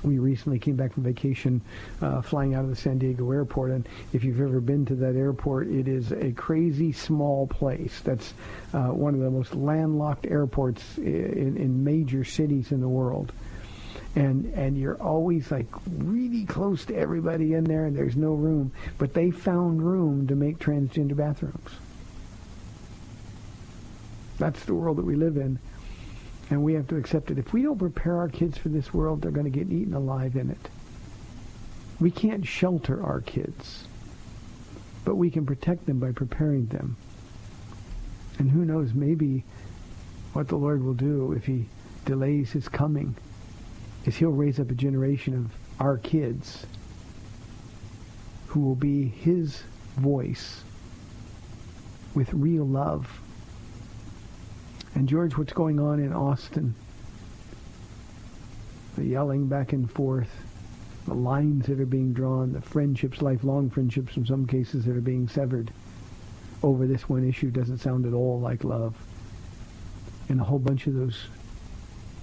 We 0.05 0.19
recently 0.19 0.59
came 0.59 0.75
back 0.75 0.93
from 0.93 1.03
vacation, 1.03 1.61
uh, 1.99 2.21
flying 2.21 2.53
out 2.53 2.63
of 2.63 2.69
the 2.69 2.75
San 2.75 2.99
Diego 2.99 3.31
airport, 3.31 3.71
and 3.71 3.89
if 4.13 4.23
you've 4.23 4.39
ever 4.39 4.61
been 4.61 4.85
to 4.85 4.95
that 4.95 5.15
airport, 5.15 5.67
it 5.67 5.87
is 5.87 6.11
a 6.11 6.31
crazy 6.31 6.91
small 6.91 7.47
place. 7.47 8.01
That's 8.01 8.33
uh, 8.73 8.89
one 8.89 9.15
of 9.15 9.21
the 9.21 9.31
most 9.31 9.55
landlocked 9.55 10.27
airports 10.27 10.99
in, 10.99 11.57
in 11.57 11.83
major 11.83 12.23
cities 12.23 12.71
in 12.71 12.81
the 12.81 12.87
world. 12.87 13.31
And 14.15 14.45
and 14.53 14.77
you're 14.77 15.01
always 15.01 15.51
like 15.51 15.67
really 15.97 16.45
close 16.45 16.85
to 16.85 16.95
everybody 16.95 17.53
in 17.53 17.65
there 17.65 17.85
and 17.85 17.97
there's 17.97 18.15
no 18.15 18.33
room. 18.33 18.71
But 18.97 19.13
they 19.13 19.31
found 19.31 19.81
room 19.81 20.27
to 20.27 20.35
make 20.35 20.57
transgender 20.57 21.17
bathrooms. 21.17 21.71
That's 24.37 24.63
the 24.63 24.73
world 24.73 24.97
that 24.97 25.05
we 25.05 25.15
live 25.15 25.35
in 25.35 25.59
and 26.49 26.63
we 26.63 26.73
have 26.73 26.87
to 26.87 26.95
accept 26.95 27.31
it 27.31 27.37
if 27.37 27.53
we 27.53 27.61
don't 27.61 27.77
prepare 27.77 28.17
our 28.17 28.29
kids 28.29 28.57
for 28.57 28.69
this 28.69 28.93
world 28.93 29.21
they're 29.21 29.31
going 29.31 29.51
to 29.51 29.59
get 29.59 29.71
eaten 29.71 29.93
alive 29.93 30.35
in 30.35 30.49
it 30.49 30.69
we 31.99 32.11
can't 32.11 32.45
shelter 32.45 33.03
our 33.03 33.21
kids 33.21 33.87
but 35.03 35.15
we 35.15 35.29
can 35.29 35.45
protect 35.45 35.85
them 35.85 35.99
by 35.99 36.11
preparing 36.11 36.65
them 36.67 36.95
and 38.37 38.49
who 38.49 38.65
knows 38.65 38.93
maybe 38.93 39.43
what 40.33 40.47
the 40.47 40.55
lord 40.55 40.83
will 40.83 40.93
do 40.93 41.31
if 41.33 41.45
he 41.45 41.65
delays 42.05 42.51
his 42.51 42.67
coming 42.67 43.15
is 44.05 44.15
he'll 44.17 44.29
raise 44.29 44.59
up 44.59 44.69
a 44.69 44.75
generation 44.75 45.33
of 45.33 45.51
our 45.79 45.97
kids 45.97 46.65
who 48.47 48.59
will 48.59 48.75
be 48.75 49.07
his 49.07 49.63
voice 49.97 50.63
with 52.13 52.33
real 52.33 52.65
love. 52.65 53.19
And 54.95 55.09
George, 55.09 55.37
what's 55.37 55.53
going 55.53 55.79
on 55.79 55.99
in 55.99 56.13
Austin? 56.13 56.73
The 58.95 59.03
yelling 59.03 59.47
back 59.47 59.73
and 59.73 59.91
forth, 59.91 60.31
the 61.05 61.13
lines 61.13 61.67
that 61.67 61.81
are 61.81 61.85
being 61.85 62.13
drawn, 62.13 62.53
the 62.53 62.61
friendships, 62.61 63.21
lifelong 63.21 63.69
friendships 63.69 64.15
in 64.15 64.25
some 64.25 64.47
cases 64.47 64.85
that 64.85 64.95
are 64.95 65.01
being 65.01 65.27
severed 65.27 65.71
over 66.63 66.87
this 66.87 67.09
one 67.09 67.27
issue 67.27 67.51
doesn't 67.51 67.79
sound 67.79 68.05
at 68.05 68.13
all 68.13 68.39
like 68.39 68.63
love. 68.63 68.95
And 70.29 70.39
a 70.39 70.43
whole 70.45 70.59
bunch 70.59 70.87
of 70.87 70.95
those 70.95 71.27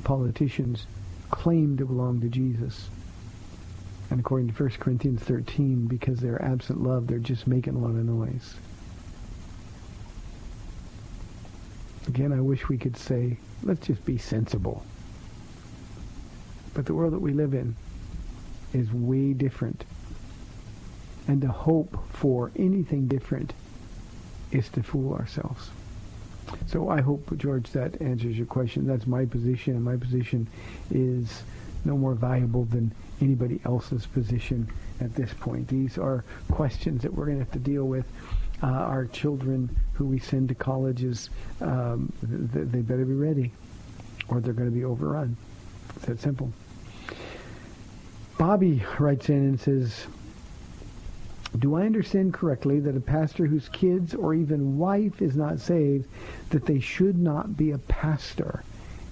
politicians 0.03 0.87
claim 1.31 1.77
to 1.77 1.85
belong 1.85 2.21
to 2.23 2.29
Jesus. 2.29 2.89
And 4.11 4.19
according 4.19 4.53
to 4.53 4.63
1 4.63 4.71
Corinthians 4.81 5.23
13, 5.23 5.87
because 5.87 6.21
they're 6.21 6.43
absent 6.43 6.83
love, 6.83 7.07
they're 7.07 7.19
just 7.19 7.47
making 7.47 7.77
a 7.77 7.79
lot 7.79 7.91
of 7.91 8.05
noise. 8.05 8.55
Again, 12.09 12.33
I 12.33 12.41
wish 12.41 12.69
we 12.69 12.79
could 12.79 12.97
say, 12.97 13.39
let's 13.63 13.87
just 13.87 14.05
be 14.05 14.19
sensible. 14.19 14.85
But 16.75 16.87
the 16.87 16.95
world 16.95 17.13
that 17.13 17.21
we 17.21 17.33
live 17.33 17.55
in 17.55 17.77
is 18.73 18.93
way 18.93 19.33
different. 19.33 19.85
And 21.29 21.41
to 21.43 21.49
hope 21.49 21.97
for 22.11 22.51
anything 22.57 23.07
different 23.07 23.53
is 24.51 24.69
to 24.71 24.83
fool 24.83 25.15
ourselves. 25.15 25.71
So 26.67 26.89
I 26.89 27.01
hope, 27.01 27.37
George, 27.39 27.71
that 27.71 28.01
answers 28.03 28.37
your 28.37 28.47
question. 28.47 28.87
That's 28.87 29.07
my 29.07 29.25
position, 29.25 29.75
and 29.75 29.85
my 29.85 29.97
position 29.97 30.49
is 30.91 31.43
no 31.85 31.97
more 31.97 32.15
valuable 32.15 32.65
than 32.65 32.93
anybody 33.21 33.61
else's 33.65 34.07
position 34.07 34.69
at 35.01 35.15
this 35.15 35.33
point. 35.35 35.69
These 35.69 35.99
are 35.99 36.25
questions 36.51 37.03
that 37.03 37.15
we're 37.15 37.27
going 37.27 37.39
to 37.39 37.45
have 37.45 37.53
to 37.53 37.59
deal 37.59 37.85
with. 37.85 38.07
Uh, 38.63 38.67
our 38.67 39.07
children 39.07 39.75
who 39.95 40.05
we 40.05 40.21
send 40.21 40.49
to 40.49 40.55
colleges, 40.55 41.31
um, 41.61 42.13
th- 42.21 42.69
they 42.69 42.81
better 42.81 43.05
be 43.05 43.15
ready, 43.15 43.51
or 44.29 44.41
they're 44.41 44.53
going 44.53 44.71
to 44.71 44.75
be 44.75 44.85
overrun. 44.85 45.37
It's 45.97 46.07
that 46.07 46.21
simple. 46.21 46.53
Bobby 48.39 48.85
writes 48.99 49.29
in 49.29 49.37
and 49.37 49.61
says, 49.61 50.07
do 51.59 51.75
I 51.75 51.83
understand 51.83 52.33
correctly 52.33 52.81
that 52.81 52.97
a 52.97 53.01
pastor 53.01 53.47
whose 53.47 53.69
kids 53.69 54.15
or 54.15 54.33
even 54.33 54.79
wife 54.79 55.21
is 55.21 55.37
not 55.37 55.61
saved, 55.61 56.09
that 56.51 56.65
they 56.65 56.81
should 56.81 57.19
not 57.19 57.57
be 57.57 57.73
a 57.73 57.79
pastor 57.79 58.65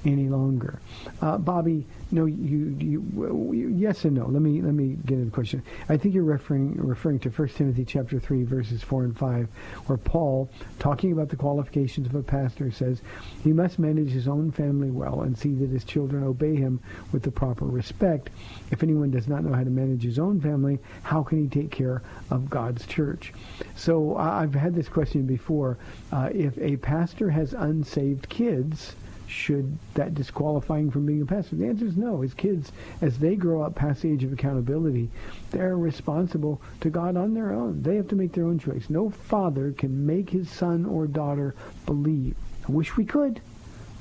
any 0.05 0.29
longer? 0.29 0.81
Uh, 1.21 1.39
Bobby, 1.39 1.87
no, 2.13 2.25
you, 2.27 2.77
you, 2.81 3.53
you, 3.53 3.69
yes 3.69 4.05
and 4.05 4.17
no. 4.17 4.27
Let 4.27 4.43
me 4.43 4.61
let 4.63 4.75
me 4.75 4.97
get 5.07 5.15
into 5.15 5.27
the 5.27 5.31
question. 5.31 5.63
I 5.89 5.97
think 5.97 6.15
you're 6.15 6.25
referring 6.25 6.75
referring 6.77 7.21
to 7.21 7.31
1 7.31 7.49
Timothy 7.51 7.85
chapter 7.85 8.19
three 8.19 8.43
verses 8.43 8.83
four 8.83 9.05
and 9.05 9.17
five, 9.17 9.49
where 9.87 9.99
Paul, 9.99 10.51
talking 10.79 11.13
about 11.13 11.29
the 11.29 11.37
qualifications 11.37 12.07
of 12.07 12.15
a 12.15 12.23
pastor, 12.23 12.71
says 12.73 13.01
he 13.45 13.53
must 13.53 13.79
manage 13.79 14.11
his 14.11 14.27
own 14.27 14.51
family 14.51 14.91
well 14.91 15.21
and 15.23 15.39
see 15.39 15.55
that 15.55 15.71
his 15.71 15.85
children 15.85 16.25
obey 16.25 16.57
him 16.57 16.81
with 17.13 17.23
the 17.23 17.31
proper 17.31 17.65
respect. 17.65 18.31
If 18.71 18.83
anyone 18.83 19.11
does 19.11 19.29
not 19.29 19.45
know 19.45 19.55
how 19.55 19.65
to 19.65 19.71
manage 19.71 20.03
his 20.03 20.19
own 20.19 20.41
family, 20.41 20.79
how 21.03 21.23
can 21.23 21.43
he 21.43 21.49
take 21.49 21.71
care 21.71 22.03
of 22.31 22.51
God's 22.51 22.87
church? 22.87 23.33
So 23.77 24.17
I've 24.17 24.55
had 24.55 24.75
this 24.75 24.89
question 24.89 25.27
before. 25.27 25.79
Uh, 26.13 26.31
if 26.35 26.59
a 26.59 26.77
pastor 26.77 27.31
has 27.31 27.55
unsaved 27.55 28.29
kids 28.29 28.95
should 29.31 29.79
that 29.95 30.15
disqualify 30.15 30.79
him 30.79 30.91
from 30.91 31.07
being 31.07 31.23
a 31.23 31.27
pastor? 31.27 31.57
The 31.57 31.67
answer 31.67 31.87
is 31.87 31.97
no. 31.97 32.21
His 32.21 32.35
kids, 32.35 32.73
as 33.01 33.19
they 33.19 33.37
grow 33.37 33.63
up 33.63 33.75
past 33.75 34.03
the 34.03 34.13
age 34.13 34.25
of 34.25 34.33
accountability, 34.33 35.09
they're 35.51 35.79
responsible 35.79 36.61
to 36.81 36.91
God 36.91 37.17
on 37.17 37.35
their 37.35 37.53
own. 37.53 37.83
They 37.83 37.97
have 37.97 38.09
to 38.09 38.17
make 38.17 38.33
their 38.33 38.47
own 38.47 38.59
choice. 38.59 38.91
No 38.91 39.11
father 39.11 39.73
can 39.73 40.07
make 40.07 40.31
his 40.31 40.51
son 40.51 40.85
or 40.85 41.07
daughter 41.07 41.55
believe. 41.87 42.35
I 42.69 42.73
wish 42.73 42.97
we 42.97 43.05
could, 43.05 43.41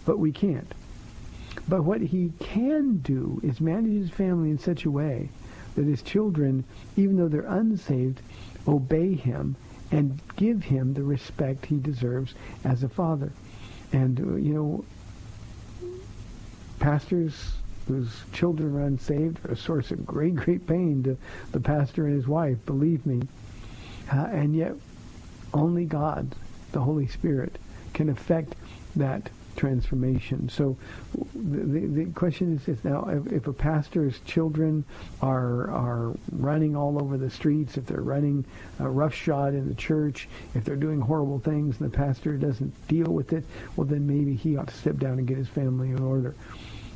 but 0.05 0.19
we 0.19 0.31
can't. 0.31 0.73
But 1.67 1.83
what 1.83 2.01
he 2.01 2.33
can 2.39 2.97
do 2.97 3.39
is 3.43 3.61
manage 3.61 3.93
his 3.93 4.09
family 4.09 4.49
in 4.49 4.57
such 4.57 4.85
a 4.85 4.91
way 4.91 5.29
that 5.75 5.85
his 5.85 6.01
children, 6.01 6.63
even 6.97 7.17
though 7.17 7.27
they're 7.27 7.41
unsaved, 7.41 8.21
obey 8.67 9.13
him 9.13 9.55
and 9.91 10.19
give 10.35 10.63
him 10.63 10.93
the 10.93 11.03
respect 11.03 11.65
he 11.65 11.77
deserves 11.77 12.33
as 12.63 12.83
a 12.83 12.89
father. 12.89 13.31
And, 13.91 14.19
uh, 14.19 14.35
you 14.35 14.53
know, 14.53 14.85
pastors 16.79 17.53
whose 17.87 18.21
children 18.33 18.75
are 18.75 18.85
unsaved 18.85 19.43
are 19.45 19.51
a 19.51 19.57
source 19.57 19.91
of 19.91 20.05
great, 20.05 20.35
great 20.35 20.67
pain 20.67 21.03
to 21.03 21.17
the 21.51 21.59
pastor 21.59 22.05
and 22.05 22.15
his 22.15 22.27
wife, 22.27 22.57
believe 22.65 23.05
me. 23.05 23.21
Uh, 24.11 24.27
and 24.31 24.55
yet, 24.55 24.73
only 25.53 25.85
God, 25.85 26.35
the 26.71 26.81
Holy 26.81 27.07
Spirit, 27.07 27.57
can 27.93 28.09
affect 28.09 28.55
that 28.95 29.29
transformation. 29.59 30.47
So 30.47 30.77
the, 31.35 31.85
the, 31.87 32.05
question 32.13 32.55
is 32.55 32.65
this 32.65 32.81
now, 32.85 33.05
if, 33.09 33.33
if, 33.33 33.47
a 33.47 33.51
pastor's 33.51 34.21
children 34.21 34.85
are, 35.21 35.69
are 35.69 36.15
running 36.31 36.77
all 36.77 37.01
over 37.01 37.17
the 37.17 37.29
streets, 37.29 37.75
if 37.75 37.85
they're 37.85 38.01
running 38.01 38.45
a 38.79 38.89
roughshod 38.89 39.53
in 39.53 39.67
the 39.67 39.75
church, 39.75 40.29
if 40.55 40.63
they're 40.63 40.77
doing 40.77 41.01
horrible 41.01 41.39
things 41.39 41.77
and 41.79 41.91
the 41.91 41.97
pastor 41.97 42.37
doesn't 42.37 42.73
deal 42.87 43.11
with 43.11 43.33
it, 43.33 43.43
well 43.75 43.85
then 43.85 44.07
maybe 44.07 44.33
he 44.33 44.55
ought 44.55 44.69
to 44.69 44.75
step 44.75 44.97
down 44.97 45.19
and 45.19 45.27
get 45.27 45.37
his 45.37 45.49
family 45.49 45.89
in 45.89 46.01
order. 46.01 46.35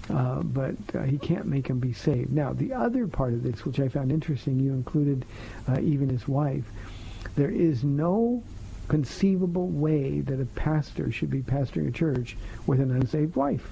Uh, 0.10 0.42
but 0.44 0.76
uh, 0.96 1.02
he 1.04 1.18
can't 1.18 1.46
make 1.46 1.68
him 1.68 1.80
be 1.80 1.94
saved. 1.94 2.32
Now, 2.32 2.54
the 2.54 2.72
other 2.72 3.08
part 3.08 3.34
of 3.34 3.44
this, 3.44 3.66
which 3.66 3.82
I 3.82 3.90
found 3.90 4.10
interesting, 4.10 4.58
you 4.60 4.72
included 4.72 5.26
uh, 5.68 5.80
even 5.82 6.08
his 6.08 6.30
wife. 6.30 6.66
There 7.36 7.52
is 7.52 7.84
no 7.84 8.42
conceivable 8.88 9.68
way 9.68 10.22
that 10.22 10.42
a 10.42 10.46
pastor 10.46 11.12
should 11.12 11.30
be 11.30 11.42
pastoring 11.42 11.88
a 11.88 11.92
church 11.92 12.38
with 12.66 12.80
an 12.80 12.92
unsaved 12.92 13.36
wife. 13.36 13.72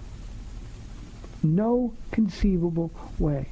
No 1.43 1.93
conceivable 2.11 2.91
way. 3.17 3.49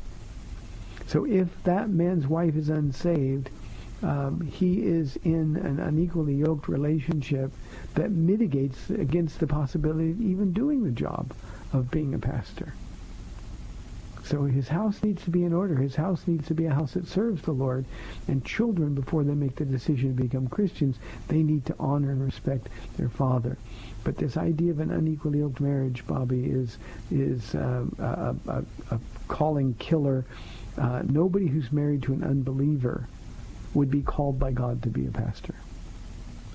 So 1.08 1.26
if 1.26 1.64
that 1.64 1.90
man's 1.90 2.28
wife 2.28 2.56
is 2.56 2.70
unsaved, 2.70 3.50
um, 4.04 4.42
he 4.42 4.84
is 4.84 5.18
in 5.24 5.58
an 5.58 5.80
unequally 5.80 6.36
yoked 6.36 6.68
relationship 6.68 7.52
that 7.96 8.12
mitigates 8.12 8.90
against 8.90 9.40
the 9.40 9.48
possibility 9.48 10.12
of 10.12 10.22
even 10.22 10.54
doing 10.54 10.84
the 10.84 10.92
job 10.92 11.34
of 11.74 11.92
being 11.92 12.14
a 12.14 12.20
pastor. 12.20 12.74
So 14.30 14.44
his 14.44 14.68
house 14.68 15.02
needs 15.02 15.24
to 15.24 15.32
be 15.32 15.44
in 15.44 15.54
order. 15.54 15.76
His 15.76 15.96
house 15.96 16.28
needs 16.28 16.48
to 16.50 16.54
be 16.54 16.66
a 16.66 16.74
house 16.74 16.94
that 16.94 17.08
serves 17.08 17.42
the 17.42 17.52
Lord. 17.52 17.86
And 18.28 18.46
children, 18.46 18.94
before 18.94 19.24
they 19.24 19.34
make 19.34 19.56
the 19.56 19.66
decision 19.66 20.16
to 20.16 20.22
become 20.22 20.48
Christians, 20.48 20.98
they 21.28 21.42
need 21.42 21.66
to 21.66 21.76
honor 21.80 22.12
and 22.12 22.24
respect 22.24 22.70
their 22.96 23.10
father. 23.10 23.58
But 24.04 24.18
this 24.18 24.38
idea 24.38 24.70
of 24.70 24.82
an 24.82 24.92
unequally 24.92 25.40
yoked 25.40 25.60
marriage, 25.60 26.06
Bobby, 26.06 26.46
is 26.46 26.78
is 27.10 27.56
uh, 27.56 27.86
a, 27.98 28.36
a, 28.48 28.64
a 28.92 29.00
calling 29.28 29.74
killer, 29.80 30.26
uh, 30.78 31.02
nobody 31.08 31.48
who's 31.48 31.72
married 31.72 32.04
to 32.04 32.14
an 32.14 32.24
unbeliever 32.24 33.08
would 33.74 33.90
be 33.90 34.04
called 34.04 34.38
by 34.38 34.52
God 34.52 34.84
to 34.84 34.90
be 34.90 35.08
a 35.08 35.12
pastor. 35.12 35.56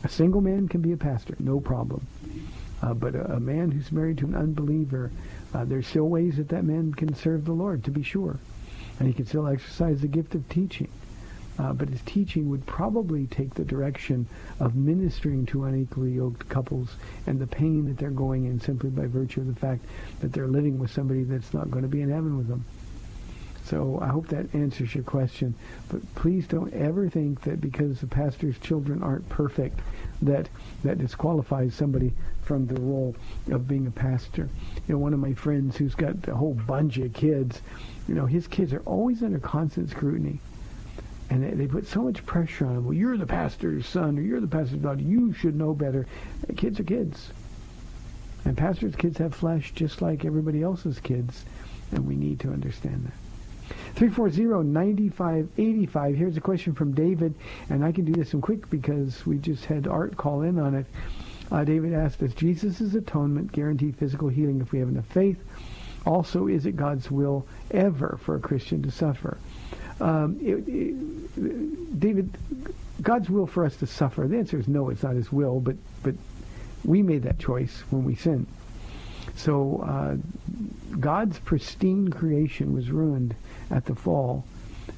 A 0.04 0.08
single 0.08 0.40
man 0.40 0.68
can 0.68 0.80
be 0.80 0.92
a 0.92 0.96
pastor, 0.96 1.34
no 1.40 1.58
problem. 1.58 2.06
Uh, 2.82 2.92
but 2.92 3.14
a, 3.14 3.36
a, 3.36 3.40
man 3.40 3.70
who's 3.70 3.90
married 3.90 4.18
to 4.18 4.26
an 4.26 4.34
unbeliever, 4.34 5.10
uh, 5.54 5.64
there's 5.64 5.86
still 5.86 6.08
ways 6.08 6.36
that 6.36 6.48
that 6.48 6.64
man 6.64 6.92
can 6.92 7.14
serve 7.14 7.44
the 7.44 7.52
Lord, 7.52 7.84
to 7.84 7.90
be 7.90 8.02
sure. 8.02 8.38
And 8.98 9.08
he 9.08 9.14
can 9.14 9.26
still 9.26 9.46
exercise 9.46 10.00
the 10.00 10.08
gift 10.08 10.34
of 10.34 10.48
teaching. 10.48 10.88
Uh, 11.56 11.72
but 11.72 11.88
his 11.88 12.00
teaching 12.02 12.50
would 12.50 12.66
probably 12.66 13.26
take 13.28 13.54
the 13.54 13.64
direction 13.64 14.26
of 14.58 14.74
ministering 14.74 15.46
to 15.46 15.64
unequally 15.64 16.10
yoked 16.10 16.48
couples 16.48 16.96
and 17.28 17.38
the 17.38 17.46
pain 17.46 17.86
that 17.86 17.96
they're 17.96 18.10
going 18.10 18.44
in 18.46 18.58
simply 18.58 18.90
by 18.90 19.06
virtue 19.06 19.40
of 19.40 19.46
the 19.46 19.54
fact 19.54 19.84
that 20.20 20.32
they're 20.32 20.48
living 20.48 20.78
with 20.80 20.90
somebody 20.90 21.22
that's 21.22 21.54
not 21.54 21.70
going 21.70 21.82
to 21.82 21.88
be 21.88 22.02
in 22.02 22.10
heaven 22.10 22.36
with 22.36 22.48
them. 22.48 22.64
So 23.64 23.98
I 24.02 24.08
hope 24.08 24.28
that 24.28 24.54
answers 24.54 24.94
your 24.94 25.04
question. 25.04 25.54
But 25.88 26.14
please 26.14 26.46
don't 26.46 26.72
ever 26.74 27.08
think 27.08 27.42
that 27.42 27.60
because 27.60 28.00
the 28.00 28.06
pastor's 28.06 28.58
children 28.58 29.02
aren't 29.02 29.28
perfect, 29.30 29.80
that 30.22 30.48
that 30.82 30.98
disqualifies 30.98 31.74
somebody 31.74 32.12
from 32.42 32.66
the 32.66 32.80
role 32.80 33.16
of 33.50 33.66
being 33.66 33.86
a 33.86 33.90
pastor. 33.90 34.50
You 34.86 34.94
know, 34.94 34.98
one 34.98 35.14
of 35.14 35.20
my 35.20 35.32
friends 35.32 35.78
who's 35.78 35.94
got 35.94 36.28
a 36.28 36.34
whole 36.34 36.54
bunch 36.54 36.98
of 36.98 37.14
kids, 37.14 37.62
you 38.06 38.14
know, 38.14 38.26
his 38.26 38.46
kids 38.46 38.74
are 38.74 38.82
always 38.84 39.22
under 39.22 39.38
constant 39.38 39.88
scrutiny. 39.88 40.40
And 41.30 41.58
they, 41.58 41.66
put 41.66 41.86
so 41.86 42.02
much 42.02 42.24
pressure 42.26 42.66
on 42.66 42.76
him. 42.76 42.84
Well, 42.84 42.92
you're 42.92 43.16
the 43.16 43.26
pastor's 43.26 43.86
son, 43.86 44.18
or 44.18 44.22
you're 44.22 44.40
the 44.40 44.46
pastor's 44.46 44.78
daughter. 44.78 45.00
You 45.00 45.32
should 45.32 45.56
know 45.56 45.72
better. 45.72 46.06
Kids 46.56 46.78
are 46.78 46.84
kids. 46.84 47.30
And 48.44 48.56
pastors' 48.58 48.94
kids 48.94 49.16
have 49.18 49.34
flesh 49.34 49.72
just 49.74 50.02
like 50.02 50.26
everybody 50.26 50.62
else's 50.62 51.00
kids. 51.00 51.46
And 51.92 52.06
we 52.06 52.14
need 52.14 52.40
to 52.40 52.52
understand 52.52 53.06
that. 53.06 53.23
340-9585. 53.96 56.16
Here's 56.16 56.36
a 56.36 56.40
question 56.40 56.74
from 56.74 56.92
David, 56.92 57.34
and 57.70 57.84
I 57.84 57.92
can 57.92 58.04
do 58.04 58.12
this 58.12 58.34
in 58.34 58.40
quick 58.40 58.68
because 58.70 59.24
we 59.26 59.38
just 59.38 59.64
had 59.64 59.86
Art 59.86 60.16
call 60.16 60.42
in 60.42 60.58
on 60.58 60.74
it. 60.74 60.86
Uh, 61.52 61.62
David 61.64 61.94
asked, 61.94 62.18
does 62.20 62.34
Jesus' 62.34 62.94
atonement 62.94 63.52
guarantee 63.52 63.92
physical 63.92 64.28
healing 64.28 64.60
if 64.60 64.72
we 64.72 64.80
have 64.80 64.88
enough 64.88 65.06
faith? 65.06 65.38
Also, 66.06 66.48
is 66.48 66.66
it 66.66 66.76
God's 66.76 67.10
will 67.10 67.46
ever 67.70 68.18
for 68.22 68.36
a 68.36 68.40
Christian 68.40 68.82
to 68.82 68.90
suffer? 68.90 69.38
Um, 70.00 70.38
it, 70.42 70.68
it, 70.68 72.00
David, 72.00 72.36
God's 73.00 73.30
will 73.30 73.46
for 73.46 73.64
us 73.64 73.76
to 73.76 73.86
suffer, 73.86 74.26
the 74.26 74.38
answer 74.38 74.58
is 74.58 74.68
no, 74.68 74.90
it's 74.90 75.02
not 75.02 75.14
his 75.14 75.30
will, 75.30 75.60
but, 75.60 75.76
but 76.02 76.14
we 76.84 77.02
made 77.02 77.22
that 77.22 77.38
choice 77.38 77.84
when 77.90 78.04
we 78.04 78.14
sinned. 78.14 78.46
So 79.36 79.84
uh, 79.86 80.96
God's 80.98 81.38
pristine 81.38 82.08
creation 82.08 82.72
was 82.72 82.90
ruined 82.90 83.34
at 83.70 83.86
the 83.86 83.94
fall 83.94 84.44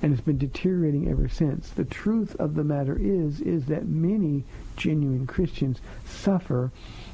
and 0.02 0.12
it's 0.12 0.22
been 0.22 0.38
deteriorating 0.38 1.08
ever 1.08 1.28
since. 1.28 1.70
The 1.70 1.84
truth 1.84 2.36
of 2.36 2.54
the 2.54 2.64
matter 2.64 2.96
is, 3.00 3.40
is 3.40 3.66
that 3.66 3.86
many 3.86 4.44
genuine 4.76 5.26
Christians 5.26 5.80
suffer. 6.04 6.70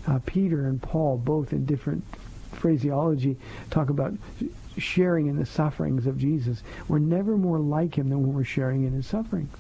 Uh, 0.07 0.19
Peter 0.27 0.67
and 0.67 0.83
Paul, 0.83 1.19
both 1.19 1.53
in 1.53 1.65
different 1.65 2.05
phraseology, 2.53 3.37
talk 3.71 3.89
about 3.89 4.15
sharing 4.77 5.27
in 5.27 5.37
the 5.37 5.47
sufferings 5.47 6.07
of 6.07 6.19
Jesus. 6.19 6.63
We're 6.89 6.99
never 6.99 7.37
more 7.37 7.59
like 7.59 7.97
him 7.97 8.09
than 8.09 8.23
when 8.23 8.35
we're 8.35 8.45
sharing 8.45 8.85
in 8.85 8.93
his 8.93 9.07
sufferings. 9.07 9.55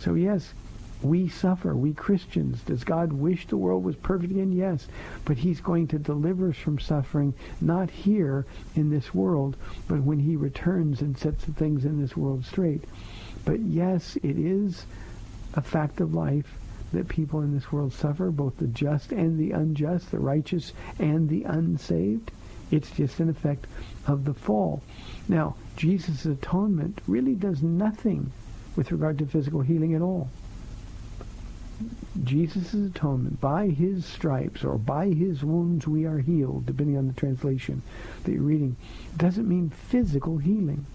So 0.00 0.14
yes, 0.14 0.54
we 1.02 1.28
suffer, 1.28 1.76
we 1.76 1.92
Christians. 1.92 2.60
Does 2.62 2.82
God 2.82 3.12
wish 3.12 3.46
the 3.46 3.56
world 3.56 3.84
was 3.84 3.96
perfect 3.96 4.32
again? 4.32 4.52
Yes. 4.52 4.88
But 5.24 5.38
he's 5.38 5.60
going 5.60 5.86
to 5.88 5.98
deliver 5.98 6.50
us 6.50 6.56
from 6.56 6.78
suffering, 6.78 7.34
not 7.60 7.90
here 7.90 8.46
in 8.74 8.90
this 8.90 9.14
world, 9.14 9.56
but 9.86 10.02
when 10.02 10.18
he 10.18 10.36
returns 10.36 11.00
and 11.00 11.16
sets 11.16 11.44
the 11.44 11.52
things 11.52 11.84
in 11.84 12.00
this 12.00 12.16
world 12.16 12.44
straight. 12.44 12.84
But 13.44 13.60
yes, 13.60 14.16
it 14.16 14.38
is 14.38 14.86
a 15.54 15.62
fact 15.62 16.00
of 16.00 16.14
life 16.14 16.58
that 16.92 17.08
people 17.08 17.42
in 17.42 17.54
this 17.54 17.70
world 17.70 17.92
suffer, 17.92 18.30
both 18.30 18.56
the 18.58 18.66
just 18.66 19.12
and 19.12 19.38
the 19.38 19.52
unjust, 19.52 20.10
the 20.10 20.18
righteous 20.18 20.72
and 20.98 21.28
the 21.28 21.44
unsaved. 21.44 22.30
It's 22.70 22.90
just 22.90 23.20
an 23.20 23.28
effect 23.28 23.66
of 24.06 24.24
the 24.24 24.34
fall. 24.34 24.82
Now, 25.28 25.54
Jesus' 25.76 26.26
atonement 26.26 27.00
really 27.06 27.34
does 27.34 27.62
nothing 27.62 28.32
with 28.74 28.90
regard 28.92 29.18
to 29.18 29.26
physical 29.26 29.60
healing 29.60 29.94
at 29.94 30.02
all. 30.02 30.28
Jesus' 32.24 32.74
atonement, 32.74 33.40
by 33.40 33.68
his 33.68 34.04
stripes 34.04 34.64
or 34.64 34.76
by 34.78 35.08
his 35.08 35.44
wounds 35.44 35.86
we 35.86 36.04
are 36.04 36.18
healed, 36.18 36.66
depending 36.66 36.96
on 36.98 37.06
the 37.06 37.14
translation 37.14 37.82
that 38.24 38.32
you're 38.32 38.42
reading, 38.42 38.76
doesn't 39.16 39.48
mean 39.48 39.70
physical 39.70 40.38
healing. 40.38 40.86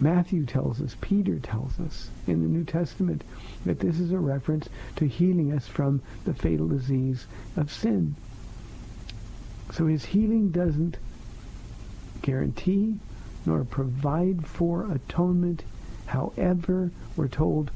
Matthew 0.00 0.44
tells 0.44 0.80
us, 0.80 0.96
Peter 1.00 1.38
tells 1.38 1.78
us 1.78 2.10
in 2.26 2.42
the 2.42 2.48
New 2.48 2.64
Testament 2.64 3.22
that 3.64 3.78
this 3.78 4.00
is 4.00 4.10
a 4.10 4.18
reference 4.18 4.68
to 4.96 5.06
healing 5.06 5.52
us 5.52 5.68
from 5.68 6.02
the 6.24 6.34
fatal 6.34 6.66
disease 6.66 7.26
of 7.56 7.70
sin. 7.72 8.16
So 9.72 9.86
his 9.86 10.06
healing 10.06 10.50
doesn't 10.50 10.98
guarantee 12.22 12.98
nor 13.46 13.64
provide 13.64 14.46
for 14.46 14.90
atonement. 14.90 15.62
However, 16.06 16.90
we're 17.16 17.28
told 17.28 17.70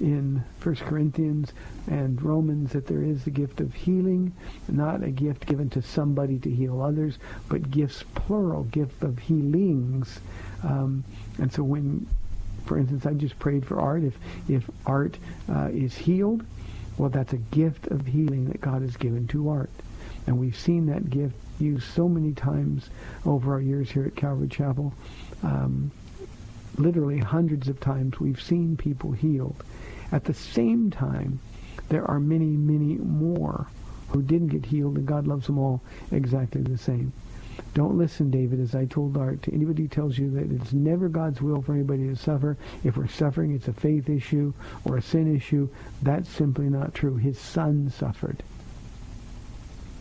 in 0.00 0.42
1 0.62 0.76
Corinthians 0.76 1.52
and 1.88 2.20
Romans 2.22 2.72
that 2.72 2.86
there 2.86 3.02
is 3.02 3.24
the 3.24 3.30
gift 3.30 3.60
of 3.60 3.74
healing, 3.74 4.32
not 4.68 5.02
a 5.02 5.10
gift 5.10 5.46
given 5.46 5.68
to 5.70 5.82
somebody 5.82 6.38
to 6.38 6.50
heal 6.50 6.80
others, 6.82 7.18
but 7.48 7.70
gifts 7.70 8.04
plural, 8.14 8.64
gift 8.64 9.02
of 9.02 9.18
healings. 9.18 10.20
Um, 10.62 11.04
and 11.38 11.52
so 11.52 11.62
when, 11.62 12.06
for 12.66 12.78
instance, 12.78 13.06
I 13.06 13.14
just 13.14 13.38
prayed 13.38 13.66
for 13.66 13.80
Art, 13.80 14.02
if, 14.04 14.16
if 14.48 14.68
Art 14.86 15.18
uh, 15.48 15.68
is 15.72 15.96
healed, 15.96 16.44
well, 16.96 17.10
that's 17.10 17.32
a 17.32 17.38
gift 17.38 17.86
of 17.88 18.06
healing 18.06 18.48
that 18.50 18.60
God 18.60 18.82
has 18.82 18.96
given 18.96 19.26
to 19.28 19.48
Art. 19.48 19.70
And 20.26 20.38
we've 20.38 20.58
seen 20.58 20.86
that 20.86 21.08
gift 21.10 21.34
used 21.58 21.84
so 21.94 22.08
many 22.08 22.32
times 22.32 22.90
over 23.24 23.52
our 23.52 23.60
years 23.60 23.90
here 23.90 24.04
at 24.04 24.16
Calvary 24.16 24.48
Chapel. 24.48 24.92
Um, 25.42 25.90
literally 26.76 27.18
hundreds 27.18 27.68
of 27.68 27.80
times 27.80 28.20
we've 28.20 28.40
seen 28.40 28.76
people 28.76 29.12
healed. 29.12 29.62
At 30.10 30.24
the 30.24 30.34
same 30.34 30.90
time, 30.90 31.40
there 31.88 32.04
are 32.04 32.20
many, 32.20 32.56
many 32.56 32.96
more 32.96 33.68
who 34.08 34.22
didn't 34.22 34.48
get 34.48 34.66
healed, 34.66 34.96
and 34.96 35.06
God 35.06 35.26
loves 35.26 35.46
them 35.46 35.58
all 35.58 35.82
exactly 36.10 36.62
the 36.62 36.78
same. 36.78 37.12
Don't 37.74 37.98
listen, 37.98 38.30
David, 38.30 38.60
as 38.60 38.74
I 38.74 38.86
told 38.86 39.16
Art, 39.16 39.42
to 39.42 39.54
anybody 39.54 39.82
who 39.82 39.88
tells 39.88 40.16
you 40.16 40.30
that 40.30 40.50
it's 40.50 40.72
never 40.72 41.08
God's 41.08 41.42
will 41.42 41.60
for 41.60 41.74
anybody 41.74 42.08
to 42.08 42.16
suffer. 42.16 42.56
If 42.84 42.96
we're 42.96 43.08
suffering, 43.08 43.52
it's 43.52 43.68
a 43.68 43.72
faith 43.72 44.08
issue 44.08 44.52
or 44.84 44.96
a 44.96 45.02
sin 45.02 45.34
issue. 45.34 45.68
That's 46.02 46.30
simply 46.30 46.68
not 46.70 46.94
true. 46.94 47.16
His 47.16 47.38
son 47.38 47.90
suffered. 47.90 48.42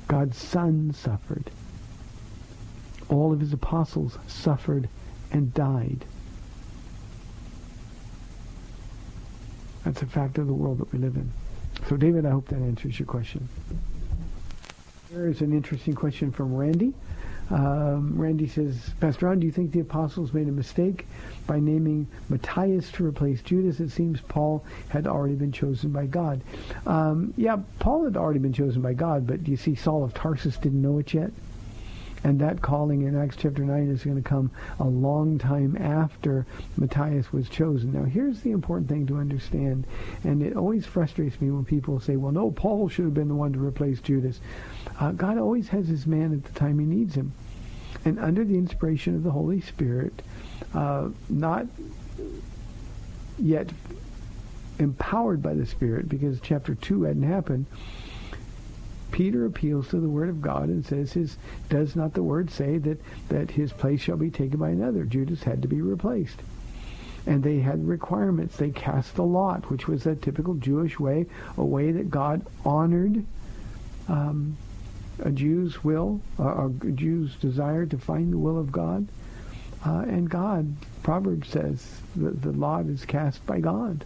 God's 0.07 0.37
son 0.37 0.93
suffered. 0.93 1.51
All 3.09 3.33
of 3.33 3.39
his 3.39 3.53
apostles 3.53 4.17
suffered 4.27 4.87
and 5.31 5.53
died. 5.53 6.05
That's 9.87 10.01
a 10.01 10.05
fact 10.05 10.37
of 10.37 10.47
the 10.47 10.53
world 10.53 10.79
that 10.79 10.91
we 10.91 10.99
live 10.99 11.15
in. 11.15 11.31
So, 11.87 11.95
David, 11.95 12.25
I 12.25 12.31
hope 12.31 12.49
that 12.49 12.57
answers 12.57 12.99
your 12.99 13.05
question. 13.05 13.47
There 15.09 15.29
is 15.29 15.39
an 15.39 15.53
interesting 15.53 15.93
question 15.93 16.29
from 16.29 16.53
Randy. 16.53 16.93
Um, 17.49 18.11
Randy 18.19 18.49
says, 18.49 18.89
Pastor 18.99 19.27
Ron, 19.27 19.39
do 19.39 19.45
you 19.45 19.53
think 19.53 19.71
the 19.71 19.79
apostles 19.79 20.33
made 20.33 20.49
a 20.49 20.51
mistake 20.51 21.07
by 21.45 21.61
naming 21.61 22.05
Matthias 22.27 22.91
to 22.93 23.05
replace 23.05 23.41
Judas? 23.41 23.79
It 23.79 23.91
seems 23.91 24.19
Paul 24.19 24.65
had 24.89 25.07
already 25.07 25.35
been 25.35 25.53
chosen 25.53 25.93
by 25.93 26.05
God. 26.05 26.41
Um, 26.85 27.33
yeah, 27.37 27.55
Paul 27.79 28.03
had 28.03 28.17
already 28.17 28.39
been 28.39 28.51
chosen 28.51 28.81
by 28.81 28.91
God, 28.91 29.25
but 29.25 29.45
do 29.45 29.51
you 29.51 29.57
see 29.57 29.75
Saul 29.75 30.03
of 30.03 30.13
Tarsus 30.13 30.57
didn't 30.57 30.81
know 30.81 30.99
it 30.99 31.13
yet? 31.13 31.31
And 32.27 32.41
that 32.41 32.61
calling 32.61 33.03
in 33.03 33.15
Acts 33.15 33.37
chapter 33.37 33.63
9 33.63 33.89
is 33.89 34.03
going 34.03 34.21
to 34.21 34.29
come 34.29 34.51
a 34.81 34.83
long 34.83 35.37
time 35.37 35.77
after 35.77 36.45
Matthias 36.75 37.31
was 37.31 37.47
chosen. 37.47 37.93
Now, 37.93 38.03
here's 38.03 38.41
the 38.41 38.51
important 38.51 38.89
thing 38.89 39.07
to 39.07 39.15
understand, 39.15 39.87
and 40.25 40.43
it 40.43 40.57
always 40.57 40.85
frustrates 40.85 41.39
me 41.39 41.51
when 41.51 41.63
people 41.63 42.01
say, 42.01 42.17
well, 42.17 42.33
no, 42.33 42.51
Paul 42.51 42.89
should 42.89 43.05
have 43.05 43.13
been 43.13 43.29
the 43.29 43.33
one 43.33 43.53
to 43.53 43.65
replace 43.65 44.01
Judas. 44.01 44.41
Uh, 44.99 45.13
God 45.13 45.37
always 45.37 45.69
has 45.69 45.87
his 45.87 46.05
man 46.05 46.33
at 46.33 46.43
the 46.43 46.59
time 46.59 46.79
he 46.79 46.85
needs 46.85 47.15
him. 47.15 47.31
And 48.03 48.19
under 48.19 48.43
the 48.43 48.57
inspiration 48.57 49.15
of 49.15 49.23
the 49.23 49.31
Holy 49.31 49.61
Spirit, 49.61 50.21
uh, 50.73 51.07
not 51.29 51.65
yet 53.39 53.69
empowered 54.79 55.41
by 55.41 55.53
the 55.53 55.65
Spirit, 55.65 56.09
because 56.09 56.41
chapter 56.41 56.75
2 56.75 57.03
hadn't 57.03 57.23
happened, 57.23 57.67
Peter 59.11 59.45
appeals 59.45 59.87
to 59.89 59.99
the 59.99 60.09
word 60.09 60.29
of 60.29 60.41
God 60.41 60.69
and 60.69 60.85
says, 60.85 61.13
his, 61.13 61.37
does 61.69 61.95
not 61.95 62.13
the 62.13 62.23
word 62.23 62.51
say 62.51 62.77
that, 62.77 63.01
that 63.29 63.51
his 63.51 63.71
place 63.71 64.01
shall 64.01 64.17
be 64.17 64.29
taken 64.29 64.59
by 64.59 64.69
another? 64.69 65.05
Judas 65.05 65.43
had 65.43 65.61
to 65.61 65.67
be 65.67 65.81
replaced. 65.81 66.41
And 67.25 67.43
they 67.43 67.59
had 67.59 67.87
requirements. 67.87 68.55
They 68.55 68.69
cast 68.69 69.17
a 69.17 69.23
lot, 69.23 69.69
which 69.69 69.87
was 69.87 70.05
a 70.05 70.15
typical 70.15 70.53
Jewish 70.55 70.99
way, 70.99 71.25
a 71.57 71.65
way 71.65 71.91
that 71.91 72.09
God 72.09 72.45
honored 72.65 73.25
um, 74.07 74.57
a 75.19 75.31
Jew's 75.31 75.83
will, 75.83 76.21
uh, 76.39 76.67
a 76.67 76.91
Jew's 76.91 77.35
desire 77.35 77.85
to 77.85 77.97
find 77.97 78.31
the 78.31 78.37
will 78.37 78.59
of 78.59 78.71
God. 78.71 79.07
Uh, 79.85 80.05
and 80.07 80.29
God, 80.29 80.75
Proverbs 81.03 81.49
says, 81.49 82.01
the, 82.15 82.31
the 82.31 82.51
lot 82.51 82.85
is 82.85 83.05
cast 83.05 83.45
by 83.45 83.59
God. 83.59 84.05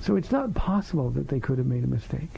So 0.00 0.16
it's 0.16 0.32
not 0.32 0.54
possible 0.54 1.10
that 1.10 1.28
they 1.28 1.38
could 1.38 1.58
have 1.58 1.66
made 1.66 1.84
a 1.84 1.88
mistake. 1.88 2.30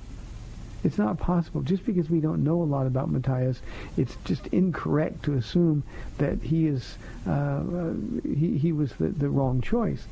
It's 0.85 0.99
not 0.99 1.19
possible. 1.19 1.63
Just 1.63 1.87
because 1.87 2.11
we 2.11 2.21
don't 2.21 2.45
know 2.45 2.63
a 2.63 2.65
lot 2.65 2.87
about 2.87 3.11
Matthias, 3.11 3.61
it's 3.97 4.17
just 4.27 4.47
incorrect 4.49 5.25
to 5.25 5.35
assume 5.35 5.83
that 6.19 6.43
he 6.43 6.67
is 6.67 6.99
uh, 7.27 7.31
uh, 7.31 7.93
he, 8.23 8.59
he 8.59 8.73
was 8.73 8.93
the, 8.93 9.09
the 9.09 9.31
wrong 9.31 9.63
choice. 9.63 10.07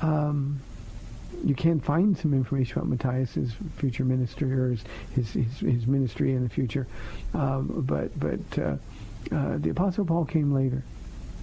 Um, 0.00 0.60
you 1.44 1.54
can 1.54 1.80
find 1.80 2.18
some 2.18 2.34
information 2.34 2.78
about 2.78 2.88
Matthias, 2.88 3.36
future 3.76 4.04
ministry 4.04 4.52
or 4.52 4.70
his 4.70 4.84
his, 5.14 5.32
his, 5.32 5.58
his 5.60 5.86
ministry 5.86 6.34
in 6.34 6.42
the 6.42 6.50
future, 6.50 6.88
um, 7.32 7.84
but 7.86 8.18
but 8.18 8.58
uh, 8.58 8.76
uh, 9.32 9.58
the 9.58 9.70
Apostle 9.70 10.04
Paul 10.04 10.24
came 10.24 10.52
later. 10.52 10.82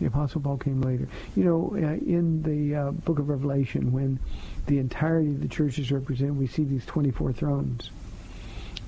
The 0.01 0.07
Apostle 0.07 0.41
Paul 0.41 0.57
came 0.57 0.82
later. 0.82 1.07
You 1.36 1.43
know, 1.45 1.72
uh, 1.76 1.95
in 2.05 2.41
the 2.43 2.76
uh, 2.76 2.91
book 2.91 3.20
of 3.20 3.30
Revelation, 3.30 3.91
when 3.91 4.20
the 4.68 4.80
entirety 4.80 5.30
of 5.32 5.41
the 5.41 5.47
church 5.47 5.80
is 5.80 5.91
represented, 5.91 6.38
we 6.38 6.47
see 6.47 6.64
these 6.64 6.86
24 6.86 7.34
thrones 7.34 7.89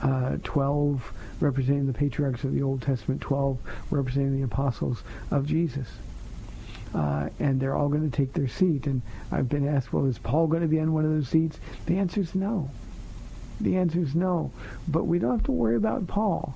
uh, 0.02 0.38
12 0.44 1.14
representing 1.40 1.88
the 1.88 1.94
patriarchs 1.94 2.44
of 2.44 2.54
the 2.54 2.62
Old 2.62 2.82
Testament, 2.82 3.22
12 3.22 3.60
representing 3.90 4.36
the 4.36 4.44
apostles 4.44 5.04
of 5.30 5.46
Jesus. 5.46 5.88
Uh, 6.94 7.30
and 7.40 7.60
they're 7.60 7.76
all 7.76 7.88
going 7.88 8.10
to 8.10 8.16
take 8.16 8.34
their 8.34 8.48
seat. 8.48 8.86
And 8.86 9.02
I've 9.32 9.48
been 9.48 9.68
asked, 9.68 9.94
well, 9.94 10.06
is 10.06 10.18
Paul 10.18 10.48
going 10.48 10.62
to 10.62 10.68
be 10.68 10.80
on 10.80 10.92
one 10.94 11.06
of 11.06 11.12
those 11.12 11.30
seats? 11.30 11.60
The 11.86 11.98
answer 11.98 12.20
is 12.20 12.36
no. 12.36 12.70
The 13.62 13.78
answer 13.78 14.00
is 14.00 14.16
no. 14.16 14.52
But 14.88 15.06
we 15.06 15.20
don't 15.20 15.32
have 15.32 15.44
to 15.46 15.52
worry 15.52 15.76
about 15.76 16.08
Paul. 16.08 16.56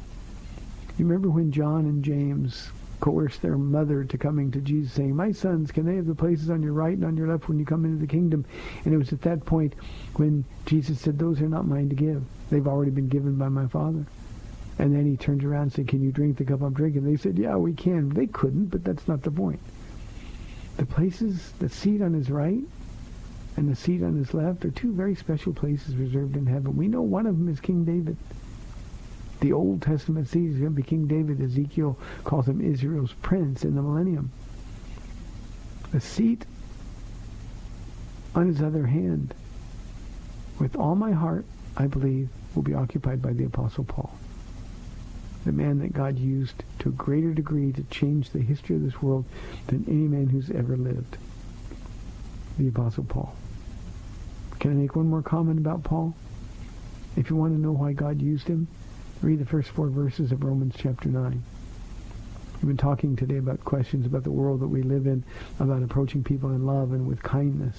You 0.98 1.06
remember 1.06 1.30
when 1.30 1.52
John 1.52 1.86
and 1.86 2.04
James 2.04 2.70
coerced 3.06 3.44
their 3.44 3.56
mother 3.56 4.04
to 4.04 4.18
coming 4.18 4.50
to 4.50 4.60
Jesus, 4.60 4.94
saying, 4.94 5.16
My 5.16 5.32
sons, 5.32 5.72
can 5.72 5.86
they 5.86 5.98
have 5.98 6.08
the 6.08 6.16
places 6.16 6.50
on 6.50 6.64
your 6.64 6.74
right 6.74 6.96
and 6.96 7.06
on 7.06 7.16
your 7.16 7.28
left 7.28 7.48
when 7.48 7.60
you 7.60 7.66
come 7.66 7.86
into 7.86 8.00
the 8.00 8.08
kingdom? 8.08 8.44
And 8.84 8.96
it 8.96 8.98
was 8.98 9.14
at 9.14 9.22
that 9.22 9.46
point 9.46 9.76
when 10.16 10.44
Jesus 10.66 11.02
said, 11.02 11.20
Those 11.20 11.40
are 11.40 11.48
not 11.48 11.68
mine 11.68 11.90
to 11.90 11.96
give. 11.96 12.24
They've 12.50 12.68
already 12.68 12.90
been 12.90 13.08
given 13.08 13.36
by 13.36 13.48
my 13.50 13.68
Father. 13.68 14.08
And 14.80 14.96
then 14.96 15.06
he 15.06 15.18
turned 15.18 15.44
around 15.44 15.62
and 15.62 15.74
said, 15.74 15.88
Can 15.88 16.02
you 16.02 16.12
drink 16.12 16.38
the 16.38 16.46
cup 16.46 16.64
I'm 16.64 16.74
drinking? 16.74 17.04
They 17.04 17.16
said, 17.16 17.38
Yeah, 17.38 17.58
we 17.58 17.74
can. 17.74 18.10
They 18.10 18.26
couldn't, 18.26 18.72
but 18.72 18.84
that's 18.84 19.08
not 19.08 19.22
the 19.22 19.30
point. 19.30 19.60
The 20.78 20.88
places, 20.88 21.52
the 21.60 21.70
seat 21.70 22.02
on 22.02 22.14
his 22.14 22.32
right 22.32 22.64
and 23.56 23.70
the 23.70 23.76
seat 23.76 24.02
on 24.02 24.16
his 24.16 24.34
left 24.34 24.66
are 24.66 24.72
two 24.72 24.94
very 24.94 25.14
special 25.14 25.54
places 25.54 25.96
reserved 25.96 26.36
in 26.36 26.48
heaven. 26.48 26.76
We 26.76 26.88
know 26.88 27.04
one 27.04 27.28
of 27.28 27.38
them 27.38 27.50
is 27.50 27.60
King 27.60 27.86
David. 27.86 28.18
The 29.46 29.54
Old 29.54 29.84
Testament 29.84 30.28
sees 30.28 30.58
to 30.58 30.72
be 30.72 30.82
King 30.82 31.06
David. 31.06 31.40
Ezekiel 31.40 32.00
calls 32.24 32.48
him 32.48 32.62
Israel's 32.62 33.14
prince 33.22 33.64
in 33.64 33.76
the 33.76 33.82
millennium. 33.84 34.32
The 35.92 36.02
seat 36.02 36.48
on 38.34 38.48
his 38.48 38.60
other 38.60 38.88
hand, 38.88 39.36
with 40.58 40.76
all 40.76 40.96
my 40.96 41.12
heart, 41.12 41.46
I 41.78 41.86
believe, 41.86 42.30
will 42.56 42.64
be 42.64 42.74
occupied 42.74 43.22
by 43.22 43.34
the 43.34 43.44
Apostle 43.44 43.84
Paul. 43.84 44.12
The 45.46 45.52
man 45.52 45.78
that 45.78 45.94
God 45.94 46.18
used 46.18 46.64
to 46.80 46.90
a 46.90 46.94
greater 46.94 47.32
degree 47.32 47.72
to 47.74 47.84
change 47.84 48.32
the 48.32 48.42
history 48.42 48.78
of 48.78 48.82
this 48.82 49.00
world 49.00 49.26
than 49.68 49.86
any 49.88 50.08
man 50.08 50.26
who's 50.26 50.50
ever 50.50 50.76
lived. 50.76 51.18
The 52.58 52.70
Apostle 52.70 53.04
Paul. 53.04 53.36
Can 54.58 54.72
I 54.72 54.74
make 54.74 54.96
one 54.96 55.08
more 55.08 55.22
comment 55.22 55.60
about 55.60 55.84
Paul? 55.84 56.16
If 57.16 57.30
you 57.30 57.36
want 57.36 57.54
to 57.54 57.62
know 57.62 57.74
why 57.74 57.94
God 57.94 58.24
used 58.24 58.48
him, 58.48 58.68
read 59.22 59.40
the 59.40 59.46
first 59.46 59.70
four 59.70 59.88
verses 59.88 60.32
of 60.32 60.44
Romans 60.44 60.76
chapter 60.78 61.10
9. 61.10 61.44
We've 62.56 62.68
been 62.68 62.78
talking 62.78 63.16
today 63.16 63.38
about 63.38 63.64
questions 63.64 64.06
about 64.06 64.24
the 64.24 64.32
world 64.32 64.60
that 64.60 64.68
we 64.68 64.82
live 64.82 65.08
in, 65.08 65.24
about 65.60 65.84
approaching 65.84 66.24
people 66.24 66.52
in 66.52 66.66
love 66.66 66.92
and 66.92 67.08
with 67.08 67.24
kindness. 67.24 67.78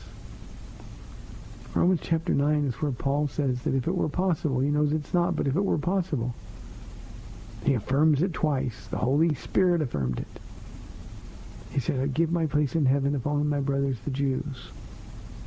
Romans 1.74 2.00
chapter 2.02 2.32
9 2.32 2.66
is 2.66 2.74
where 2.76 2.90
Paul 2.90 3.28
says 3.28 3.62
that 3.62 3.74
if 3.74 3.86
it 3.86 3.94
were 3.94 4.08
possible, 4.08 4.60
he 4.60 4.70
knows 4.70 4.92
it's 4.92 5.12
not, 5.12 5.36
but 5.36 5.46
if 5.46 5.56
it 5.56 5.60
were 5.60 5.78
possible, 5.78 6.34
he 7.64 7.74
affirms 7.74 8.22
it 8.22 8.32
twice. 8.32 8.86
The 8.90 8.98
Holy 8.98 9.34
Spirit 9.34 9.82
affirmed 9.82 10.20
it. 10.20 10.40
He 11.70 11.80
said, 11.80 12.00
I'd 12.00 12.14
give 12.14 12.32
my 12.32 12.46
place 12.46 12.74
in 12.74 12.86
heaven 12.86 13.14
if 13.14 13.26
only 13.26 13.44
my 13.44 13.60
brothers, 13.60 13.98
the 14.04 14.10
Jews, 14.10 14.70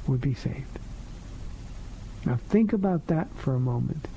would 0.07 0.21
be 0.21 0.35
saved. 0.35 0.79
Now 2.25 2.35
think 2.35 2.73
about 2.73 3.07
that 3.07 3.33
for 3.35 3.55
a 3.55 3.59
moment 3.59 4.07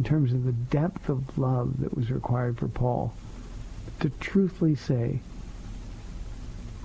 in 0.00 0.04
terms 0.04 0.32
of 0.32 0.44
the 0.44 0.52
depth 0.52 1.10
of 1.10 1.36
love 1.36 1.78
that 1.78 1.94
was 1.94 2.10
required 2.10 2.56
for 2.56 2.68
Paul 2.68 3.12
to 4.00 4.08
truthfully 4.08 4.74
say, 4.74 5.20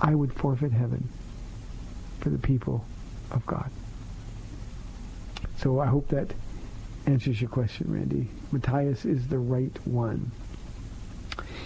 I 0.02 0.14
would 0.14 0.34
forfeit 0.34 0.70
heaven 0.70 1.08
for 2.20 2.28
the 2.28 2.36
people 2.36 2.84
of 3.30 3.46
God. 3.46 3.70
So 5.56 5.80
I 5.80 5.86
hope 5.86 6.08
that 6.08 6.34
answers 7.06 7.40
your 7.40 7.48
question, 7.48 7.90
Randy. 7.90 8.28
Matthias 8.52 9.06
is 9.06 9.28
the 9.28 9.38
right 9.38 9.74
one. 9.86 10.30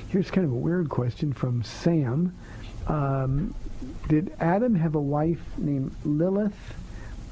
Here's 0.06 0.30
kind 0.30 0.44
of 0.44 0.52
a 0.52 0.56
weird 0.56 0.88
question 0.88 1.32
from 1.32 1.64
Sam. 1.64 2.32
Um, 2.86 3.56
did 4.08 4.32
Adam 4.38 4.76
have 4.76 4.94
a 4.94 5.00
wife 5.00 5.42
named 5.58 5.96
Lilith 6.04 6.74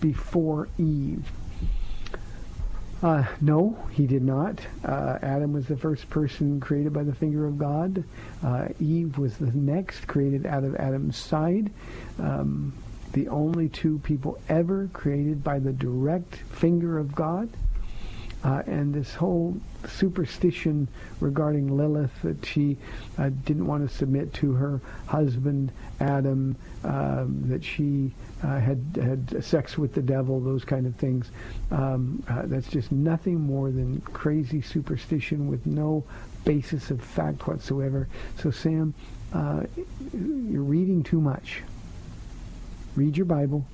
before 0.00 0.66
Eve? 0.76 1.30
Uh, 3.02 3.24
no, 3.40 3.78
he 3.92 4.06
did 4.06 4.22
not. 4.22 4.58
Uh, 4.84 5.18
Adam 5.22 5.52
was 5.52 5.66
the 5.66 5.76
first 5.76 6.10
person 6.10 6.58
created 6.58 6.92
by 6.92 7.04
the 7.04 7.14
finger 7.14 7.46
of 7.46 7.56
God. 7.56 8.02
Uh, 8.44 8.68
Eve 8.80 9.16
was 9.18 9.36
the 9.36 9.52
next, 9.52 10.08
created 10.08 10.46
out 10.46 10.64
of 10.64 10.74
Adam's 10.76 11.16
side. 11.16 11.70
Um, 12.18 12.72
the 13.12 13.28
only 13.28 13.68
two 13.68 14.00
people 14.00 14.38
ever 14.48 14.90
created 14.92 15.44
by 15.44 15.60
the 15.60 15.72
direct 15.72 16.36
finger 16.50 16.98
of 16.98 17.14
God. 17.14 17.48
Uh, 18.44 18.62
and 18.66 18.94
this 18.94 19.14
whole 19.14 19.56
superstition 19.88 20.86
regarding 21.20 21.76
Lilith 21.76 22.22
that 22.22 22.44
she 22.44 22.76
uh, 23.16 23.30
didn't 23.44 23.66
want 23.66 23.88
to 23.88 23.94
submit 23.94 24.32
to 24.34 24.52
her 24.52 24.80
husband 25.06 25.72
Adam, 26.00 26.56
um, 26.84 27.42
that 27.48 27.64
she 27.64 28.12
uh, 28.42 28.60
had 28.60 28.98
had 29.00 29.44
sex 29.44 29.76
with 29.76 29.94
the 29.94 30.02
devil, 30.02 30.40
those 30.40 30.64
kind 30.64 30.86
of 30.86 30.94
things. 30.96 31.30
Um, 31.70 32.22
uh, 32.28 32.42
that's 32.44 32.68
just 32.68 32.92
nothing 32.92 33.40
more 33.40 33.70
than 33.70 34.00
crazy 34.02 34.60
superstition 34.60 35.48
with 35.48 35.66
no 35.66 36.04
basis 36.44 36.90
of 36.90 37.02
fact 37.02 37.46
whatsoever. 37.46 38.08
So 38.40 38.50
Sam, 38.50 38.94
uh, 39.32 39.64
you're 40.12 40.62
reading 40.62 41.02
too 41.02 41.20
much. 41.20 41.62
Read 42.96 43.16
your 43.16 43.26
Bible, 43.26 43.66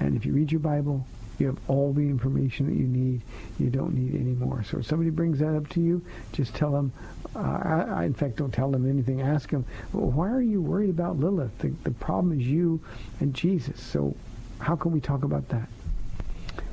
and 0.00 0.16
if 0.16 0.24
you 0.24 0.32
read 0.32 0.52
your 0.52 0.60
Bible, 0.60 1.06
you 1.38 1.46
have 1.46 1.58
all 1.68 1.92
the 1.92 2.02
information 2.02 2.66
that 2.66 2.76
you 2.76 2.86
need. 2.86 3.22
You 3.58 3.70
don't 3.70 3.94
need 3.94 4.14
any 4.14 4.34
more. 4.34 4.62
So 4.64 4.78
if 4.78 4.86
somebody 4.86 5.10
brings 5.10 5.38
that 5.40 5.56
up 5.56 5.68
to 5.70 5.80
you, 5.80 6.04
just 6.32 6.54
tell 6.54 6.70
them, 6.70 6.92
uh, 7.36 7.38
I, 7.38 7.86
I, 7.88 8.04
in 8.04 8.14
fact, 8.14 8.36
don't 8.36 8.52
tell 8.52 8.70
them 8.70 8.88
anything. 8.88 9.20
Ask 9.20 9.50
them, 9.50 9.64
well, 9.92 10.10
why 10.10 10.30
are 10.30 10.42
you 10.42 10.62
worried 10.62 10.90
about 10.90 11.18
Lilith? 11.18 11.56
The, 11.58 11.72
the 11.82 11.90
problem 11.90 12.38
is 12.38 12.46
you 12.46 12.80
and 13.20 13.34
Jesus. 13.34 13.80
So 13.80 14.14
how 14.58 14.76
can 14.76 14.92
we 14.92 15.00
talk 15.00 15.24
about 15.24 15.48
that? 15.48 15.68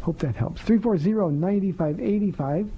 Hope 0.02 0.20
that 0.20 0.36
helps. 0.36 0.62
340-9585. 0.62 2.70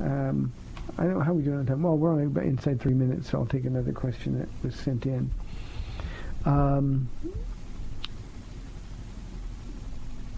Um, 0.00 0.52
I 0.96 1.04
don't 1.04 1.14
know 1.14 1.20
how 1.20 1.32
we 1.32 1.42
doing 1.42 1.58
on 1.58 1.66
time. 1.66 1.82
Well, 1.82 1.96
we're 1.96 2.12
only 2.12 2.46
inside 2.46 2.80
three 2.80 2.94
minutes, 2.94 3.30
so 3.30 3.38
I'll 3.38 3.46
take 3.46 3.64
another 3.64 3.92
question 3.92 4.38
that 4.38 4.48
was 4.64 4.74
sent 4.74 5.06
in. 5.06 5.30
Um, 6.44 7.08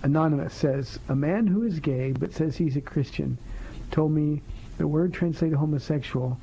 Anonymous 0.02 0.54
says, 0.54 0.98
a 1.08 1.14
man 1.14 1.46
who 1.46 1.62
is 1.62 1.78
gay 1.78 2.12
but 2.12 2.32
says 2.32 2.56
he's 2.56 2.76
a 2.76 2.80
Christian 2.80 3.36
told 3.90 4.12
me 4.12 4.40
the 4.78 4.86
word 4.86 5.12
translated 5.12 5.58
homosexual 5.58 6.38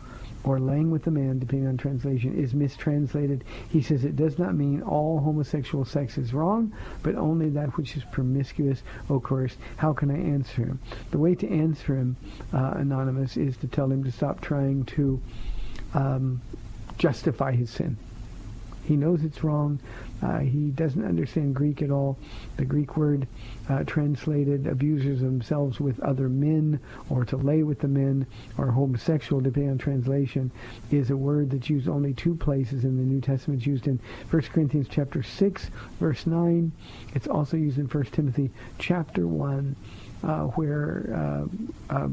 or 0.48 0.60
laying 0.60 0.92
with 0.92 1.06
a 1.08 1.12
man, 1.12 1.40
depending 1.40 1.68
on 1.68 1.78
translation, 1.78 2.38
is 2.38 2.54
mistranslated. 2.54 3.44
He 3.70 3.82
says 3.82 4.06
it 4.06 4.16
does 4.16 4.40
not 4.40 4.56
mean 4.56 4.82
all 4.82 5.20
homosexual 5.20 5.84
sex 5.84 6.18
is 6.18 6.34
wrong, 6.34 6.74
but 7.04 7.16
only 7.16 7.50
that 7.50 7.76
which 7.78 7.98
is 7.98 8.04
promiscuous 8.06 8.82
or 9.10 9.20
coerced. 9.20 9.58
How 9.76 9.94
can 9.94 10.10
I 10.10 10.18
answer 10.18 10.64
him? 10.64 10.80
The 11.12 11.18
way 11.18 11.36
to 11.36 11.50
answer 11.50 11.96
him, 11.96 12.16
uh, 12.54 12.76
Anonymous, 12.78 13.36
is 13.36 13.58
to 13.58 13.68
tell 13.68 13.92
him 13.92 14.04
to 14.06 14.12
stop 14.12 14.42
trying 14.42 14.86
to 14.86 15.22
um, 15.94 16.42
justify 16.98 17.52
his 17.52 17.70
sin. 17.70 17.98
He 18.86 18.96
knows 18.96 19.24
it's 19.24 19.44
wrong. 19.44 19.80
Uh, 20.22 20.40
he 20.40 20.72
doesn't 20.72 21.06
understand 21.06 21.56
Greek 21.56 21.82
at 21.82 21.92
all. 21.92 22.18
The 22.58 22.66
Greek 22.66 22.98
word 22.98 23.28
uh, 23.70 23.84
translated 23.84 24.66
abusers 24.66 25.22
themselves 25.22 25.80
with 25.80 26.00
other 26.00 26.28
men 26.30 26.80
or 27.10 27.24
to 27.26 27.38
lay 27.38 27.64
with 27.64 27.80
the 27.80 27.88
men 27.88 28.26
or 28.58 28.72
homosexual, 28.72 29.42
depending 29.42 29.72
on 29.72 29.78
translation, 29.78 30.52
is 30.92 31.12
a 31.12 31.18
word 31.18 31.52
that's 31.52 31.70
used 31.70 31.88
only 31.88 32.14
two 32.14 32.36
places 32.36 32.84
in 32.84 32.98
the 32.98 33.04
New 33.04 33.22
Testament. 33.22 33.60
It's 33.60 33.68
used 33.68 33.88
in 33.88 34.00
1 34.30 34.42
Corinthians 34.44 34.88
chapter 34.90 35.22
6, 35.22 35.70
verse 36.00 36.26
9. 36.26 36.72
It's 37.14 37.28
also 37.28 37.58
used 37.58 37.78
in 37.78 37.86
1 37.86 38.04
Timothy 38.06 38.50
chapter 38.80 39.28
1. 39.28 39.76
Uh, 40.24 40.46
where 40.56 41.14
uh, 41.14 41.96
uh, 41.96 42.10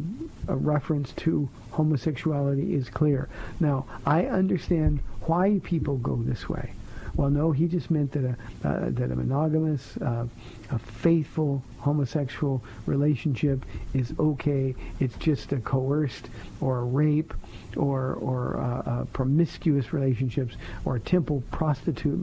a 0.49 0.55
reference 0.55 1.13
to 1.13 1.49
homosexuality 1.71 2.75
is 2.75 2.91
clear. 2.91 3.31
Now, 3.61 3.87
I 4.05 4.27
understand 4.27 5.01
why 5.23 5.59
people 5.65 5.97
go 5.97 6.17
this 6.17 6.47
way. 6.47 6.75
Well, 7.17 7.31
no, 7.31 7.53
he 7.53 7.69
just 7.69 7.91
meant 7.91 8.13
that 8.13 8.25
a 8.25 8.69
uh, 8.69 8.91
that 8.91 9.11
a 9.11 9.17
monogamous, 9.17 9.97
uh, 9.99 10.27
a 10.71 10.79
faithful 10.79 11.63
homosexual 11.79 12.63
relationship 12.87 13.65
is 13.93 14.13
okay. 14.19 14.75
It's 14.99 15.17
just 15.17 15.53
a 15.53 15.59
coerced 15.59 16.29
or 16.61 16.79
a 16.79 16.85
rape 16.85 17.33
or 17.77 18.15
or 18.15 18.57
uh, 18.57 18.91
uh, 18.91 19.05
promiscuous 19.07 19.93
relationships 19.93 20.57
or 20.85 20.99
temple 20.99 21.43
prostitute 21.53 22.15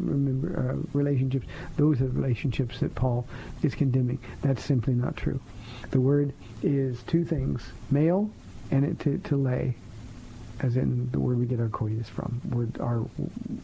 uh, 0.58 0.76
relationships. 0.94 1.48
Those 1.78 2.02
are 2.02 2.08
the 2.08 2.20
relationships 2.20 2.80
that 2.82 2.94
Paul 2.94 3.26
is 3.64 3.76
condemning. 3.76 4.20
That's 4.42 4.64
simply 4.64 4.94
not 4.94 5.16
true. 5.16 5.40
The 5.92 6.02
word 6.02 6.34
is 6.64 7.02
two 7.04 7.24
things: 7.24 7.64
male 7.90 8.30
and 8.72 8.84
it 8.84 9.00
to, 9.00 9.18
to 9.20 9.38
lay 9.38 9.76
as 10.62 10.78
in 10.78 11.10
the 11.12 11.20
word 11.20 11.40
we 11.40 11.46
get 11.46 11.60
our 11.60 11.70
coitus 11.70 12.08
from, 12.08 12.40
word, 12.50 12.80
our 12.80 13.04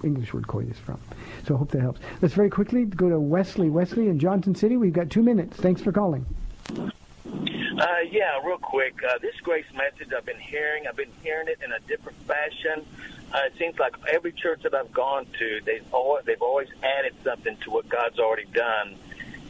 English 0.03 0.33
word 0.33 0.47
coitus 0.47 0.77
from. 0.77 0.99
So 1.47 1.55
I 1.55 1.57
hope 1.57 1.71
that 1.71 1.81
helps. 1.81 2.01
Let's 2.21 2.33
very 2.33 2.49
quickly 2.49 2.85
go 2.85 3.09
to 3.09 3.19
Wesley. 3.19 3.69
Wesley 3.69 4.07
in 4.07 4.19
Johnson 4.19 4.55
City. 4.55 4.77
We've 4.77 4.93
got 4.93 5.09
two 5.09 5.23
minutes. 5.23 5.57
Thanks 5.57 5.81
for 5.81 5.91
calling. 5.91 6.25
Uh, 6.65 7.99
yeah, 8.09 8.39
real 8.43 8.57
quick. 8.57 8.95
Uh, 9.07 9.19
this 9.21 9.35
grace 9.43 9.65
message 9.75 10.11
I've 10.15 10.25
been 10.25 10.39
hearing, 10.39 10.87
I've 10.87 10.95
been 10.95 11.11
hearing 11.21 11.47
it 11.47 11.59
in 11.63 11.71
a 11.71 11.79
different 11.87 12.17
fashion. 12.25 12.85
Uh, 13.31 13.41
it 13.45 13.53
seems 13.59 13.77
like 13.77 13.93
every 14.11 14.31
church 14.31 14.63
that 14.63 14.73
I've 14.73 14.91
gone 14.91 15.27
to, 15.37 15.59
they've 15.65 15.85
always, 15.93 16.25
they've 16.25 16.41
always 16.41 16.69
added 16.81 17.13
something 17.23 17.55
to 17.57 17.71
what 17.71 17.87
God's 17.87 18.17
already 18.19 18.45
done. 18.45 18.97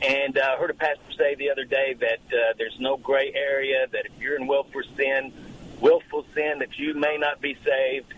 And 0.01 0.37
uh, 0.37 0.55
I 0.55 0.57
heard 0.57 0.69
a 0.69 0.73
pastor 0.73 1.11
say 1.17 1.35
the 1.35 1.49
other 1.51 1.63
day 1.63 1.95
that 1.99 2.19
uh, 2.37 2.53
there's 2.57 2.77
no 2.79 2.97
gray 2.97 3.31
area, 3.33 3.87
that 3.91 4.05
if 4.05 4.11
you're 4.19 4.35
in 4.35 4.47
willful 4.47 4.81
sin, 4.95 5.31
willful 5.79 6.25
sin 6.33 6.59
that 6.59 6.77
you 6.77 6.93
may 6.93 7.17
not 7.17 7.41
be 7.41 7.57
saved. 7.65 8.13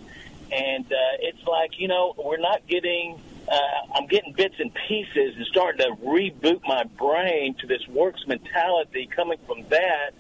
And 0.51 0.86
uh, 0.86 0.95
it's 1.20 1.45
like, 1.45 1.80
you 1.80 1.88
know, 1.88 2.16
we're 2.18 2.38
not 2.38 2.66
getting, 2.68 3.22
uh, 3.47 3.60
I'm 3.95 4.07
getting 4.07 4.34
bits 4.34 4.55
and 4.60 4.74
pieces 4.88 5.36
and 5.36 5.45
starting 5.45 5.86
to 5.86 5.95
reboot 6.01 6.62
my 6.68 6.84
brain 6.84 7.55
to 7.55 7.68
this 7.68 7.88
works 7.88 8.26
mentality 8.28 9.07
coming 9.16 9.38
from 9.45 9.64
that, 9.70 10.12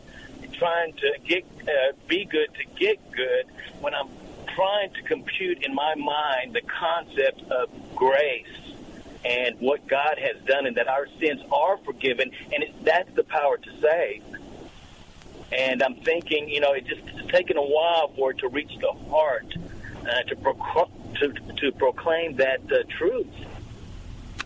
trying 0.53 0.93
to 0.93 1.13
get, 1.25 1.45
uh, 1.63 1.93
be 2.07 2.25
good 2.25 2.49
to 2.55 2.79
get 2.79 2.99
good 3.11 3.45
when 3.81 3.95
I'm 3.95 4.09
trying 4.55 4.93
to 4.93 5.01
compute 5.03 5.65
in 5.65 5.73
my 5.73 5.95
mind 5.95 6.53
the 6.53 6.61
concept 6.61 7.41
of 7.49 7.69
grace 7.95 8.45
and 9.25 9.59
what 9.59 9.87
God 9.87 10.17
has 10.17 10.37
done 10.45 10.65
and 10.65 10.77
that 10.77 10.87
our 10.87 11.07
sins 11.19 11.41
are 11.51 11.77
forgiven. 11.77 12.31
And 12.53 12.63
it, 12.63 12.83
that's 12.83 13.13
the 13.15 13.23
power 13.23 13.57
to 13.57 13.81
save. 13.81 14.23
And 15.51 15.81
I'm 15.81 15.95
thinking, 15.95 16.49
you 16.49 16.59
know, 16.59 16.73
it 16.73 16.85
just 16.85 17.01
it's 17.07 17.31
taken 17.31 17.57
a 17.57 17.61
while 17.61 18.09
for 18.15 18.31
it 18.31 18.39
to 18.39 18.47
reach 18.47 18.71
the 18.79 18.91
heart 19.09 19.55
uh, 20.01 20.23
to, 20.23 20.35
pro- 20.35 20.89
to 21.19 21.33
to 21.57 21.71
proclaim 21.73 22.35
that 22.35 22.61
uh, 22.71 22.83
truth. 22.89 23.27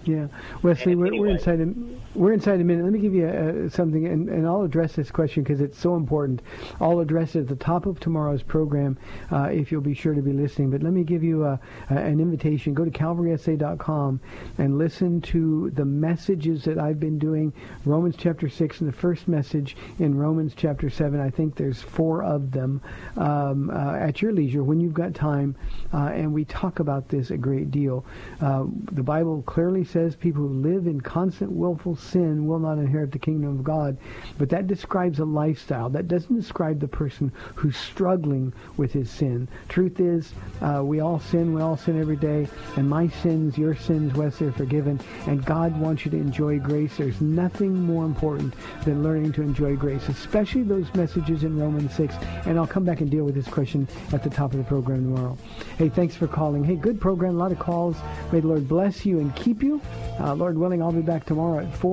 Yeah, 0.06 0.28
Wesley, 0.62 0.96
we're, 0.96 1.16
we're 1.16 1.28
inside 1.30 1.62
a 1.62 1.74
we're 2.16 2.34
inside 2.34 2.62
a 2.62 2.64
minute. 2.64 2.84
Let 2.84 2.94
me 2.94 3.00
give 3.00 3.14
you 3.14 3.28
uh, 3.28 3.70
something, 3.70 4.06
and, 4.06 4.30
and 4.30 4.46
I'll 4.46 4.64
address 4.64 4.94
this 4.94 5.10
question 5.10 5.44
because 5.44 5.62
it's 5.62 5.78
so 5.78 5.96
important. 5.96 6.42
I'll 6.80 7.00
address 7.00 7.36
it 7.36 7.42
at 7.42 7.48
the 7.48 7.56
top 7.56 7.86
of 7.86 8.00
tomorrow's 8.00 8.44
program 8.44 8.98
uh, 9.32 9.50
if 9.52 9.72
you'll 9.72 9.82
be 9.82 9.96
sure 9.96 10.14
to 10.14 10.22
be 10.22 10.32
listening. 10.32 10.70
But 10.70 10.84
let 10.84 10.94
me 10.94 11.04
give 11.04 11.24
you 11.24 11.46
a, 11.46 11.60
a, 11.90 11.96
an 11.96 12.20
invitation. 12.20 12.74
Go 12.74 12.86
to 12.86 12.92
calvarysa.com 12.92 14.20
and 14.58 14.78
listen 14.78 15.22
to 15.22 15.72
the 15.72 15.86
messages 15.86 16.64
that 16.66 16.78
I've 16.78 17.00
been 17.00 17.18
doing. 17.18 17.52
Romans 17.86 18.16
chapter 18.18 18.48
six 18.48 18.82
and 18.82 18.88
the 18.88 18.96
first 18.96 19.28
message 19.28 19.76
in 20.00 20.16
Romans 20.16 20.54
chapter 20.56 20.90
seven. 20.90 21.20
I 21.20 21.30
think 21.30 21.56
there's 21.56 21.82
four 21.82 22.24
of 22.24 22.52
them 22.52 22.82
um, 23.18 23.70
uh, 23.72 23.96
at 23.96 24.22
your 24.22 24.34
leisure 24.34 24.64
when 24.64 24.80
you've 24.80 24.94
got 24.94 25.16
time, 25.16 25.56
uh, 25.94 26.12
and 26.14 26.32
we 26.32 26.46
talk 26.46 26.80
about 26.80 27.10
this 27.10 27.32
a 27.32 27.38
great 27.38 27.72
deal. 27.72 28.06
Uh, 28.40 28.66
the 28.92 29.04
Bible 29.04 29.42
clearly 29.48 29.84
says 29.84 30.16
people 30.16 30.44
who 30.44 30.62
live 30.62 30.86
in 30.86 31.02
constant 31.02 31.52
willful 31.52 31.96
sin 32.04 32.48
will 32.48 32.60
not 32.60 32.78
inherit 32.78 33.12
the 33.12 33.20
kingdom 33.20 33.50
of 33.58 33.64
God. 33.64 33.98
But 34.38 34.50
that 34.50 34.68
describes 34.68 35.20
a 35.20 35.26
lifestyle. 35.26 35.90
That 35.90 36.08
doesn't 36.08 36.36
describe 36.36 36.80
the 36.80 36.88
person 36.88 37.32
who's 37.56 37.78
struggling 37.78 38.54
with 38.78 38.92
his 38.92 39.10
sin. 39.10 39.48
Truth 39.70 40.00
is, 40.00 40.34
uh, 40.62 40.82
we 40.84 41.00
all 41.00 41.20
sin. 41.20 41.54
We 41.54 41.62
all 41.62 41.78
sin 41.78 42.00
every 42.00 42.16
day. 42.16 42.48
And 42.76 42.90
my 42.90 43.08
sins, 43.08 43.58
your 43.58 43.76
sins, 43.76 44.14
Wesley, 44.14 44.48
are 44.48 44.52
forgiven. 44.52 45.00
And 45.28 45.46
God 45.46 45.80
wants 45.80 46.06
you 46.06 46.12
to 46.12 46.18
enjoy 46.18 46.60
grace. 46.60 46.98
There's 46.98 47.22
nothing 47.22 47.74
more 47.74 48.06
important 48.06 48.54
than 48.86 49.04
learning 49.04 49.34
to 49.34 49.42
enjoy 49.42 49.76
grace, 49.76 50.10
especially 50.10 50.64
those 50.64 50.94
messages 50.96 51.44
in 51.44 51.60
Romans 51.60 51.94
6. 51.96 52.16
And 52.46 52.58
I'll 52.58 52.68
come 52.68 52.84
back 52.84 53.02
and 53.02 53.10
deal 53.10 53.24
with 53.24 53.36
this 53.36 53.48
question 53.48 53.88
at 54.12 54.24
the 54.24 54.30
top 54.30 54.52
of 54.52 54.58
the 54.58 54.64
program 54.64 55.04
tomorrow. 55.04 55.38
Hey, 55.78 55.90
thanks 55.90 56.16
for 56.16 56.28
calling. 56.28 56.64
Hey, 56.64 56.76
good 56.76 57.00
program. 57.00 57.36
A 57.36 57.38
lot 57.38 57.52
of 57.52 57.60
calls. 57.60 57.98
May 58.32 58.40
the 58.40 58.48
Lord 58.48 58.68
bless 58.68 59.06
you 59.06 59.20
and 59.20 59.36
keep 59.36 59.64
you. 59.64 59.82
Uh, 60.20 60.34
Lord 60.34 60.58
willing, 60.58 60.82
I'll 60.82 60.92
be 60.92 61.02
back 61.02 61.26
tomorrow 61.26 61.60
at 61.60 61.76
4 61.78 61.93